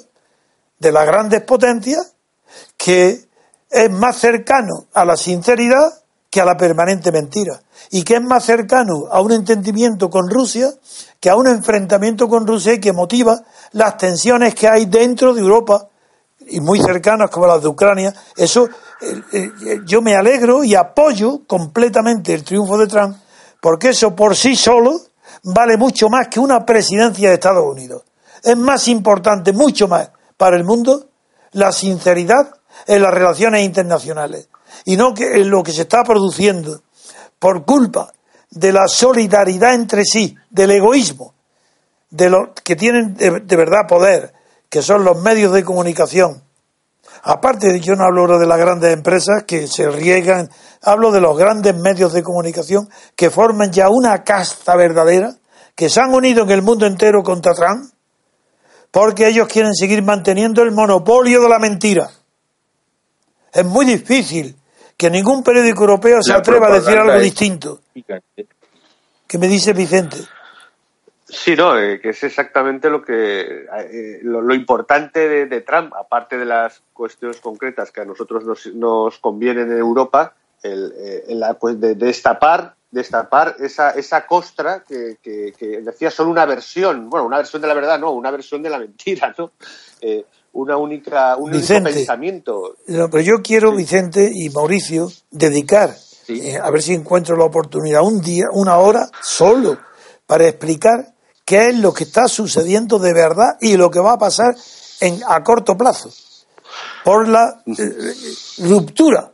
de 0.79 0.93
las 0.93 1.05
grandes 1.05 1.43
potencias 1.43 2.15
que 2.77 3.25
es 3.69 3.91
más 3.91 4.19
cercano 4.19 4.87
a 4.93 5.05
la 5.05 5.17
sinceridad 5.17 6.00
que 6.31 6.41
a 6.41 6.45
la 6.45 6.57
permanente 6.57 7.11
mentira 7.11 7.61
y 7.91 8.05
que 8.05 8.15
es 8.15 8.23
más 8.23 8.45
cercano 8.45 9.09
a 9.11 9.21
un 9.21 9.33
entendimiento 9.33 10.09
con 10.09 10.31
Rusia 10.31 10.71
que 11.19 11.29
a 11.29 11.37
un 11.37 11.49
enfrentamiento 11.49 12.29
con 12.29 12.47
Rusia 12.47 12.75
y 12.75 12.81
que 12.81 12.93
motiva 12.93 13.43
las 13.73 13.97
tensiones 13.97 14.55
que 14.55 14.69
hay 14.69 14.87
dentro 14.87 15.35
de 15.35 15.41
Europa 15.41 15.89
y 16.47 16.61
muy 16.61 16.81
cercanas 16.81 17.31
como 17.31 17.47
las 17.47 17.61
de 17.61 17.69
Ucrania. 17.69 18.15
Eso 18.37 18.69
eh, 19.01 19.23
eh, 19.33 19.51
yo 19.85 20.01
me 20.03 20.15
alegro 20.15 20.65
y 20.65 20.75
apoyo 20.75 21.41
completamente 21.47 22.33
el 22.33 22.45
triunfo 22.45 22.79
de 22.79 22.87
Trump 22.87 23.17
porque 23.61 23.91
eso 23.91 24.15
por 24.15 24.37
sí 24.37 24.55
solo 24.55 25.01
vale 25.43 25.77
mucho 25.77 26.09
más 26.09 26.29
que 26.29 26.41
una 26.41 26.65
presidencia 26.65 27.29
de 27.29 27.35
Estados 27.35 27.65
Unidos. 27.65 28.05
Es 28.43 28.57
más 28.57 28.89
importante, 28.89 29.53
mucho 29.53 29.89
más 29.89 30.11
para 30.37 30.57
el 30.57 30.65
mundo, 30.65 31.09
la 31.53 31.73
sinceridad 31.73 32.55
en 32.87 33.03
las 33.03 33.13
relaciones 33.13 33.63
internacionales 33.63 34.49
y 34.85 34.97
no 34.97 35.15
que 35.15 35.45
lo 35.45 35.63
que 35.63 35.73
se 35.73 35.83
está 35.83 36.05
produciendo 36.05 36.83
por 37.39 37.65
culpa 37.65 38.13
de 38.51 38.73
la 38.73 38.89
solidaridad 38.89 39.75
entre 39.75 40.05
sí, 40.05 40.37
del 40.51 40.73
egoísmo, 40.73 41.35
de 42.11 42.29
los 42.29 42.51
que 42.65 42.77
tienen 42.77 43.15
de, 43.15 43.57
verdad 43.57 43.87
poder, 43.89 44.35
que 44.69 44.83
son 44.83 45.05
los 45.05 45.21
medios 45.21 45.53
de 45.53 45.65
comunicación. 45.65 46.43
Aparte 47.23 47.69
de 47.69 47.81
yo 47.81 47.97
no 47.97 48.05
hablo 48.05 48.39
de 48.39 48.47
las 48.47 48.59
grandes 48.59 48.93
empresas 48.93 49.45
que 49.47 49.67
se 49.67 49.89
riegan, 49.91 50.51
hablo 50.83 51.11
de 51.13 51.21
los 51.21 51.37
grandes 51.37 51.75
medios 51.77 52.13
de 52.13 52.23
comunicación 52.23 52.89
que 53.15 53.31
forman 53.31 53.73
ya 53.73 53.89
una 53.89 54.25
casta 54.25 54.77
verdadera, 54.77 55.35
que 55.75 55.89
se 55.89 56.01
han 56.01 56.15
unido 56.15 56.43
en 56.45 56.51
el 56.51 56.63
mundo 56.63 56.87
entero 56.87 57.23
contra 57.23 57.55
Trump, 57.55 57.91
porque 58.91 59.29
ellos 59.29 59.49
quieren 59.49 59.75
seguir 59.75 60.03
manteniendo 60.03 60.63
el 60.63 60.73
monopolio 60.73 61.41
de 61.43 61.49
la 61.49 61.59
mentira. 61.59 62.11
Es 63.53 63.65
muy 63.65 63.87
difícil 63.87 64.57
que 65.01 65.09
ningún 65.09 65.43
periódico 65.43 65.85
europeo 65.85 66.19
se 66.21 66.35
atreva 66.35 66.67
a 66.67 66.75
decir 66.75 66.99
algo 66.99 67.19
distinto. 67.19 67.81
¿Qué 69.27 69.39
me 69.39 69.49
dice 69.49 69.73
Vicente? 69.73 70.19
Sí, 71.25 71.57
no, 71.57 71.79
eh, 71.79 71.99
que 72.03 72.11
es 72.11 72.23
exactamente 72.23 72.91
lo 72.91 73.03
que 73.03 73.65
eh, 73.65 74.21
lo, 74.23 74.55
importante 74.55 75.47
de, 75.47 75.61
Trump, 75.63 75.95
aparte 75.95 76.37
de 76.37 76.45
las 76.45 76.83
cuestiones 76.93 77.41
concretas 77.41 77.91
que 77.91 78.03
a 78.03 78.05
nosotros 78.05 78.45
nos, 78.75 79.19
convienen 79.21 79.73
en 79.73 79.79
Europa, 79.79 80.35
el, 80.63 80.93
eh, 80.99 81.25
la, 81.29 81.55
pues 81.55 81.81
de, 81.81 81.95
destapar, 81.95 82.75
destapar 82.91 83.57
esa, 83.59 83.93
esa 83.93 84.27
costra 84.27 84.85
que, 84.87 85.17
decía 85.83 86.11
solo 86.11 86.31
una 86.31 86.45
versión, 86.45 87.09
bueno, 87.09 87.25
una 87.25 87.39
versión 87.39 87.63
de 87.63 87.69
la 87.69 87.75
verdad, 87.75 87.99
no, 87.99 88.11
una 88.11 88.31
versión 88.31 88.63
de 88.63 88.69
la 88.69 88.79
mentira, 88.79 89.35
¿no? 89.39 89.53
Una 90.53 90.77
única, 90.77 91.37
un 91.37 91.51
único 91.55 91.67
pensamiento. 91.85 92.77
pero 92.87 93.21
yo 93.21 93.43
quiero, 93.43 93.75
Vicente 93.75 94.31
y 94.33 94.51
Mauricio, 94.51 95.11
dedicar, 95.31 95.95
eh, 96.29 96.57
a 96.57 96.71
ver 96.71 96.83
si 96.83 96.95
encuentro 96.95 97.37
la 97.37 97.45
oportunidad, 97.45 98.03
un 98.03 98.21
día, 98.21 98.47
una 98.53 98.79
hora 98.79 99.09
solo, 99.23 99.79
para 100.27 100.49
explicar 100.49 101.15
qué 101.45 101.69
es 101.69 101.79
lo 101.79 101.93
que 101.93 102.05
está 102.05 102.29
sucediendo 102.29 102.99
de 102.99 103.13
verdad 103.13 103.57
y 103.61 103.77
lo 103.77 103.91
que 103.91 104.01
va 104.01 104.13
a 104.13 104.19
pasar 104.19 104.55
en, 105.01 105.21
a 105.27 105.43
corto 105.43 105.77
plazo, 105.77 106.11
por 107.05 107.29
la 107.29 107.63
eh, 107.67 108.15
ruptura 108.59 109.33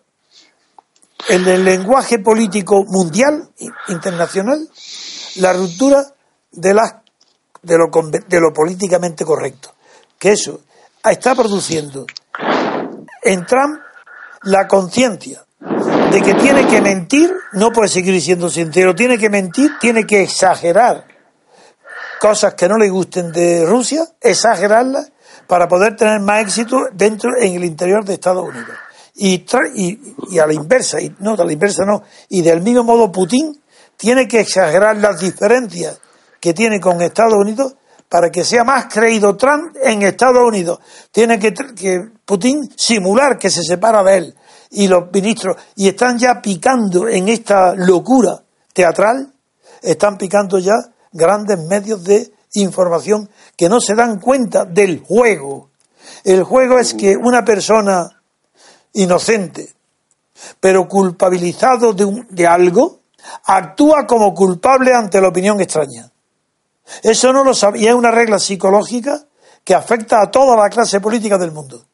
en 1.28 1.46
el 1.48 1.64
lenguaje 1.64 2.18
político 2.18 2.84
mundial, 2.86 3.50
internacional, 3.88 4.68
la 5.36 5.52
ruptura 5.52 6.06
de, 6.52 6.74
la, 6.74 7.02
de, 7.62 7.78
lo, 7.78 7.90
de 7.90 8.40
lo 8.40 8.52
políticamente 8.52 9.24
correcto. 9.24 9.74
Que 10.18 10.32
eso 10.32 10.60
está 11.10 11.34
produciendo. 11.34 12.06
En 13.22 13.44
Trump 13.46 13.80
la 14.42 14.68
conciencia 14.68 15.44
de 16.10 16.22
que 16.22 16.34
tiene 16.34 16.66
que 16.66 16.80
mentir, 16.80 17.32
no 17.52 17.72
puede 17.72 17.88
seguir 17.88 18.20
siendo 18.20 18.48
sincero, 18.48 18.94
tiene 18.94 19.18
que 19.18 19.28
mentir, 19.28 19.72
tiene 19.80 20.04
que 20.04 20.22
exagerar 20.22 21.04
cosas 22.20 22.54
que 22.54 22.68
no 22.68 22.76
le 22.76 22.88
gusten 22.88 23.32
de 23.32 23.64
Rusia, 23.66 24.06
exagerarlas 24.20 25.10
para 25.46 25.68
poder 25.68 25.96
tener 25.96 26.20
más 26.20 26.42
éxito 26.42 26.86
dentro 26.92 27.30
en 27.40 27.54
el 27.54 27.64
interior 27.64 28.04
de 28.04 28.14
Estados 28.14 28.48
Unidos. 28.48 28.70
Y, 29.14 29.44
y, 29.74 30.38
a 30.38 30.46
la 30.46 30.52
inversa, 30.52 31.00
y 31.00 31.14
no, 31.20 31.34
a 31.34 31.44
la 31.44 31.52
inversa 31.52 31.84
no, 31.84 32.02
y 32.28 32.42
del 32.42 32.60
mismo 32.60 32.84
modo 32.84 33.10
Putin 33.10 33.60
tiene 33.96 34.28
que 34.28 34.40
exagerar 34.40 34.96
las 34.98 35.20
diferencias 35.20 35.98
que 36.38 36.52
tiene 36.52 36.80
con 36.80 37.00
Estados 37.00 37.34
Unidos 37.34 37.76
para 38.08 38.30
que 38.30 38.44
sea 38.44 38.64
más 38.64 38.86
creído 38.86 39.36
Trump 39.36 39.76
en 39.82 40.02
Estados 40.02 40.46
Unidos. 40.46 40.78
Tiene 41.10 41.38
que, 41.38 41.52
Putin 42.24 42.70
simular 42.76 43.38
que 43.38 43.50
se 43.50 43.62
separa 43.62 44.02
de 44.02 44.16
él. 44.16 44.34
Y 44.70 44.88
los 44.88 45.10
ministros, 45.12 45.56
y 45.76 45.88
están 45.88 46.18
ya 46.18 46.40
picando 46.40 47.08
en 47.08 47.28
esta 47.28 47.74
locura 47.74 48.42
teatral, 48.72 49.32
están 49.82 50.18
picando 50.18 50.58
ya 50.58 50.74
grandes 51.12 51.58
medios 51.58 52.02
de 52.04 52.32
información 52.54 53.28
que 53.56 53.68
no 53.68 53.80
se 53.80 53.94
dan 53.94 54.18
cuenta 54.20 54.64
del 54.64 55.00
juego. 55.00 55.70
El 56.24 56.42
juego 56.42 56.78
es 56.78 56.94
que 56.94 57.16
una 57.16 57.44
persona 57.44 58.08
inocente, 58.92 59.72
pero 60.60 60.88
culpabilizado 60.88 61.92
de, 61.92 62.26
de 62.28 62.46
algo, 62.46 63.00
actúa 63.44 64.06
como 64.06 64.34
culpable 64.34 64.92
ante 64.94 65.20
la 65.20 65.28
opinión 65.28 65.60
extraña. 65.60 66.10
Eso 67.02 67.32
no 67.32 67.44
lo 67.44 67.54
sabe, 67.54 67.80
y 67.80 67.86
es 67.86 67.94
una 67.94 68.10
regla 68.10 68.38
psicológica 68.38 69.24
que 69.64 69.74
afecta 69.74 70.22
a 70.22 70.30
toda 70.30 70.56
la 70.56 70.68
clase 70.68 71.00
política 71.00 71.38
del 71.38 71.52
mundo. 71.52 71.84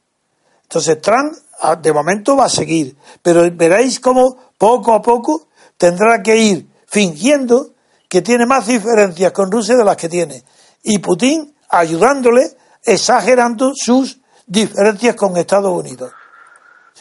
Entonces 0.62 1.01
Trump 1.01 1.34
de 1.80 1.93
momento 1.93 2.36
va 2.36 2.47
a 2.47 2.49
seguir, 2.49 2.97
pero 3.22 3.43
veréis 3.53 4.01
cómo 4.01 4.36
poco 4.59 4.95
a 4.95 5.03
poco 5.03 5.49
tendrá 5.76 6.22
que 6.22 6.36
ir 6.36 6.68
fingiendo 6.86 7.70
que 8.09 8.20
tiene 8.20 8.47
más 8.47 8.66
diferencias 8.66 9.32
con 9.32 9.51
Rusia 9.51 9.76
de 9.76 9.84
las 9.84 9.97
que 9.97 10.09
tiene. 10.09 10.43
Y 10.82 10.99
Putin 10.99 11.55
ayudándole, 11.68 12.57
exagerando 12.84 13.72
sus 13.74 14.18
diferencias 14.47 15.16
con 15.16 15.36
Estados 15.36 15.72
Unidos. 15.72 16.12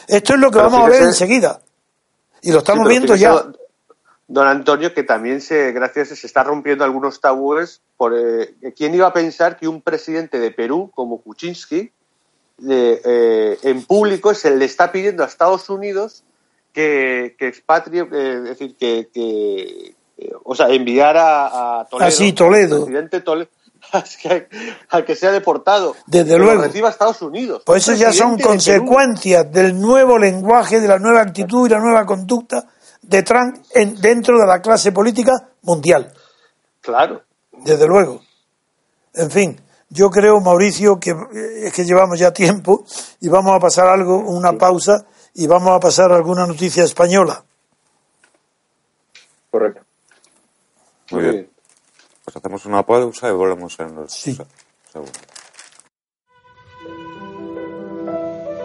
Esto 0.07 0.33
es 0.33 0.39
lo 0.39 0.49
que 0.49 0.57
vamos 0.59 0.85
a 0.85 0.89
ver 0.89 1.03
enseguida. 1.03 1.61
Y 2.41 2.51
lo 2.51 2.59
estamos 2.59 2.87
viendo 2.87 3.15
ya 3.15 3.45
don 4.31 4.47
Antonio, 4.47 4.93
que 4.93 5.03
también 5.03 5.41
se, 5.41 5.73
gracias, 5.73 6.07
se 6.07 6.25
está 6.25 6.41
rompiendo 6.43 6.85
algunos 6.85 7.19
tabúes. 7.19 7.81
Por, 7.97 8.17
eh, 8.17 8.55
¿Quién 8.77 8.95
iba 8.95 9.07
a 9.07 9.13
pensar 9.13 9.57
que 9.57 9.67
un 9.67 9.81
presidente 9.81 10.39
de 10.39 10.51
Perú 10.51 10.89
como 10.95 11.21
Kuczynski 11.21 11.91
eh, 12.69 13.57
en 13.61 13.83
público 13.83 14.33
se 14.33 14.55
le 14.55 14.63
está 14.63 14.91
pidiendo 14.91 15.23
a 15.23 15.27
Estados 15.27 15.69
Unidos 15.69 16.23
que, 16.71 17.35
que 17.37 17.47
expatrie, 17.47 18.07
eh, 18.09 18.35
es 18.37 18.43
decir, 18.43 18.75
que, 18.77 19.95
o 20.45 20.55
sea, 20.55 20.69
enviar 20.69 21.17
a, 21.17 21.85
Toledo, 21.89 22.09
ah, 22.09 22.33
Toledo. 22.33 22.85
presidente 22.85 23.19
Toledo, 23.19 23.49
a 24.91 25.01
que, 25.01 25.15
sea 25.15 25.31
deportado. 25.33 25.93
Desde 26.07 26.37
luego. 26.37 26.61
reciba 26.61 26.89
Estados 26.89 27.21
Unidos. 27.21 27.63
Pues 27.65 27.85
eso 27.85 27.97
ya 27.97 28.13
son 28.13 28.39
consecuencias 28.39 29.51
del 29.51 29.77
nuevo 29.77 30.17
lenguaje, 30.17 30.79
de 30.79 30.87
la 30.87 30.99
nueva 30.99 31.21
actitud 31.21 31.67
y 31.67 31.71
la 31.71 31.79
nueva 31.79 32.05
conducta 32.05 32.65
de 33.11 33.23
Trump 33.23 33.57
en, 33.75 33.99
dentro 33.99 34.39
de 34.39 34.47
la 34.47 34.61
clase 34.61 34.91
política 34.91 35.49
mundial. 35.63 36.11
Claro. 36.79 37.21
Desde 37.51 37.85
luego. 37.85 38.21
En 39.13 39.29
fin, 39.29 39.61
yo 39.89 40.09
creo, 40.09 40.39
Mauricio, 40.39 40.97
que 40.99 41.11
eh, 41.11 41.67
es 41.67 41.73
que 41.73 41.83
llevamos 41.83 42.17
ya 42.17 42.31
tiempo 42.31 42.85
y 43.19 43.27
vamos 43.27 43.53
a 43.53 43.59
pasar 43.59 43.87
algo, 43.87 44.17
una 44.17 44.53
pausa 44.53 45.05
y 45.33 45.45
vamos 45.45 45.69
a 45.75 45.79
pasar 45.79 46.11
alguna 46.13 46.47
noticia 46.47 46.85
española. 46.85 47.43
Correcto. 49.51 49.81
Muy 51.11 51.23
bien. 51.23 51.49
Pues 52.23 52.37
hacemos 52.37 52.65
una 52.65 52.83
pausa 52.83 53.27
y 53.27 53.33
volvemos 53.33 53.77
en 53.81 53.95
los 53.95 54.13
sí. 54.13 54.37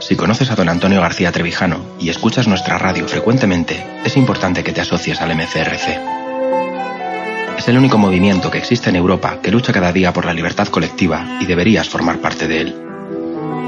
Si 0.06 0.14
conoces 0.14 0.52
a 0.52 0.54
don 0.54 0.68
Antonio 0.68 1.00
García 1.00 1.32
Trevijano 1.32 1.80
y 1.98 2.10
escuchas 2.10 2.46
nuestra 2.46 2.78
radio 2.78 3.08
frecuentemente, 3.08 3.84
es 4.04 4.16
importante 4.16 4.62
que 4.62 4.72
te 4.72 4.80
asocies 4.80 5.20
al 5.20 5.34
MCRC. 5.34 5.98
Es 7.58 7.66
el 7.66 7.76
único 7.76 7.98
movimiento 7.98 8.48
que 8.48 8.58
existe 8.58 8.88
en 8.88 8.94
Europa 8.94 9.40
que 9.42 9.50
lucha 9.50 9.72
cada 9.72 9.92
día 9.92 10.12
por 10.12 10.24
la 10.24 10.32
libertad 10.32 10.68
colectiva 10.68 11.26
y 11.40 11.46
deberías 11.46 11.88
formar 11.88 12.20
parte 12.20 12.46
de 12.46 12.60
él. 12.60 12.76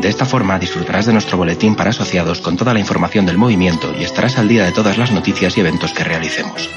De 0.00 0.08
esta 0.08 0.26
forma 0.26 0.60
disfrutarás 0.60 1.06
de 1.06 1.12
nuestro 1.12 1.38
boletín 1.38 1.74
para 1.74 1.90
asociados 1.90 2.40
con 2.40 2.56
toda 2.56 2.72
la 2.72 2.78
información 2.78 3.26
del 3.26 3.36
movimiento 3.36 3.92
y 3.98 4.04
estarás 4.04 4.38
al 4.38 4.46
día 4.46 4.64
de 4.64 4.70
todas 4.70 4.96
las 4.96 5.10
noticias 5.10 5.56
y 5.56 5.60
eventos 5.60 5.92
que 5.92 6.04
realicemos. 6.04 6.70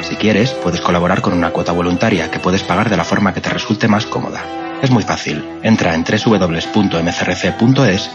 Si 0.00 0.16
quieres, 0.16 0.52
puedes 0.52 0.80
colaborar 0.80 1.20
con 1.20 1.34
una 1.34 1.50
cuota 1.50 1.72
voluntaria 1.72 2.30
que 2.30 2.38
puedes 2.38 2.62
pagar 2.62 2.88
de 2.88 2.96
la 2.96 3.04
forma 3.04 3.34
que 3.34 3.42
te 3.42 3.50
resulte 3.50 3.88
más 3.88 4.06
cómoda. 4.06 4.71
Es 4.82 4.90
muy 4.90 5.04
fácil. 5.04 5.60
Entra 5.62 5.94
en 5.94 6.02
www.mcrc.es 6.02 6.50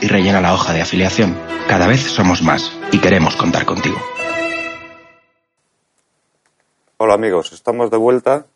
y 0.01 0.07
rellena 0.09 0.41
la 0.41 0.53
hoja 0.53 0.73
de 0.73 0.81
afiliación. 0.81 1.39
Cada 1.65 1.87
vez 1.87 2.01
somos 2.01 2.41
más 2.41 2.73
y 2.91 2.99
queremos 2.99 3.37
contar 3.37 3.65
contigo. 3.65 3.95
Hola 6.97 7.13
amigos, 7.13 7.53
estamos 7.53 7.89
de 7.89 7.95
vuelta 7.95 8.47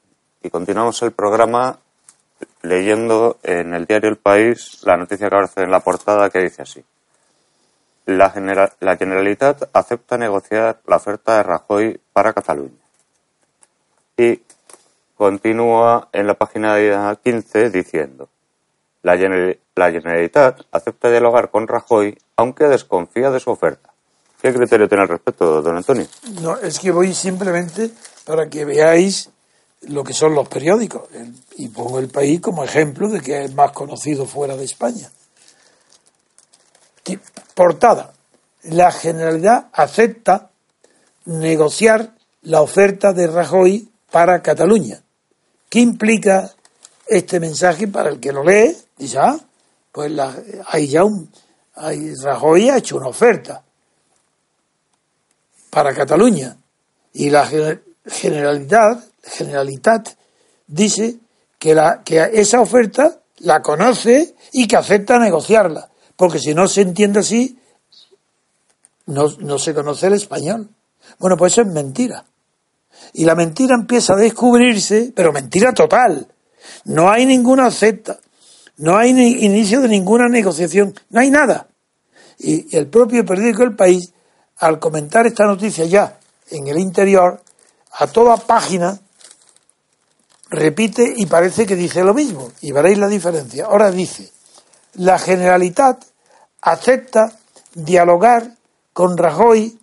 y 0.43 0.49
continuamos 0.49 1.01
el 1.03 1.14
programa 1.14 1.80
leyendo 2.64 3.38
en 3.43 3.74
el 3.74 3.86
diario 3.86 4.09
El 4.09 4.18
País 4.18 4.82
la 4.84 4.97
noticia 4.97 5.30
que 5.30 5.36
aparece 5.36 5.64
en 5.64 5.72
la 5.72 5.80
portada 5.80 6.30
que 6.30 6.39
dice 6.39 6.64
así. 6.64 6.84
La, 8.07 8.34
la 8.82 8.97
Generalitat 8.97 9.70
acepta 9.72 10.18
negociar 10.18 10.82
la 10.86 10.97
oferta 10.97 11.38
de 11.38 11.43
Rajoy 11.43 12.01
para 12.12 12.34
Cataluña. 12.34 12.76
Y 14.18 14.41
continúa 15.22 16.10
en 16.14 16.26
la 16.26 16.34
página 16.34 17.16
15 17.24 17.70
diciendo 17.70 18.28
la, 19.04 19.16
Generalitat 19.16 20.62
acepta 20.72 21.12
dialogar 21.12 21.52
con 21.52 21.68
Rajoy 21.68 22.18
aunque 22.36 22.66
desconfía 22.66 23.30
de 23.30 23.40
su 23.40 23.52
oferta. 23.52 23.94
¿Qué 24.42 24.52
criterio 24.52 24.90
tiene 24.90 25.04
al 25.04 25.10
respecto, 25.10 25.62
don 25.62 25.78
Antonio? 25.78 26.08
No, 26.42 26.58
es 26.58 26.80
que 26.80 26.90
voy 26.90 27.14
simplemente 27.14 27.92
para 28.26 28.50
que 28.50 28.66
veáis 28.66 29.30
lo 29.82 30.04
que 30.04 30.14
son 30.14 30.34
los 30.34 30.50
periódicos. 30.50 31.04
Y 31.56 31.68
pongo 31.68 32.00
el 32.00 32.08
país 32.08 32.42
como 32.42 32.64
ejemplo 32.64 33.08
de 33.08 33.22
que 33.22 33.44
es 33.44 33.54
más 33.54 33.74
conocido 33.74 34.26
fuera 34.26 34.58
de 34.58 34.66
España. 34.66 35.12
Portada. 37.54 38.12
La 38.64 38.92
Generalidad 38.92 39.68
acepta 39.72 40.50
negociar 41.26 42.16
la 42.42 42.64
oferta 42.64 43.14
de 43.14 43.28
Rajoy 43.28 43.88
para 44.10 44.42
Cataluña. 44.42 45.04
¿Qué 45.72 45.80
implica 45.80 46.52
este 47.08 47.40
mensaje 47.40 47.88
para 47.88 48.10
el 48.10 48.20
que 48.20 48.34
lo 48.34 48.44
lee? 48.44 48.76
Dice, 48.98 49.20
ah, 49.20 49.40
pues 49.90 50.12
la, 50.12 50.36
hay 50.68 50.88
ya 50.90 51.06
un. 51.06 51.32
Hay, 51.76 52.14
Rajoy 52.14 52.70
ha 52.70 52.76
hecho 52.76 52.98
una 52.98 53.08
oferta 53.08 53.64
para 55.70 55.94
Cataluña 55.94 56.58
y 57.14 57.30
la 57.30 57.50
generalidad, 58.06 59.02
generalitat 59.24 60.10
dice 60.68 61.16
que, 61.58 61.74
la, 61.74 62.04
que 62.04 62.20
esa 62.34 62.60
oferta 62.60 63.22
la 63.38 63.62
conoce 63.62 64.36
y 64.52 64.68
que 64.68 64.76
acepta 64.76 65.18
negociarla, 65.20 65.90
porque 66.18 66.40
si 66.40 66.54
no 66.54 66.68
se 66.68 66.82
entiende 66.82 67.22
así, 67.22 67.58
no, 69.06 69.30
no 69.40 69.58
se 69.58 69.74
conoce 69.74 70.08
el 70.08 70.14
español. 70.16 70.68
Bueno, 71.18 71.38
pues 71.38 71.54
eso 71.54 71.62
es 71.62 71.68
mentira 71.68 72.26
y 73.14 73.26
la 73.26 73.36
mentira 73.36 73.76
empieza 73.76 74.14
a 74.14 74.18
descubrirse, 74.18 75.12
pero 75.16 75.34
mentira 75.34 75.74
total. 75.74 76.28
No 76.86 77.10
hay 77.10 77.26
ninguna 77.26 77.68
acepta, 77.68 78.20
no 78.78 78.97
hay 78.97 79.12
inicio 79.12 79.82
de 79.82 79.88
ninguna 79.88 80.28
negociación, 80.28 80.93
no 81.10 81.20
hay 81.20 81.30
nada. 81.30 81.68
Y, 82.39 82.76
el 82.76 82.88
propio 82.88 83.26
periódico 83.26 83.64
El 83.64 83.76
País, 83.76 84.14
al 84.58 84.80
comentar 84.80 85.26
esta 85.28 85.45
noticia 85.45 85.86
ya 85.86 86.20
en 86.49 86.68
el 86.68 86.80
interior, 86.80 87.41
a 87.93 88.08
toda 88.08 88.38
página, 88.38 88.99
repite 90.49 91.14
y 91.16 91.26
parece 91.26 91.66
que 91.66 91.76
dice 91.76 92.04
lo 92.04 92.14
mismo. 92.14 92.52
Y 92.62 92.72
veréis 92.72 92.97
la 92.97 93.08
diferencia. 93.08 93.66
Ahora 93.66 93.91
dice, 93.91 94.32
la 94.93 95.20
Generalitat 95.20 96.04
acepta 96.62 97.38
dialogar 97.74 98.56
con 98.93 99.18
Rajoy 99.18 99.78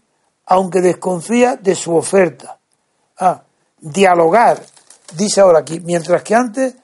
aunque 0.46 0.80
desconfía 0.80 1.56
de 1.56 1.74
su 1.74 1.94
oferta 1.94 2.57
a 3.18 3.42
dialogar, 3.80 4.62
dice 5.14 5.40
ahora 5.40 5.60
aquí, 5.60 5.80
mientras 5.80 6.22
que 6.22 6.34
antes 6.34 6.74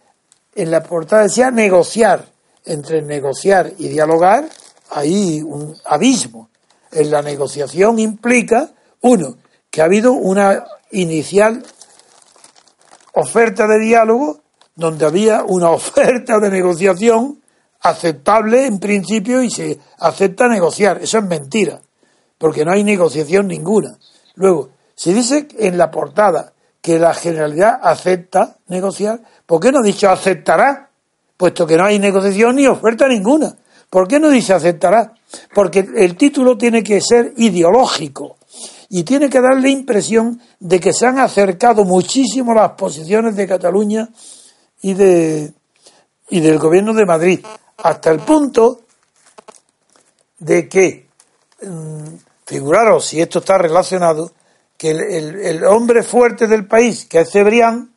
en 0.54 0.70
la 0.70 0.82
portada 0.82 1.24
decía 1.24 1.50
negociar. 1.50 2.32
Entre 2.66 3.02
negociar 3.02 3.72
y 3.76 3.88
dialogar 3.88 4.48
hay 4.90 5.42
un 5.42 5.76
abismo. 5.84 6.48
En 6.90 7.10
la 7.10 7.20
negociación 7.20 7.98
implica, 7.98 8.70
uno, 9.02 9.36
que 9.70 9.82
ha 9.82 9.84
habido 9.84 10.12
una 10.12 10.64
inicial 10.90 11.62
oferta 13.12 13.66
de 13.66 13.80
diálogo 13.80 14.40
donde 14.76 15.04
había 15.04 15.44
una 15.44 15.70
oferta 15.70 16.38
de 16.38 16.50
negociación 16.50 17.40
aceptable 17.80 18.64
en 18.64 18.78
principio 18.78 19.42
y 19.42 19.50
se 19.50 19.78
acepta 19.98 20.48
negociar. 20.48 21.02
Eso 21.02 21.18
es 21.18 21.24
mentira, 21.24 21.82
porque 22.38 22.64
no 22.64 22.72
hay 22.72 22.82
negociación 22.82 23.46
ninguna. 23.46 23.98
Luego, 24.36 24.70
si 24.94 25.12
dice 25.12 25.48
en 25.58 25.78
la 25.78 25.90
portada 25.90 26.52
que 26.80 26.98
la 26.98 27.14
generalidad 27.14 27.80
acepta 27.82 28.58
negociar, 28.68 29.20
¿por 29.46 29.60
qué 29.60 29.72
no 29.72 29.82
dicho 29.82 30.10
aceptará? 30.10 30.90
Puesto 31.36 31.66
que 31.66 31.76
no 31.76 31.84
hay 31.84 31.98
negociación 31.98 32.56
ni 32.56 32.66
oferta 32.66 33.08
ninguna. 33.08 33.56
¿Por 33.90 34.06
qué 34.06 34.20
no 34.20 34.30
dice 34.30 34.52
aceptará? 34.52 35.14
Porque 35.54 35.86
el 35.96 36.16
título 36.16 36.56
tiene 36.56 36.82
que 36.82 37.00
ser 37.00 37.32
ideológico 37.36 38.36
y 38.88 39.02
tiene 39.02 39.28
que 39.28 39.40
dar 39.40 39.60
la 39.60 39.68
impresión 39.68 40.40
de 40.60 40.78
que 40.78 40.92
se 40.92 41.06
han 41.06 41.18
acercado 41.18 41.84
muchísimo 41.84 42.54
las 42.54 42.72
posiciones 42.72 43.34
de 43.34 43.48
Cataluña 43.48 44.08
y 44.82 44.94
de 44.94 45.52
y 46.28 46.40
del 46.40 46.58
gobierno 46.58 46.94
de 46.94 47.06
Madrid 47.06 47.40
hasta 47.78 48.10
el 48.10 48.20
punto 48.20 48.80
de 50.38 50.68
que 50.68 51.06
mm, 51.62 52.14
figuraros 52.46 53.06
si 53.06 53.20
esto 53.20 53.40
está 53.40 53.58
relacionado 53.58 54.32
el, 54.90 55.64
hombre 55.64 56.02
fuerte 56.02 56.46
del 56.46 56.66
país 56.66 57.06
que 57.06 57.20
es 57.20 57.30
Cebrián 57.30 57.94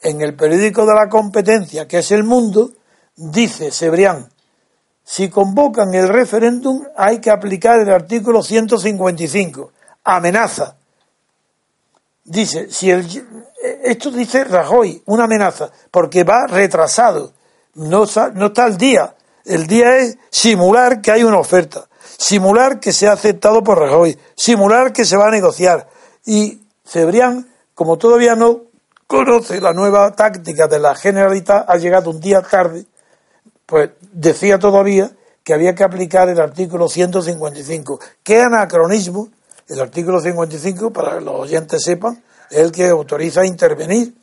en 0.00 0.20
el 0.20 0.34
periódico 0.34 0.86
de 0.86 0.94
la 0.94 1.08
competencia 1.08 1.86
que 1.88 1.98
es 1.98 2.10
El 2.10 2.24
Mundo 2.24 2.72
dice 3.16 3.70
Cebrián 3.70 4.28
si 5.08 5.30
convocan 5.30 5.94
el 5.94 6.08
referéndum 6.08 6.82
hay 6.96 7.20
que 7.20 7.30
aplicar 7.30 7.78
el 7.78 7.90
artículo 7.90 8.42
155. 8.42 9.70
Amenaza. 10.02 10.74
Dice, 12.24 12.68
si 12.72 12.90
el, 12.90 13.06
esto 13.84 14.10
dice 14.10 14.42
Rajoy, 14.42 15.00
una 15.06 15.24
amenaza, 15.24 15.70
porque 15.92 16.24
va 16.24 16.48
retrasado, 16.48 17.32
no, 17.74 18.04
no 18.34 18.46
está 18.46 18.64
al 18.64 18.76
día. 18.76 19.14
El 19.44 19.68
día 19.68 19.96
es 19.98 20.18
simular 20.28 21.00
que 21.00 21.12
hay 21.12 21.22
una 21.22 21.38
oferta, 21.38 21.86
simular 22.18 22.80
que 22.80 22.92
se 22.92 23.06
ha 23.06 23.12
aceptado 23.12 23.62
por 23.62 23.78
Rajoy, 23.78 24.18
simular 24.34 24.92
que 24.92 25.04
se 25.04 25.16
va 25.16 25.28
a 25.28 25.30
negociar. 25.30 25.88
Y 26.26 26.60
Cebrián, 26.84 27.48
como 27.74 27.96
todavía 27.96 28.34
no 28.34 28.62
conoce 29.06 29.60
la 29.60 29.72
nueva 29.72 30.14
táctica 30.14 30.66
de 30.66 30.80
la 30.80 30.94
Generalitat, 30.94 31.64
ha 31.68 31.76
llegado 31.76 32.10
un 32.10 32.20
día 32.20 32.42
tarde 32.42 32.86
pues 33.66 33.90
decía 34.12 34.58
todavía 34.58 35.10
que 35.42 35.52
había 35.52 35.74
que 35.74 35.84
aplicar 35.84 36.28
el 36.28 36.40
artículo 36.40 36.88
155. 36.88 38.00
¿Qué 38.22 38.40
anacronismo? 38.40 39.28
El 39.68 39.80
artículo 39.80 40.20
55, 40.20 40.92
para 40.92 41.18
que 41.18 41.24
los 41.24 41.34
oyentes 41.34 41.82
sepan, 41.82 42.22
es 42.48 42.58
el 42.58 42.70
que 42.70 42.88
autoriza 42.88 43.40
a 43.40 43.46
intervenir 43.46 44.14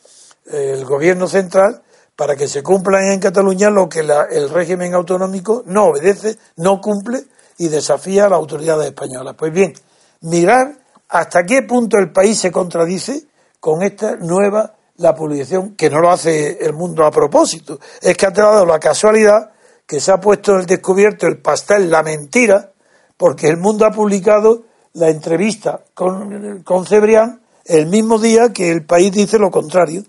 el 0.46 0.86
gobierno 0.86 1.28
central 1.28 1.82
para 2.16 2.36
que 2.36 2.48
se 2.48 2.64
cumpla 2.64 3.14
en 3.14 3.20
Cataluña 3.20 3.70
lo 3.70 3.90
que 3.90 4.00
el 4.00 4.50
régimen 4.50 4.94
autonómico 4.94 5.64
no 5.66 5.86
obedece, 5.88 6.38
no 6.58 6.80
cumple 6.80 7.26
y 7.58 7.68
desafía 7.68 8.26
a 8.26 8.30
las 8.30 8.38
autoridades 8.38 8.88
españolas. 8.88 9.36
Pues 9.38 9.52
bien, 9.52 9.74
mirar 10.22 10.78
hasta 11.14 11.44
qué 11.44 11.62
punto 11.62 12.00
el 12.00 12.12
país 12.12 12.40
se 12.40 12.52
contradice 12.52 13.28
con 13.60 13.84
esta 13.84 14.16
nueva 14.16 14.74
la 14.98 15.14
publicación, 15.14 15.76
que 15.76 15.88
no 15.88 16.00
lo 16.00 16.10
hace 16.10 16.58
el 16.60 16.74
mundo 16.74 17.06
a 17.06 17.12
propósito, 17.12 17.80
es 18.02 18.18
que 18.18 18.26
ha 18.26 18.32
dado 18.32 18.66
la 18.66 18.80
casualidad 18.80 19.52
que 19.86 20.00
se 20.00 20.12
ha 20.12 20.20
puesto 20.20 20.54
en 20.54 20.62
el 20.62 20.66
descubierto 20.66 21.28
el 21.28 21.38
pastel, 21.38 21.92
la 21.92 22.02
mentira, 22.02 22.72
porque 23.16 23.48
el 23.48 23.58
mundo 23.58 23.86
ha 23.86 23.92
publicado 23.92 24.64
la 24.94 25.10
entrevista 25.10 25.82
con, 25.94 26.64
con 26.64 26.86
Cebrián 26.88 27.42
el 27.66 27.86
mismo 27.86 28.18
día 28.18 28.52
que 28.52 28.72
el 28.72 28.84
país 28.84 29.12
dice 29.12 29.38
lo 29.38 29.52
contrario. 29.52 30.02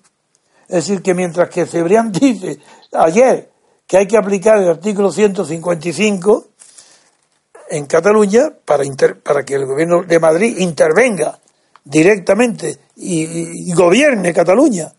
Es 0.69 0.87
decir, 0.87 1.03
que 1.03 1.13
mientras 1.13 1.51
que 1.51 1.67
Cebrián 1.67 2.13
dice 2.19 2.61
ayer 2.93 3.51
que 3.87 3.99
hay 3.99 4.07
que 4.07 4.17
aplicar 4.17 4.57
el 4.57 4.71
artículo 4.71 5.13
155 5.13 6.47
en 7.75 7.87
Cataluña 7.87 8.53
para, 8.65 8.85
para 9.23 9.45
que 9.45 9.55
el 9.55 9.67
gobierno 9.67 10.05
de 10.05 10.21
Madrid 10.21 10.59
intervenga 10.59 11.41
directamente 11.83 12.79
y, 12.97 13.73
gobierne 13.75 14.33
Cataluña. 14.33 14.93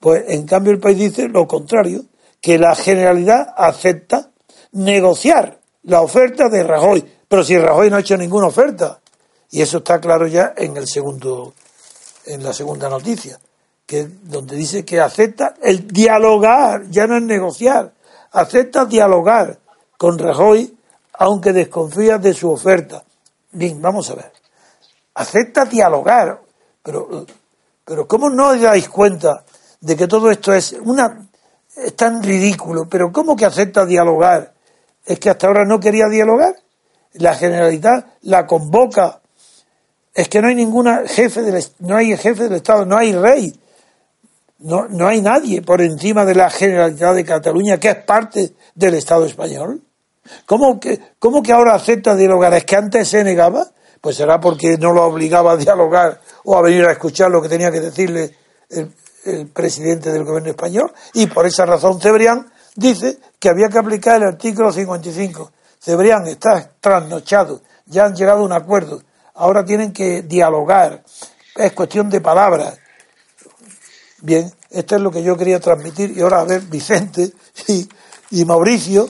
Pues 0.00 0.24
en 0.28 0.46
cambio 0.46 0.72
el 0.72 0.80
país 0.80 0.96
dice 0.96 1.28
lo 1.28 1.46
contrario, 1.46 2.04
que 2.40 2.58
la 2.58 2.74
Generalidad 2.74 3.54
acepta 3.56 4.30
negociar 4.72 5.60
la 5.82 6.00
oferta 6.00 6.48
de 6.48 6.62
Rajoy, 6.62 7.04
pero 7.28 7.44
si 7.44 7.58
Rajoy 7.58 7.90
no 7.90 7.96
ha 7.96 8.00
hecho 8.00 8.16
ninguna 8.16 8.46
oferta. 8.46 9.00
Y 9.50 9.60
eso 9.60 9.78
está 9.78 10.00
claro 10.00 10.26
ya 10.26 10.54
en 10.56 10.76
el 10.76 10.86
segundo 10.86 11.52
en 12.24 12.42
la 12.42 12.52
segunda 12.52 12.88
noticia, 12.88 13.38
que 13.84 14.08
donde 14.22 14.56
dice 14.56 14.84
que 14.84 15.00
acepta 15.00 15.54
el 15.62 15.86
dialogar, 15.86 16.88
ya 16.90 17.06
no 17.06 17.16
es 17.16 17.22
negociar, 17.22 17.92
acepta 18.32 18.84
dialogar 18.86 19.60
con 19.96 20.18
Rajoy 20.18 20.75
aunque 21.18 21.52
desconfía 21.52 22.18
de 22.18 22.34
su 22.34 22.50
oferta. 22.50 23.02
Bien, 23.52 23.80
vamos 23.80 24.10
a 24.10 24.14
ver. 24.14 24.32
Acepta 25.14 25.64
dialogar. 25.64 26.40
Pero, 26.82 27.26
pero 27.84 28.06
¿cómo 28.06 28.30
no 28.30 28.50
os 28.50 28.60
dais 28.60 28.88
cuenta 28.88 29.44
de 29.80 29.96
que 29.96 30.06
todo 30.06 30.30
esto 30.30 30.52
es 30.52 30.72
una 30.72 31.26
es 31.74 31.96
tan 31.96 32.22
ridículo? 32.22 32.88
Pero 32.88 33.12
¿cómo 33.12 33.34
que 33.34 33.46
acepta 33.46 33.84
dialogar? 33.84 34.52
¿Es 35.04 35.18
que 35.18 35.30
hasta 35.30 35.46
ahora 35.46 35.64
no 35.64 35.80
quería 35.80 36.06
dialogar? 36.08 36.54
La 37.14 37.34
Generalidad 37.34 38.06
la 38.22 38.46
convoca. 38.46 39.20
Es 40.14 40.28
que 40.28 40.40
no 40.40 40.48
hay 40.48 40.54
ninguna 40.54 41.02
jefe 41.06 41.42
del 41.42 41.64
no 41.80 41.96
hay 41.96 42.16
jefe 42.16 42.44
del 42.44 42.54
Estado, 42.54 42.84
no 42.84 42.96
hay 42.96 43.12
rey. 43.12 43.58
No, 44.58 44.88
no 44.88 45.06
hay 45.06 45.20
nadie 45.20 45.60
por 45.60 45.82
encima 45.82 46.24
de 46.24 46.34
la 46.34 46.48
Generalidad 46.50 47.14
de 47.14 47.24
Cataluña 47.24 47.78
que 47.78 47.90
es 47.90 48.04
parte 48.04 48.54
del 48.74 48.94
Estado 48.94 49.26
español. 49.26 49.85
¿Cómo 50.46 50.78
que, 50.80 51.00
cómo 51.18 51.42
que 51.42 51.52
ahora 51.52 51.74
acepta 51.74 52.14
dialogar? 52.14 52.54
¿Es 52.54 52.64
que 52.64 52.76
antes 52.76 53.08
se 53.08 53.24
negaba? 53.24 53.66
Pues 54.00 54.16
será 54.16 54.40
porque 54.40 54.76
no 54.78 54.92
lo 54.92 55.04
obligaba 55.04 55.52
a 55.52 55.56
dialogar 55.56 56.20
o 56.44 56.56
a 56.56 56.62
venir 56.62 56.84
a 56.84 56.92
escuchar 56.92 57.30
lo 57.30 57.42
que 57.42 57.48
tenía 57.48 57.70
que 57.70 57.80
decirle 57.80 58.36
el, 58.70 58.92
presidente 59.52 60.12
del 60.12 60.24
gobierno 60.24 60.50
español. 60.50 60.92
Y 61.14 61.26
por 61.26 61.46
esa 61.46 61.66
razón 61.66 62.00
Cebrián 62.00 62.50
dice 62.76 63.18
que 63.40 63.48
había 63.48 63.68
que 63.68 63.78
aplicar 63.78 64.16
el 64.16 64.28
artículo 64.28 64.72
55. 64.72 65.50
Cebrián 65.80 66.26
está 66.26 66.70
trasnochado, 66.80 67.60
ya 67.86 68.04
han 68.04 68.14
llegado 68.14 68.40
a 68.40 68.44
un 68.44 68.52
acuerdo, 68.52 69.02
ahora 69.34 69.64
tienen 69.64 69.92
que 69.92 70.22
dialogar, 70.22 71.02
es 71.56 71.72
cuestión 71.72 72.08
de 72.08 72.20
palabras. 72.20 72.78
Bien, 74.22 74.52
esto 74.70 74.96
es 74.96 75.02
lo 75.02 75.10
que 75.10 75.22
yo 75.22 75.36
quería 75.36 75.60
transmitir 75.60 76.16
y 76.16 76.20
ahora 76.20 76.40
a 76.40 76.44
ver 76.44 76.62
Vicente 76.62 77.32
y, 77.68 77.88
y 78.30 78.44
Mauricio, 78.44 79.08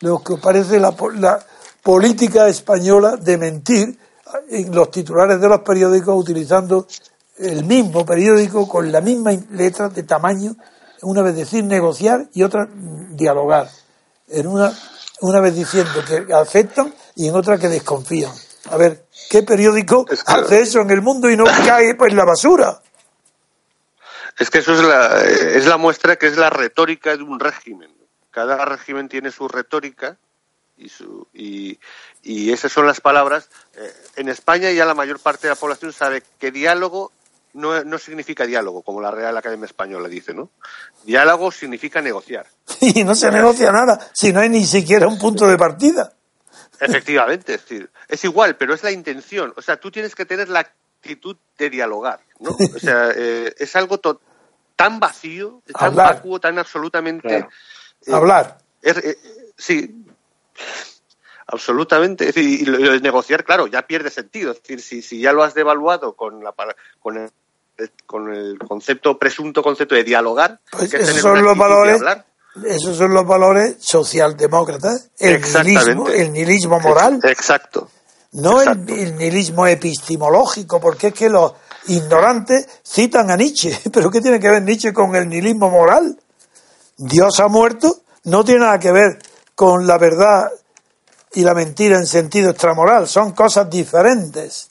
lo 0.00 0.22
que 0.22 0.36
parece 0.36 0.80
la, 0.80 0.94
la 1.14 1.44
política 1.82 2.48
española 2.48 3.16
de 3.16 3.38
mentir 3.38 3.98
en 4.48 4.74
los 4.74 4.90
titulares 4.90 5.40
de 5.40 5.48
los 5.48 5.60
periódicos 5.60 6.14
utilizando 6.18 6.86
el 7.38 7.64
mismo 7.64 8.04
periódico 8.06 8.68
con 8.68 8.90
la 8.90 9.00
misma 9.00 9.32
letra 9.50 9.88
de 9.88 10.02
tamaño, 10.02 10.54
una 11.02 11.22
vez 11.22 11.36
decir 11.36 11.64
negociar 11.64 12.28
y 12.32 12.42
otra 12.42 12.68
dialogar. 13.10 13.68
En 14.28 14.46
una, 14.46 14.72
una 15.20 15.40
vez 15.40 15.54
diciendo 15.54 16.02
que 16.06 16.32
aceptan 16.32 16.94
y 17.16 17.28
en 17.28 17.34
otra 17.34 17.58
que 17.58 17.68
desconfían. 17.68 18.32
A 18.70 18.76
ver, 18.76 19.06
¿qué 19.28 19.42
periódico 19.42 20.06
hace 20.26 20.62
eso 20.62 20.80
en 20.80 20.90
el 20.90 21.02
mundo 21.02 21.28
y 21.30 21.36
no 21.36 21.44
cae 21.44 21.94
pues 21.94 22.14
la 22.14 22.24
basura? 22.24 22.80
Es 24.38 24.50
que 24.50 24.58
eso 24.58 24.74
es 24.74 24.82
la, 24.82 25.22
es 25.22 25.66
la 25.66 25.76
muestra 25.76 26.16
que 26.16 26.26
es 26.26 26.36
la 26.36 26.50
retórica 26.50 27.16
de 27.16 27.22
un 27.22 27.38
régimen. 27.38 27.93
Cada 28.34 28.64
régimen 28.64 29.08
tiene 29.08 29.30
su 29.30 29.46
retórica 29.46 30.16
y, 30.76 30.88
su, 30.88 31.28
y, 31.32 31.78
y 32.24 32.50
esas 32.50 32.72
son 32.72 32.84
las 32.84 33.00
palabras. 33.00 33.48
Eh, 33.76 33.92
en 34.16 34.28
España 34.28 34.72
ya 34.72 34.84
la 34.84 34.94
mayor 34.94 35.20
parte 35.20 35.46
de 35.46 35.54
la 35.54 35.60
población 35.60 35.92
sabe 35.92 36.24
que 36.40 36.50
diálogo 36.50 37.12
no, 37.52 37.84
no, 37.84 37.96
significa 37.98 38.44
diálogo, 38.44 38.82
como 38.82 39.00
la 39.00 39.12
Real 39.12 39.36
Academia 39.36 39.66
Española 39.66 40.08
dice, 40.08 40.34
¿no? 40.34 40.50
Diálogo 41.04 41.52
significa 41.52 42.02
negociar. 42.02 42.46
Y 42.80 43.04
no 43.04 43.14
se 43.14 43.30
negocia 43.30 43.70
nada, 43.70 44.10
si 44.12 44.32
no 44.32 44.40
hay 44.40 44.48
ni 44.48 44.66
siquiera 44.66 45.06
un 45.06 45.16
punto 45.16 45.46
de 45.46 45.56
partida. 45.56 46.12
Efectivamente, 46.80 47.54
es 47.54 47.60
decir, 47.60 47.88
es 48.08 48.24
igual, 48.24 48.56
pero 48.56 48.74
es 48.74 48.82
la 48.82 48.90
intención. 48.90 49.54
O 49.56 49.62
sea, 49.62 49.76
tú 49.76 49.92
tienes 49.92 50.16
que 50.16 50.26
tener 50.26 50.48
la 50.48 50.58
actitud 50.58 51.36
de 51.56 51.70
dialogar, 51.70 52.18
¿no? 52.40 52.50
O 52.50 52.78
sea, 52.80 53.10
eh, 53.14 53.54
es 53.56 53.76
algo 53.76 54.00
tan 54.74 54.98
vacío, 54.98 55.62
tan 55.78 55.94
vacuo, 55.94 56.40
tan 56.40 56.58
absolutamente... 56.58 57.46
Hablar. 58.12 58.58
sí, 59.56 60.04
Absolutamente. 61.46 62.28
Es 62.28 62.34
decir, 62.34 62.68
y 62.68 63.00
negociar, 63.00 63.44
claro, 63.44 63.66
ya 63.66 63.82
pierde 63.82 64.10
sentido. 64.10 64.52
Es 64.52 64.62
decir, 64.62 64.80
si, 64.80 65.02
si 65.02 65.20
ya 65.20 65.32
lo 65.32 65.42
has 65.42 65.54
devaluado 65.54 66.14
con, 66.14 66.42
la, 66.42 66.54
con, 67.00 67.18
el, 67.18 67.30
con 68.06 68.32
el 68.32 68.58
concepto, 68.58 69.18
presunto 69.18 69.62
concepto 69.62 69.94
de 69.94 70.04
dialogar, 70.04 70.60
pues 70.70 70.92
esos 70.94 71.20
son 71.20 71.42
los 71.42 71.56
valores. 71.56 72.02
Esos 72.64 72.96
son 72.96 73.12
los 73.12 73.26
valores 73.26 73.76
socialdemócratas, 73.80 75.10
el 75.18 75.42
nihilismo, 75.42 76.08
el 76.08 76.32
nihilismo 76.32 76.78
moral. 76.78 77.18
Exacto. 77.24 77.90
No 78.30 78.62
El, 78.62 78.88
el, 78.90 79.16
nihilismo 79.16 79.66
epistemológico, 79.66 80.80
porque 80.80 81.08
es 81.08 81.14
que 81.14 81.28
los 81.28 81.52
ignorantes 81.88 82.68
citan 82.84 83.30
a 83.30 83.36
Nietzsche. 83.36 83.76
¿Pero 83.92 84.10
qué 84.10 84.20
tiene 84.20 84.38
que 84.38 84.48
ver 84.48 84.62
Nietzsche 84.62 84.92
con 84.92 85.14
el 85.16 85.28
nihilismo 85.28 85.68
moral? 85.68 86.16
Dios 86.96 87.40
ha 87.40 87.48
muerto, 87.48 88.02
no 88.24 88.44
tiene 88.44 88.60
nada 88.60 88.78
que 88.78 88.92
ver 88.92 89.18
con 89.54 89.86
la 89.86 89.98
verdad 89.98 90.50
y 91.32 91.42
la 91.42 91.54
mentira 91.54 91.96
en 91.96 92.06
sentido 92.06 92.50
extramoral. 92.50 93.08
Son 93.08 93.32
cosas 93.32 93.68
diferentes. 93.68 94.70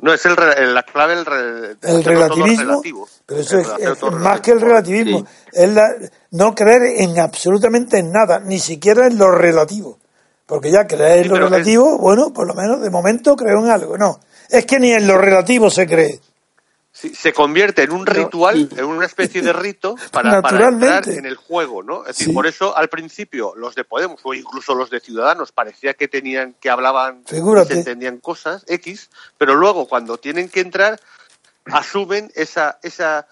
No, 0.00 0.14
es 0.14 0.24
el, 0.24 0.34
la 0.74 0.82
clave 0.82 1.12
el, 1.12 1.78
el 1.82 2.04
relativismo. 2.04 2.82
Pero 3.26 3.40
eso 3.40 3.58
es, 3.58 4.02
más 4.12 4.40
que 4.40 4.52
el 4.52 4.60
relativismo. 4.60 5.26
Es 5.52 5.68
la, 5.68 5.88
no 6.30 6.54
creer 6.54 7.00
en 7.00 7.18
absolutamente 7.20 7.98
en 7.98 8.10
nada, 8.10 8.40
ni 8.40 8.58
siquiera 8.58 9.06
en 9.06 9.18
lo 9.18 9.30
relativo. 9.30 9.98
Porque 10.46 10.70
ya 10.72 10.86
creer 10.86 11.26
en 11.26 11.28
lo 11.28 11.36
relativo, 11.36 11.98
bueno, 11.98 12.32
por 12.32 12.46
lo 12.46 12.54
menos 12.54 12.80
de 12.80 12.90
momento 12.90 13.36
creo 13.36 13.58
en 13.60 13.70
algo. 13.70 13.98
No, 13.98 14.20
es 14.48 14.64
que 14.64 14.80
ni 14.80 14.90
en 14.92 15.06
lo 15.06 15.18
relativo 15.18 15.70
se 15.70 15.86
cree 15.86 16.20
se 17.00 17.32
convierte 17.32 17.82
en 17.82 17.92
un 17.92 18.06
ritual, 18.06 18.68
en 18.76 18.84
una 18.84 19.06
especie 19.06 19.40
de 19.42 19.52
rito 19.52 19.94
para, 20.12 20.42
para, 20.42 20.68
entrar 20.68 21.08
en 21.08 21.24
el 21.24 21.36
juego, 21.36 21.82
¿no? 21.82 22.02
Es 22.06 22.18
decir, 22.18 22.34
por 22.34 22.46
eso 22.46 22.76
al 22.76 22.88
principio 22.88 23.54
los 23.56 23.74
de 23.74 23.84
Podemos 23.84 24.20
o 24.22 24.34
incluso 24.34 24.74
los 24.74 24.90
de 24.90 25.00
Ciudadanos 25.00 25.52
parecía 25.52 25.94
que 25.94 26.08
tenían, 26.08 26.54
que 26.60 26.70
hablaban, 26.70 27.24
que 27.24 27.38
entendían 27.70 28.18
cosas 28.18 28.64
X, 28.66 29.10
pero 29.38 29.54
luego 29.54 29.88
cuando 29.88 30.18
tienen 30.18 30.48
que 30.48 30.60
entrar 30.60 31.00
asumen 31.66 32.30
esa, 32.34 32.78
esa, 32.82 33.26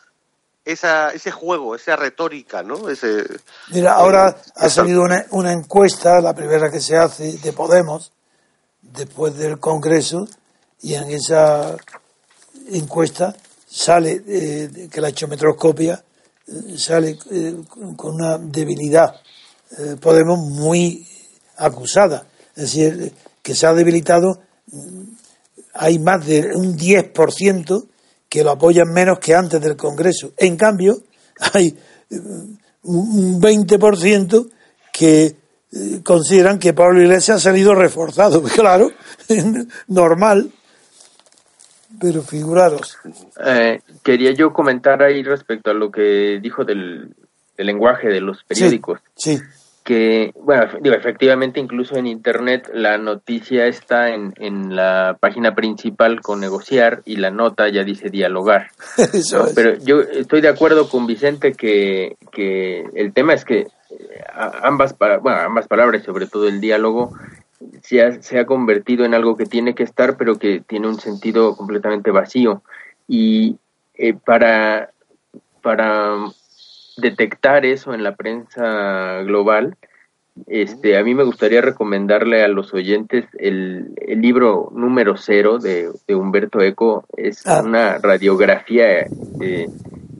esa, 0.65 1.11
ese 1.11 1.31
juego, 1.31 1.75
esa 1.75 1.97
retórica, 1.97 2.63
¿no? 2.63 2.89
Ese, 2.89 3.25
Mira, 3.71 3.95
ahora 3.95 4.31
eh, 4.31 4.51
ha 4.57 4.71
salido 4.71 5.03
una, 5.03 5.27
una 5.31 5.53
encuesta, 5.53 6.21
la 6.21 6.35
primera 6.35 6.71
que 6.71 6.81
se 6.81 6.97
hace 6.97 7.39
de 7.39 7.53
Podemos, 7.53 8.13
después 8.81 9.37
del 9.37 9.59
Congreso, 9.59 10.27
y 10.81 10.95
en 10.95 11.11
esa 11.11 11.77
encuesta 12.71 13.35
sale, 13.69 14.23
eh, 14.27 14.89
que 14.91 15.01
la 15.01 15.11
hechometroscopia 15.11 16.03
eh, 16.47 16.79
sale 16.79 17.19
eh, 17.31 17.57
con 17.97 18.15
una 18.15 18.39
debilidad, 18.39 19.15
Podemos 20.01 20.39
muy 20.39 21.07
acusada. 21.59 22.27
Es 22.57 22.63
decir, 22.63 23.13
que 23.43 23.55
se 23.55 23.67
ha 23.67 23.75
debilitado, 23.75 24.41
mm, 24.73 25.03
hay 25.75 25.99
más 25.99 26.25
de 26.25 26.55
un 26.55 26.75
10% 26.75 27.87
que 28.31 28.43
lo 28.43 28.53
apoyan 28.53 28.91
menos 28.91 29.19
que 29.19 29.35
antes 29.35 29.61
del 29.61 29.77
Congreso. 29.77 30.33
En 30.39 30.57
cambio, 30.57 31.03
hay 31.53 31.77
un 32.85 33.39
20% 33.43 34.49
que 34.91 35.37
consideran 36.03 36.59
que 36.59 36.73
Pablo 36.73 37.03
Iglesias 37.03 37.37
ha 37.37 37.41
salido 37.41 37.75
reforzado. 37.75 38.43
Claro, 38.55 38.91
normal, 39.89 40.51
pero 42.01 42.23
figuraros. 42.23 42.99
Eh, 43.45 43.81
quería 44.03 44.33
yo 44.33 44.53
comentar 44.53 45.03
ahí 45.03 45.23
respecto 45.23 45.71
a 45.71 45.75
lo 45.75 45.91
que 45.91 46.39
dijo 46.41 46.65
del, 46.65 47.15
lenguaje 47.57 48.09
de 48.09 48.21
los 48.21 48.45
periódicos. 48.45 49.01
Sí, 49.17 49.39
Que, 49.85 50.33
bueno, 50.35 50.67
digo, 50.83 50.95
efectivamente, 50.95 51.61
incluso 51.61 51.97
en 51.97 52.07
Internet 52.07 52.71
la 52.75 52.99
noticia 52.99 53.67
está 53.67 54.11
en, 54.11 54.35
en 54.37 54.77
la 54.77 55.17
página 55.19 55.55
principal 55.55 56.21
con 56.21 56.41
negociar 56.41 57.03
y 57.07 57.17
la 57.17 57.31
nota 57.31 57.69
ya 57.69 57.85
dice 57.85 58.11
dialogar. 58.11 58.69
Pero 59.55 59.79
yo 59.79 60.01
estoy 60.01 60.41
de 60.41 60.49
acuerdo 60.49 60.89
con 60.89 61.07
Vicente 61.07 61.53
que, 61.53 62.17
que 62.31 62.85
el 62.95 63.13
tema 63.13 63.33
es 63.33 63.45
que 63.45 63.61
eh, 63.91 64.25
ambas, 64.63 64.93
para, 64.93 65.19
bueno, 65.19 65.39
ambas 65.39 65.67
palabras, 65.67 66.05
sobre 66.05 66.27
todo 66.27 66.49
el 66.49 66.61
diálogo, 66.61 67.15
se 67.83 68.03
ha, 68.03 68.23
se 68.23 68.39
ha 68.39 68.47
convertido 68.47 69.05
en 69.05 69.15
algo 69.15 69.37
que 69.37 69.47
tiene 69.47 69.75
que 69.75 69.83
estar, 69.83 70.17
pero 70.17 70.39
que 70.39 70.61
tiene 70.61 70.89
un 70.89 71.01
sentido 71.01 71.57
completamente 71.57 72.11
vacío. 72.11 72.63
Y 73.07 73.57
eh, 73.95 74.15
para, 74.15 74.91
para 75.63 76.17
detectar 76.97 77.65
eso 77.65 77.95
en 77.95 78.03
la 78.03 78.15
prensa 78.15 79.23
global, 79.23 79.77
este, 80.47 80.97
a 80.97 81.03
mí 81.03 81.15
me 81.15 81.25
gustaría 81.25 81.61
recomendarle 81.61 82.43
a 82.43 82.49
los 82.49 82.73
oyentes 82.73 83.27
el, 83.39 83.93
el 83.97 84.21
libro 84.21 84.71
número 84.73 85.17
cero 85.17 85.59
de, 85.59 85.91
de 86.07 86.15
Humberto 86.15 86.61
Eco. 86.61 87.05
Es 87.17 87.47
ah. 87.47 87.63
una 87.65 87.99
radiografía 87.99 89.07
eh, 89.41 89.69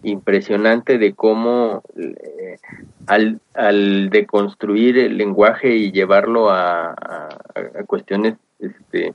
impresionante 0.03 0.99
de 0.99 1.15
cómo 1.15 1.83
eh, 1.97 2.59
al, 3.07 3.41
al 3.55 4.11
deconstruir 4.11 4.99
el 4.99 5.17
lenguaje 5.17 5.75
y 5.75 5.93
llevarlo 5.93 6.51
a, 6.51 6.95
cuestiones 7.87 8.35
este, 8.59 9.15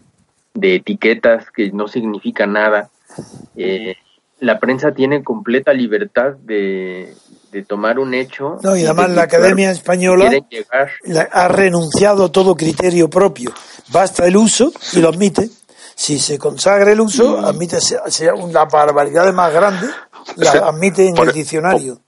de 0.53 0.75
etiquetas 0.75 1.51
que 1.51 1.71
no 1.71 1.87
significan 1.87 2.53
nada, 2.53 2.89
eh, 3.55 3.95
la 4.39 4.59
prensa 4.59 4.91
tiene 4.91 5.23
completa 5.23 5.73
libertad 5.73 6.33
de, 6.43 7.15
tomar 7.67 7.99
un 7.99 8.13
hecho. 8.13 8.57
No, 8.63 8.75
y 8.75 8.83
además 8.83 9.11
la 9.11 9.23
Academia 9.23 9.69
Española 9.71 10.31
ha 11.31 11.47
renunciado 11.47 12.25
a 12.25 12.31
todo 12.31 12.55
criterio 12.55 13.09
propio. 13.09 13.51
Basta 13.91 14.25
el 14.25 14.35
uso 14.35 14.71
y 14.93 14.99
lo 14.99 15.09
admite. 15.09 15.49
Si 15.95 16.17
se 16.17 16.39
consagra 16.39 16.91
el 16.91 16.99
uso, 16.99 17.39
admite 17.39 17.79
sea, 17.79 18.33
una 18.33 18.65
barbaridad 18.65 19.31
más 19.33 19.53
grande, 19.53 19.87
la 20.35 20.51
admite 20.67 21.07
en 21.07 21.17
el 21.17 21.31
diccionario. 21.31 21.99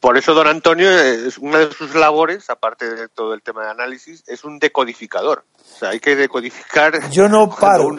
Por 0.00 0.18
eso 0.18 0.34
don 0.34 0.48
Antonio, 0.48 0.90
es 0.90 1.38
una 1.38 1.58
de 1.58 1.72
sus 1.72 1.94
labores, 1.94 2.50
aparte 2.50 2.92
de 2.92 3.08
todo 3.08 3.34
el 3.34 3.42
tema 3.42 3.64
de 3.64 3.70
análisis, 3.70 4.24
es 4.26 4.42
un 4.42 4.58
decodificador. 4.58 5.44
O 5.60 5.78
sea, 5.78 5.90
hay 5.90 6.00
que 6.00 6.16
decodificar. 6.16 7.08
Yo 7.10 7.28
no 7.28 7.48
paro 7.48 7.96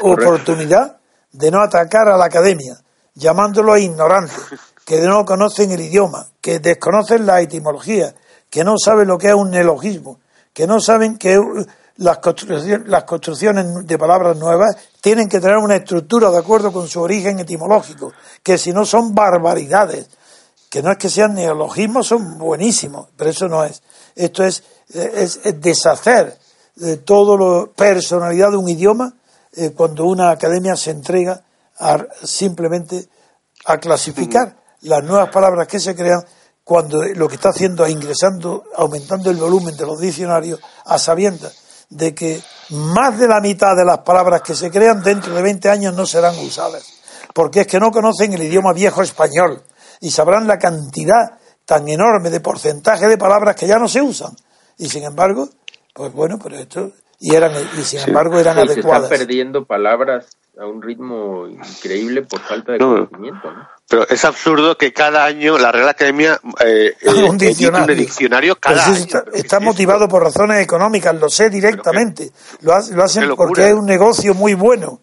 oportunidad 0.00 0.96
de 1.30 1.50
no 1.52 1.62
atacar 1.62 2.08
a 2.08 2.16
la 2.16 2.24
academia, 2.24 2.76
llamándolo 3.14 3.76
ignorantes, 3.78 4.36
que 4.84 5.00
no 5.02 5.24
conocen 5.24 5.70
el 5.70 5.80
idioma, 5.80 6.26
que 6.40 6.58
desconocen 6.58 7.24
la 7.24 7.40
etimología, 7.40 8.14
que 8.50 8.64
no 8.64 8.74
saben 8.76 9.06
lo 9.06 9.16
que 9.16 9.28
es 9.28 9.34
un 9.34 9.50
neologismo, 9.50 10.18
que 10.52 10.66
no 10.66 10.80
saben 10.80 11.18
que 11.18 11.38
las 11.96 12.18
construcciones, 12.18 12.88
las 12.88 13.04
construcciones 13.04 13.86
de 13.86 13.98
palabras 13.98 14.36
nuevas 14.36 14.76
tienen 15.00 15.28
que 15.28 15.40
tener 15.40 15.58
una 15.58 15.76
estructura 15.76 16.30
de 16.30 16.38
acuerdo 16.38 16.72
con 16.72 16.88
su 16.88 17.00
origen 17.00 17.38
etimológico, 17.38 18.12
que 18.42 18.58
si 18.58 18.72
no 18.72 18.84
son 18.84 19.14
barbaridades 19.14 20.08
que 20.74 20.82
no 20.82 20.90
es 20.90 20.98
que 20.98 21.08
sean 21.08 21.34
neologismos, 21.34 22.08
son 22.08 22.36
buenísimos, 22.36 23.06
pero 23.16 23.30
eso 23.30 23.46
no 23.46 23.62
es. 23.62 23.80
Esto 24.16 24.42
es, 24.42 24.64
es, 24.92 25.40
deshacer 25.60 26.36
de 26.74 26.96
todo 26.96 27.36
lo 27.36 27.70
personalidad 27.70 28.50
de 28.50 28.56
un 28.56 28.68
idioma 28.68 29.14
eh, 29.52 29.70
cuando 29.70 30.04
una 30.06 30.30
academia 30.30 30.74
se 30.74 30.90
entrega 30.90 31.44
a, 31.78 32.04
simplemente 32.24 33.06
a 33.66 33.78
clasificar 33.78 34.56
las 34.80 35.04
nuevas 35.04 35.28
palabras 35.28 35.68
que 35.68 35.78
se 35.78 35.94
crean 35.94 36.24
cuando 36.64 37.04
lo 37.04 37.28
que 37.28 37.36
está 37.36 37.50
haciendo 37.50 37.86
es 37.86 37.92
ingresando, 37.92 38.64
aumentando 38.74 39.30
el 39.30 39.36
volumen 39.36 39.76
de 39.76 39.86
los 39.86 40.00
diccionarios 40.00 40.58
a 40.86 40.98
sabiendas 40.98 41.63
de 41.90 42.14
que 42.14 42.40
más 42.70 43.18
de 43.18 43.28
la 43.28 43.40
mitad 43.40 43.76
de 43.76 43.84
las 43.84 43.98
palabras 43.98 44.42
que 44.42 44.54
se 44.54 44.70
crean 44.70 45.02
dentro 45.02 45.34
de 45.34 45.42
20 45.42 45.68
años 45.68 45.94
no 45.94 46.06
serán 46.06 46.38
usadas, 46.38 47.00
porque 47.32 47.62
es 47.62 47.66
que 47.66 47.80
no 47.80 47.90
conocen 47.90 48.32
el 48.32 48.42
idioma 48.42 48.72
viejo 48.72 49.02
español, 49.02 49.62
y 50.00 50.10
sabrán 50.10 50.46
la 50.46 50.58
cantidad 50.58 51.38
tan 51.64 51.88
enorme 51.88 52.30
de 52.30 52.40
porcentaje 52.40 53.08
de 53.08 53.18
palabras 53.18 53.56
que 53.56 53.66
ya 53.66 53.78
no 53.78 53.88
se 53.88 54.02
usan. 54.02 54.34
Y 54.76 54.88
sin 54.88 55.04
embargo, 55.04 55.48
pues 55.94 56.12
bueno, 56.12 56.38
pero 56.42 56.56
esto, 56.56 56.92
y 57.20 57.34
eran, 57.34 57.52
y 57.78 57.82
sin 57.82 58.00
embargo 58.00 58.38
eran 58.38 58.58
adecuadas. 58.58 59.08
Se 59.08 59.14
están 59.14 59.26
perdiendo 59.26 59.64
palabras 59.64 60.26
a 60.58 60.66
un 60.66 60.80
ritmo 60.80 61.46
increíble 61.48 62.22
por 62.22 62.40
falta 62.40 62.72
de 62.72 62.78
conocimiento, 62.78 63.50
¿no? 63.50 63.68
Pero 63.88 64.08
es 64.08 64.24
absurdo 64.24 64.78
que 64.78 64.92
cada 64.92 65.24
año 65.24 65.58
la 65.58 65.70
Real 65.70 65.88
Academia 65.88 66.40
eh, 66.64 66.94
un, 67.28 67.36
eh, 67.42 67.94
diccionario. 67.94 68.56
cada 68.56 68.86
año. 68.86 69.04
Está, 69.32 69.60
motivado 69.60 70.08
por 70.08 70.22
razones 70.22 70.62
económicas, 70.62 71.14
lo 71.14 71.28
sé 71.28 71.50
directamente. 71.50 72.30
lo, 72.62 72.72
hacen 72.72 73.34
porque 73.36 73.68
es 73.68 73.74
un 73.74 73.84
negocio 73.84 74.32
muy 74.34 74.54
bueno. 74.54 75.00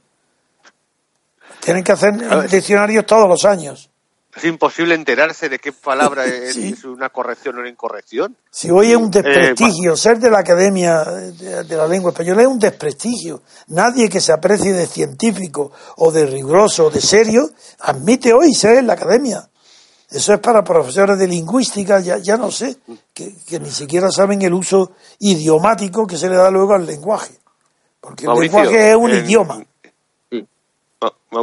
Tienen 1.59 1.83
que 1.83 1.91
hacer 1.91 2.49
diccionarios 2.49 3.05
todos 3.05 3.29
los 3.29 3.45
años. 3.45 3.90
Es 4.35 4.45
imposible 4.45 4.95
enterarse 4.95 5.49
de 5.49 5.59
qué 5.59 5.71
palabra 5.73 6.25
es, 6.25 6.83
una 6.85 7.09
corrección 7.09 7.57
o 7.57 7.59
una 7.59 7.69
incorrección. 7.69 8.35
Si 8.49 8.69
hoy 8.69 8.91
es 8.91 8.97
un 8.97 9.07
eh, 9.13 9.21
desprestigio, 9.21 9.95
ser 9.97 10.19
de 10.19 10.29
la 10.29 10.39
Academia 10.39 11.03
de, 11.03 11.75
la 11.75 11.87
Lengua 11.87 12.11
Española 12.11 12.41
es 12.41 12.47
un 12.47 12.59
desprestigio. 12.59 13.41
Nadie 13.67 14.09
que 14.09 14.21
se 14.21 14.31
aprecie 14.31 14.73
de 14.73 14.87
científico 14.87 15.71
o 15.97 16.11
de 16.11 16.25
riguroso 16.25 16.85
o 16.85 16.89
de 16.89 17.01
serio 17.01 17.49
admite 17.79 18.33
hoy 18.33 18.53
ser 18.53 18.77
en 18.77 18.87
la 18.87 18.93
Academia. 18.93 19.47
Eso 20.09 20.33
es 20.33 20.39
para 20.39 20.61
profesores 20.63 21.17
de 21.17 21.27
lingüística, 21.27 22.01
ya, 22.01 22.17
ya 22.17 22.35
no 22.35 22.51
sé, 22.51 22.77
que, 23.13 23.59
ni 23.61 23.69
siquiera 23.69 24.11
saben 24.11 24.41
el 24.41 24.53
uso 24.53 24.91
idiomático 25.19 26.05
que 26.05 26.17
se 26.17 26.29
le 26.29 26.35
da 26.35 26.51
luego 26.51 26.73
al 26.73 26.85
lenguaje. 26.85 27.33
Porque 28.01 28.25
el 28.25 28.33
lenguaje 28.33 28.89
es 28.89 28.95
un 28.97 29.11
idioma 29.11 29.63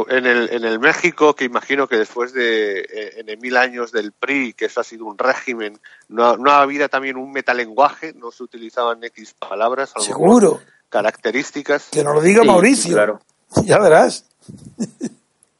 en 0.09 0.25
el, 0.25 0.49
en 0.51 0.63
el 0.63 0.79
México, 0.79 1.35
que 1.35 1.45
imagino 1.45 1.87
que 1.87 1.97
después 1.97 2.33
de 2.33 2.79
eh, 2.79 3.23
en 3.25 3.39
mil 3.39 3.57
años 3.57 3.91
del 3.91 4.11
PRI, 4.13 4.53
que 4.53 4.65
eso 4.65 4.79
ha 4.79 4.83
sido 4.83 5.05
un 5.05 5.17
régimen, 5.17 5.79
no, 6.07 6.37
no 6.37 6.51
ha 6.51 6.61
habido 6.61 6.87
también 6.87 7.17
un 7.17 7.31
metalenguaje, 7.31 8.13
no 8.13 8.31
se 8.31 8.43
utilizaban 8.43 9.03
X 9.03 9.35
palabras, 9.37 9.93
seguro, 9.99 10.61
características. 10.89 11.89
Que 11.91 12.03
nos 12.03 12.15
lo 12.15 12.21
diga 12.21 12.43
Mauricio, 12.43 12.93
claro. 12.93 13.19
ya 13.65 13.79
verás. 13.79 14.25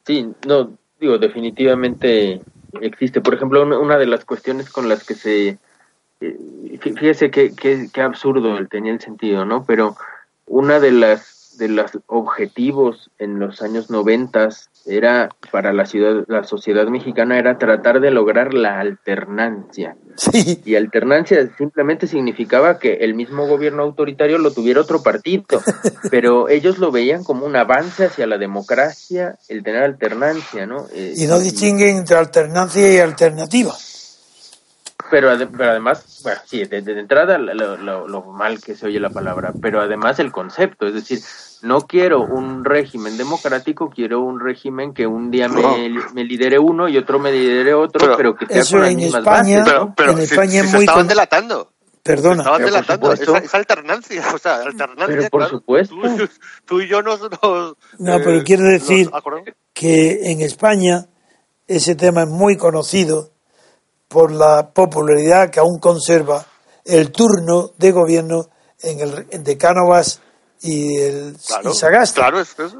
Sí, 0.06 0.32
no, 0.46 0.72
digo, 0.98 1.18
definitivamente 1.18 2.40
existe. 2.80 3.20
Por 3.20 3.34
ejemplo, 3.34 3.62
una 3.80 3.98
de 3.98 4.06
las 4.06 4.24
cuestiones 4.24 4.70
con 4.70 4.88
las 4.88 5.04
que 5.04 5.14
se... 5.14 5.58
Eh, 6.22 6.78
fíjese 6.80 7.30
qué 7.30 7.52
que, 7.54 7.88
que 7.92 8.02
absurdo 8.02 8.66
tenía 8.66 8.92
el 8.92 9.00
sentido, 9.00 9.44
¿no? 9.44 9.64
Pero 9.64 9.96
una 10.46 10.78
de 10.78 10.92
las 10.92 11.39
de 11.60 11.68
los 11.68 11.92
objetivos 12.06 13.10
en 13.18 13.38
los 13.38 13.62
años 13.62 13.90
noventas 13.90 14.70
era 14.86 15.28
para 15.52 15.72
la 15.72 15.84
ciudad, 15.84 16.24
la 16.26 16.42
sociedad 16.42 16.86
mexicana 16.88 17.38
era 17.38 17.58
tratar 17.58 18.00
de 18.00 18.10
lograr 18.10 18.54
la 18.54 18.80
alternancia. 18.80 19.96
Y 20.64 20.74
alternancia 20.74 21.48
simplemente 21.56 22.06
significaba 22.06 22.78
que 22.78 22.94
el 22.94 23.14
mismo 23.14 23.46
gobierno 23.46 23.82
autoritario 23.82 24.38
lo 24.38 24.52
tuviera 24.52 24.80
otro 24.80 25.02
partido, 25.02 25.44
pero 26.10 26.48
ellos 26.48 26.78
lo 26.78 26.90
veían 26.90 27.22
como 27.22 27.46
un 27.46 27.54
avance 27.56 28.06
hacia 28.06 28.26
la 28.26 28.38
democracia, 28.38 29.36
el 29.48 29.62
tener 29.62 29.82
alternancia, 29.82 30.66
¿no? 30.66 30.86
Eh, 30.92 31.14
y 31.16 31.26
no 31.26 31.38
distinguen 31.38 31.98
entre 31.98 32.16
alternancia 32.16 32.92
y 32.92 32.98
alternativa 32.98 33.74
pero, 35.10 35.30
pero 35.56 35.70
además, 35.70 36.20
bueno, 36.22 36.40
sí, 36.46 36.64
de, 36.64 36.78
entrada 36.78 37.38
lo, 37.38 38.22
mal 38.32 38.60
que 38.60 38.74
se 38.74 38.86
oye 38.86 39.00
la 39.00 39.10
palabra, 39.10 39.52
pero 39.60 39.80
además 39.80 40.18
el 40.18 40.32
concepto, 40.32 40.86
es 40.86 40.94
decir, 40.94 41.20
no 41.62 41.82
quiero 41.82 42.22
un 42.22 42.64
régimen 42.64 43.16
democrático, 43.16 43.90
quiero 43.90 44.20
un 44.20 44.40
régimen 44.40 44.94
que 44.94 45.06
un 45.06 45.30
día 45.30 45.48
me, 45.48 45.90
me 46.14 46.24
lidere 46.24 46.58
uno 46.58 46.88
y 46.88 46.96
otro 46.96 47.18
me 47.18 47.32
lidere 47.32 47.74
otro, 47.74 48.16
pero, 48.16 48.34
que 48.34 48.46
sea 48.46 48.64
con 48.64 48.80
las 48.80 48.94
mismas 48.94 49.20
España, 49.20 49.64
Pero, 49.96 50.12
en 50.12 50.18
España 50.18 50.62
muy 50.64 50.80
estaban 50.80 51.08
delatando. 51.08 51.72
Perdona. 52.02 52.42
Estaban 52.42 52.64
delatando 52.64 53.12
esa, 53.12 53.56
alternancia, 53.56 54.24
o 54.34 54.38
sea, 54.38 54.56
alternancia. 54.62 55.16
Pero 55.16 55.28
por 55.28 55.48
supuesto. 55.48 55.96
Tú, 56.64 56.80
y 56.80 56.88
yo 56.88 57.02
nos. 57.02 57.20
no, 57.20 57.76
pero 57.98 58.38
eh, 58.38 58.42
quiero 58.44 58.64
decir 58.64 59.10
que 59.74 60.32
en 60.32 60.40
España 60.40 61.06
ese 61.66 61.94
tema 61.94 62.22
es 62.22 62.28
muy 62.28 62.56
conocido 62.56 63.32
por 64.10 64.32
la 64.32 64.68
popularidad 64.70 65.50
que 65.50 65.60
aún 65.60 65.78
conserva 65.78 66.44
el 66.84 67.12
turno 67.12 67.70
de 67.78 67.92
gobierno 67.92 68.50
en 68.82 68.98
el 68.98 69.44
de 69.44 69.56
Cánovas 69.56 70.20
y 70.62 70.96
el 70.98 71.38
Sagasta. 71.38 72.28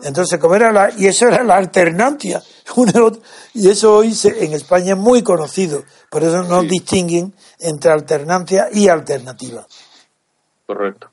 Entonces, 0.03 0.41
como 0.41 0.57
era 0.57 0.72
la, 0.72 0.91
y 0.97 1.07
eso 1.07 1.28
era 1.28 1.45
la 1.45 1.55
alternancia, 1.55 2.43
y 3.55 3.70
eso 3.70 3.95
hoy 3.95 4.12
en 4.24 4.55
España 4.55 4.95
es 4.95 4.99
muy 4.99 5.22
conocido, 5.22 5.85
por 6.11 6.24
eso 6.24 6.43
no 6.43 6.62
distinguen 6.62 7.33
entre 7.61 7.93
alternancia 7.93 8.68
y 8.72 8.89
alternativa. 8.89 9.64
Correcto. 10.66 11.11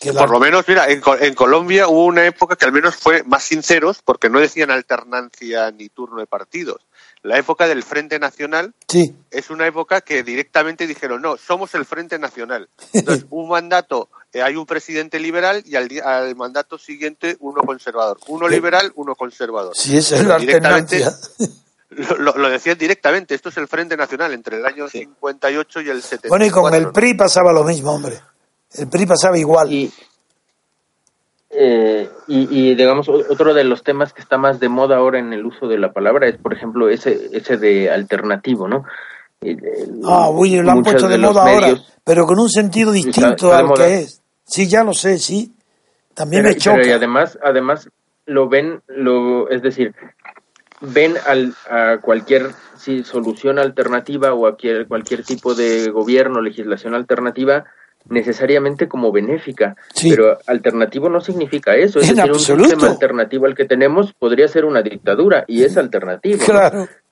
Por 0.00 0.30
lo 0.30 0.40
menos, 0.40 0.66
mira, 0.66 0.88
en, 0.88 1.02
en, 1.20 1.34
Colombia 1.34 1.86
hubo 1.86 2.06
una 2.06 2.26
época 2.26 2.56
que 2.56 2.64
al 2.64 2.72
menos 2.72 2.96
fue 2.96 3.22
más 3.24 3.44
sinceros 3.44 4.00
porque 4.02 4.30
no 4.30 4.40
decían 4.40 4.70
alternancia 4.70 5.70
ni 5.70 5.90
turno 5.90 6.18
de 6.18 6.26
partidos, 6.26 6.80
la 7.22 7.38
época 7.38 7.68
del 7.68 7.82
Frente 7.82 8.18
Nacional 8.18 8.74
sí. 8.88 9.14
es 9.30 9.50
una 9.50 9.66
época 9.66 10.00
que 10.00 10.22
directamente 10.22 10.86
dijeron, 10.86 11.22
no, 11.22 11.36
somos 11.36 11.74
el 11.74 11.84
Frente 11.84 12.18
Nacional. 12.18 12.68
Entonces, 12.92 13.26
un 13.30 13.48
mandato, 13.48 14.08
eh, 14.32 14.42
hay 14.42 14.56
un 14.56 14.66
presidente 14.66 15.20
liberal 15.20 15.62
y 15.64 15.76
al, 15.76 16.34
mandato 16.36 16.78
siguiente 16.78 17.36
uno 17.40 17.62
conservador. 17.62 18.18
Uno 18.26 18.48
liberal, 18.48 18.92
uno 18.96 19.14
conservador. 19.14 19.76
Sí, 19.76 19.96
esa 19.96 20.16
es 20.16 20.24
la 20.24 20.36
alternancia. 20.36 21.12
Lo, 22.18 22.32
lo, 22.38 22.48
decían 22.48 22.78
directamente, 22.78 23.34
esto 23.34 23.50
es 23.50 23.56
el 23.58 23.68
Frente 23.68 23.98
Nacional 23.98 24.32
entre 24.32 24.56
el 24.56 24.64
año 24.64 24.88
58 24.88 25.80
y 25.82 25.90
el 25.90 26.00
70. 26.00 26.28
Bueno, 26.30 26.46
y 26.46 26.50
con 26.50 26.72
el 26.72 26.90
PRI 26.90 27.12
pasaba 27.12 27.52
lo 27.52 27.64
mismo, 27.64 27.92
hombre. 27.92 28.18
El 28.72 28.88
PRI 28.88 29.04
pasaba 29.04 29.36
igual. 29.36 29.70
Y, 29.70 29.92
eh, 31.54 32.08
y, 32.28 32.74
digamos, 32.74 33.08
otro 33.08 33.52
de 33.52 33.64
los 33.64 33.82
temas 33.82 34.12
que 34.12 34.22
está 34.22 34.38
más 34.38 34.58
de 34.58 34.70
moda 34.70 34.96
ahora 34.96 35.18
en 35.18 35.32
el 35.32 35.44
uso 35.44 35.68
de 35.68 35.78
la 35.78 35.92
palabra 35.92 36.26
es, 36.26 36.38
por 36.38 36.54
ejemplo, 36.54 36.88
ese, 36.88 37.28
ese 37.32 37.58
de 37.58 37.90
alternativo, 37.90 38.68
¿no? 38.68 38.84
ah, 40.04 40.30
uy, 40.30 40.56
lo 40.62 40.70
han 40.70 40.82
puesto 40.82 41.08
de, 41.08 41.18
moda 41.18 41.42
ahora, 41.42 41.74
pero 42.04 42.26
con 42.26 42.38
un 42.38 42.48
sentido 42.48 42.92
distinto 42.92 43.52
al 43.52 43.72
que 43.74 43.98
es. 43.98 44.22
Sí, 44.44 44.68
ya 44.68 44.82
lo 44.84 44.94
sé, 44.94 45.18
sí. 45.18 45.52
También 46.14 46.44
me 46.44 46.56
choca. 46.56 46.86
y 46.86 46.90
además, 46.90 47.38
además 47.42 47.88
lo 48.26 48.48
ven, 48.48 48.82
lo, 48.86 49.48
es 49.50 49.62
decir, 49.62 49.94
ven 50.80 51.14
al, 51.26 51.54
a 51.68 51.98
cualquier 52.00 52.50
solución 53.04 53.58
alternativa 53.58 54.32
o 54.32 54.46
a 54.46 54.50
cualquier, 54.50 54.88
cualquier 54.88 55.24
tipo 55.24 55.54
de 55.54 55.90
gobierno, 55.90 56.40
legislación 56.40 56.94
alternativa, 56.94 57.64
necesariamente 58.08 58.88
como 58.88 59.12
benéfica, 59.12 59.76
pero 60.02 60.38
alternativo 60.46 61.08
no 61.08 61.20
significa 61.20 61.74
eso, 61.74 62.00
es 62.00 62.14
decir, 62.14 62.32
un 62.32 62.38
sistema 62.38 62.88
alternativo 62.88 63.46
al 63.46 63.54
que 63.54 63.64
tenemos 63.64 64.12
podría 64.12 64.48
ser 64.48 64.64
una 64.64 64.82
dictadura 64.82 65.44
y 65.46 65.62
es 65.62 65.76
alternativo, 65.76 66.42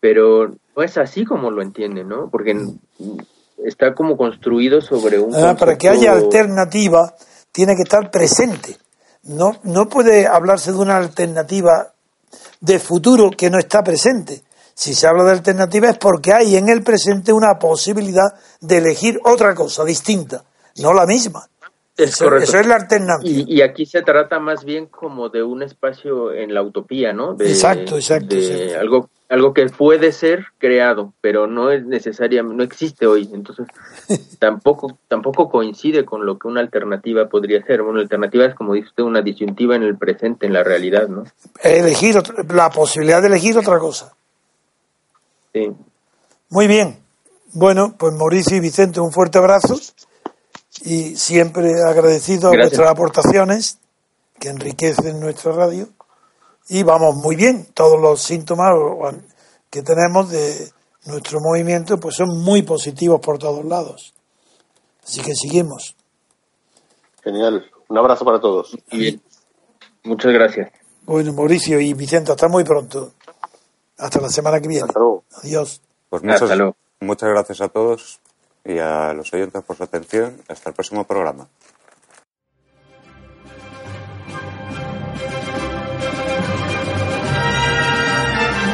pero 0.01 0.49
no 0.49 0.83
es 0.83 0.99
así 0.99 1.25
como 1.25 1.51
lo 1.51 1.63
entienden, 1.63 2.09
¿no? 2.09 2.29
Porque 2.31 2.57
está 3.65 3.95
como 3.95 4.17
construido 4.17 4.81
sobre 4.81 5.19
un 5.19 5.35
ah, 5.35 5.57
para 5.59 5.77
que 5.77 5.89
haya 5.89 6.13
alternativa 6.13 7.15
tiene 7.53 7.75
que 7.77 7.83
estar 7.83 8.11
presente. 8.11 8.77
No 9.23 9.59
no 9.65 9.89
puede 9.89 10.27
hablarse 10.27 10.73
de 10.73 10.79
una 10.79 10.97
alternativa 10.97 11.93
de 12.61 12.79
futuro 12.79 13.31
que 13.31 13.51
no 13.51 13.59
está 13.59 13.83
presente. 13.83 14.43
Si 14.75 14.95
se 14.95 15.07
habla 15.07 15.25
de 15.25 15.33
alternativa 15.33 15.91
es 15.91 15.99
porque 15.99 16.33
hay 16.33 16.57
en 16.57 16.71
el 16.71 16.83
presente 16.83 17.35
una 17.35 17.59
posibilidad 17.59 18.33
de 18.61 18.79
elegir 18.79 19.21
otra 19.25 19.55
cosa 19.55 19.85
distinta 19.85 20.43
no 20.81 20.93
la 20.93 21.07
misma. 21.07 21.47
Es 21.97 22.21
eso, 22.21 22.35
es 22.37 22.67
la 22.67 22.77
alternancia. 22.77 23.45
Y, 23.47 23.61
aquí 23.61 23.85
se 23.85 24.03
trata 24.03 24.39
más 24.39 24.65
bien 24.65 24.87
como 24.87 25.29
de 25.29 25.43
un 25.43 25.63
espacio 25.63 26.33
en 26.33 26.55
la 26.55 26.63
utopía, 26.63 27.13
¿no? 27.13 27.37
exacto, 27.39 27.97
exacto. 27.97 28.37
Algo, 28.81 29.11
algo 29.29 29.53
que 29.53 29.67
puede 29.67 30.13
ser 30.13 30.47
creado, 30.59 31.13
pero 31.21 31.47
no 31.47 31.71
es 31.71 31.85
necesaria, 31.85 32.43
no 32.43 32.63
existe 32.63 33.07
hoy. 33.07 33.29
Entonces, 33.33 33.67
tampoco, 34.39 34.99
tampoco 35.09 35.51
coincide 35.51 36.07
con 36.07 36.25
lo 36.25 36.39
que 36.39 36.49
una 36.49 36.61
alternativa 36.61 37.29
podría 37.29 37.63
ser. 37.65 37.83
Una 37.83 38.01
alternativa 38.01 38.47
es, 38.47 38.55
como 38.55 38.75
dice 38.75 38.89
usted, 38.89 39.03
una 39.03 39.21
disyuntiva 39.21 39.77
en 39.77 39.83
el 39.83 39.99
presente, 39.99 40.47
en 40.47 40.55
la 40.55 40.65
realidad, 40.65 41.07
¿no? 41.09 41.25
Elegir, 41.63 42.17
la 42.49 42.71
posibilidad 42.71 43.21
de 43.21 43.29
elegir 43.29 43.59
otra 43.59 43.79
cosa. 43.79 44.15
Sí. 45.53 45.71
Muy 46.49 46.67
bien. 46.67 46.99
Bueno, 47.53 47.95
pues 47.99 48.15
Mauricio 48.15 48.57
y 48.57 48.61
Vicente, 48.61 49.01
un 49.01 49.13
fuerte 49.13 49.39
abrazo 49.39 49.77
y 50.83 51.17
siempre 51.17 51.73
agradecido 51.87 52.49
a 52.49 52.57
vuestras 52.57 52.89
aportaciones 52.89 53.79
que 54.39 54.49
enriquecen 54.49 55.21
nuestra 55.21 55.53
radio 55.53 55.89
y 56.69 56.83
vamos 56.83 57.17
muy 57.17 57.37
bien. 57.37 57.67
Todos 57.75 58.01
los 58.01 58.23
síntomas 58.23 58.71
que 59.69 59.83
tenemos 59.83 60.31
de 60.31 60.71
nuestro 61.07 61.41
movimiento 61.41 61.99
pues 61.99 62.17
son 62.17 62.29
muy 62.43 62.63
positivos 62.63 63.21
por 63.21 63.39
todos 63.39 63.65
lados. 63.65 64.15
Así 65.03 65.21
que 65.21 65.35
seguimos. 65.35 65.97
Genial. 67.23 67.67
Un 67.89 67.99
abrazo 67.99 68.25
para 68.25 68.41
todos. 68.41 68.77
Bien. 68.93 69.21
Muchas 70.05 70.33
gracias. 70.33 70.71
Bueno, 71.03 71.33
Mauricio 71.33 71.81
y 71.81 71.93
Vicente, 71.93 72.31
hasta 72.31 72.49
muy 72.49 72.65
pronto. 72.65 73.13
Hasta 73.99 74.21
la 74.21 74.29
semana 74.29 74.61
que 74.61 74.69
viene. 74.69 74.89
Adiós. 75.43 75.83
Pues 76.09 76.23
muchas, 76.23 76.51
muchas 77.01 77.29
gracias 77.29 77.61
a 77.61 77.69
todos 77.69 78.21
y 78.65 78.79
a 78.79 79.13
los 79.13 79.33
oyentes 79.33 79.63
por 79.65 79.77
su 79.77 79.85
atención. 79.85 80.37
Hasta 80.49 80.71
el 80.71 80.75
próximo 80.75 81.05
programa. 81.05 81.49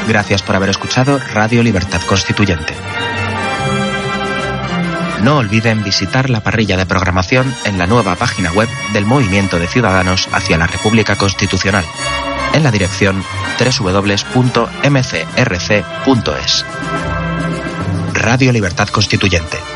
Gracias 0.09 0.43
por 0.43 0.55
haber 0.55 0.71
escuchado 0.71 1.19
Radio 1.35 1.63
Libertad 1.63 2.01
Constituyente. 2.09 2.75
No 5.23 5.39
olviden 5.39 5.83
visitar 5.83 6.31
la 6.31 6.43
parrilla 6.43 6.77
de 6.77 6.87
programación 6.87 7.53
en 7.65 7.79
la 7.79 7.89
nueva 7.89 8.15
página 8.15 8.53
web 8.53 8.69
del 8.93 9.05
Movimiento 9.05 9.59
de 9.59 9.67
Ciudadanos 9.67 10.29
hacia 10.31 10.59
la 10.59 10.69
República 10.69 11.17
Constitucional, 11.17 11.85
en 12.53 12.63
la 12.63 12.71
dirección 12.71 13.25
www.mcrc.es. 13.59 14.25
Radio 18.13 18.53
Libertad 18.53 18.89
Constituyente 18.89 19.76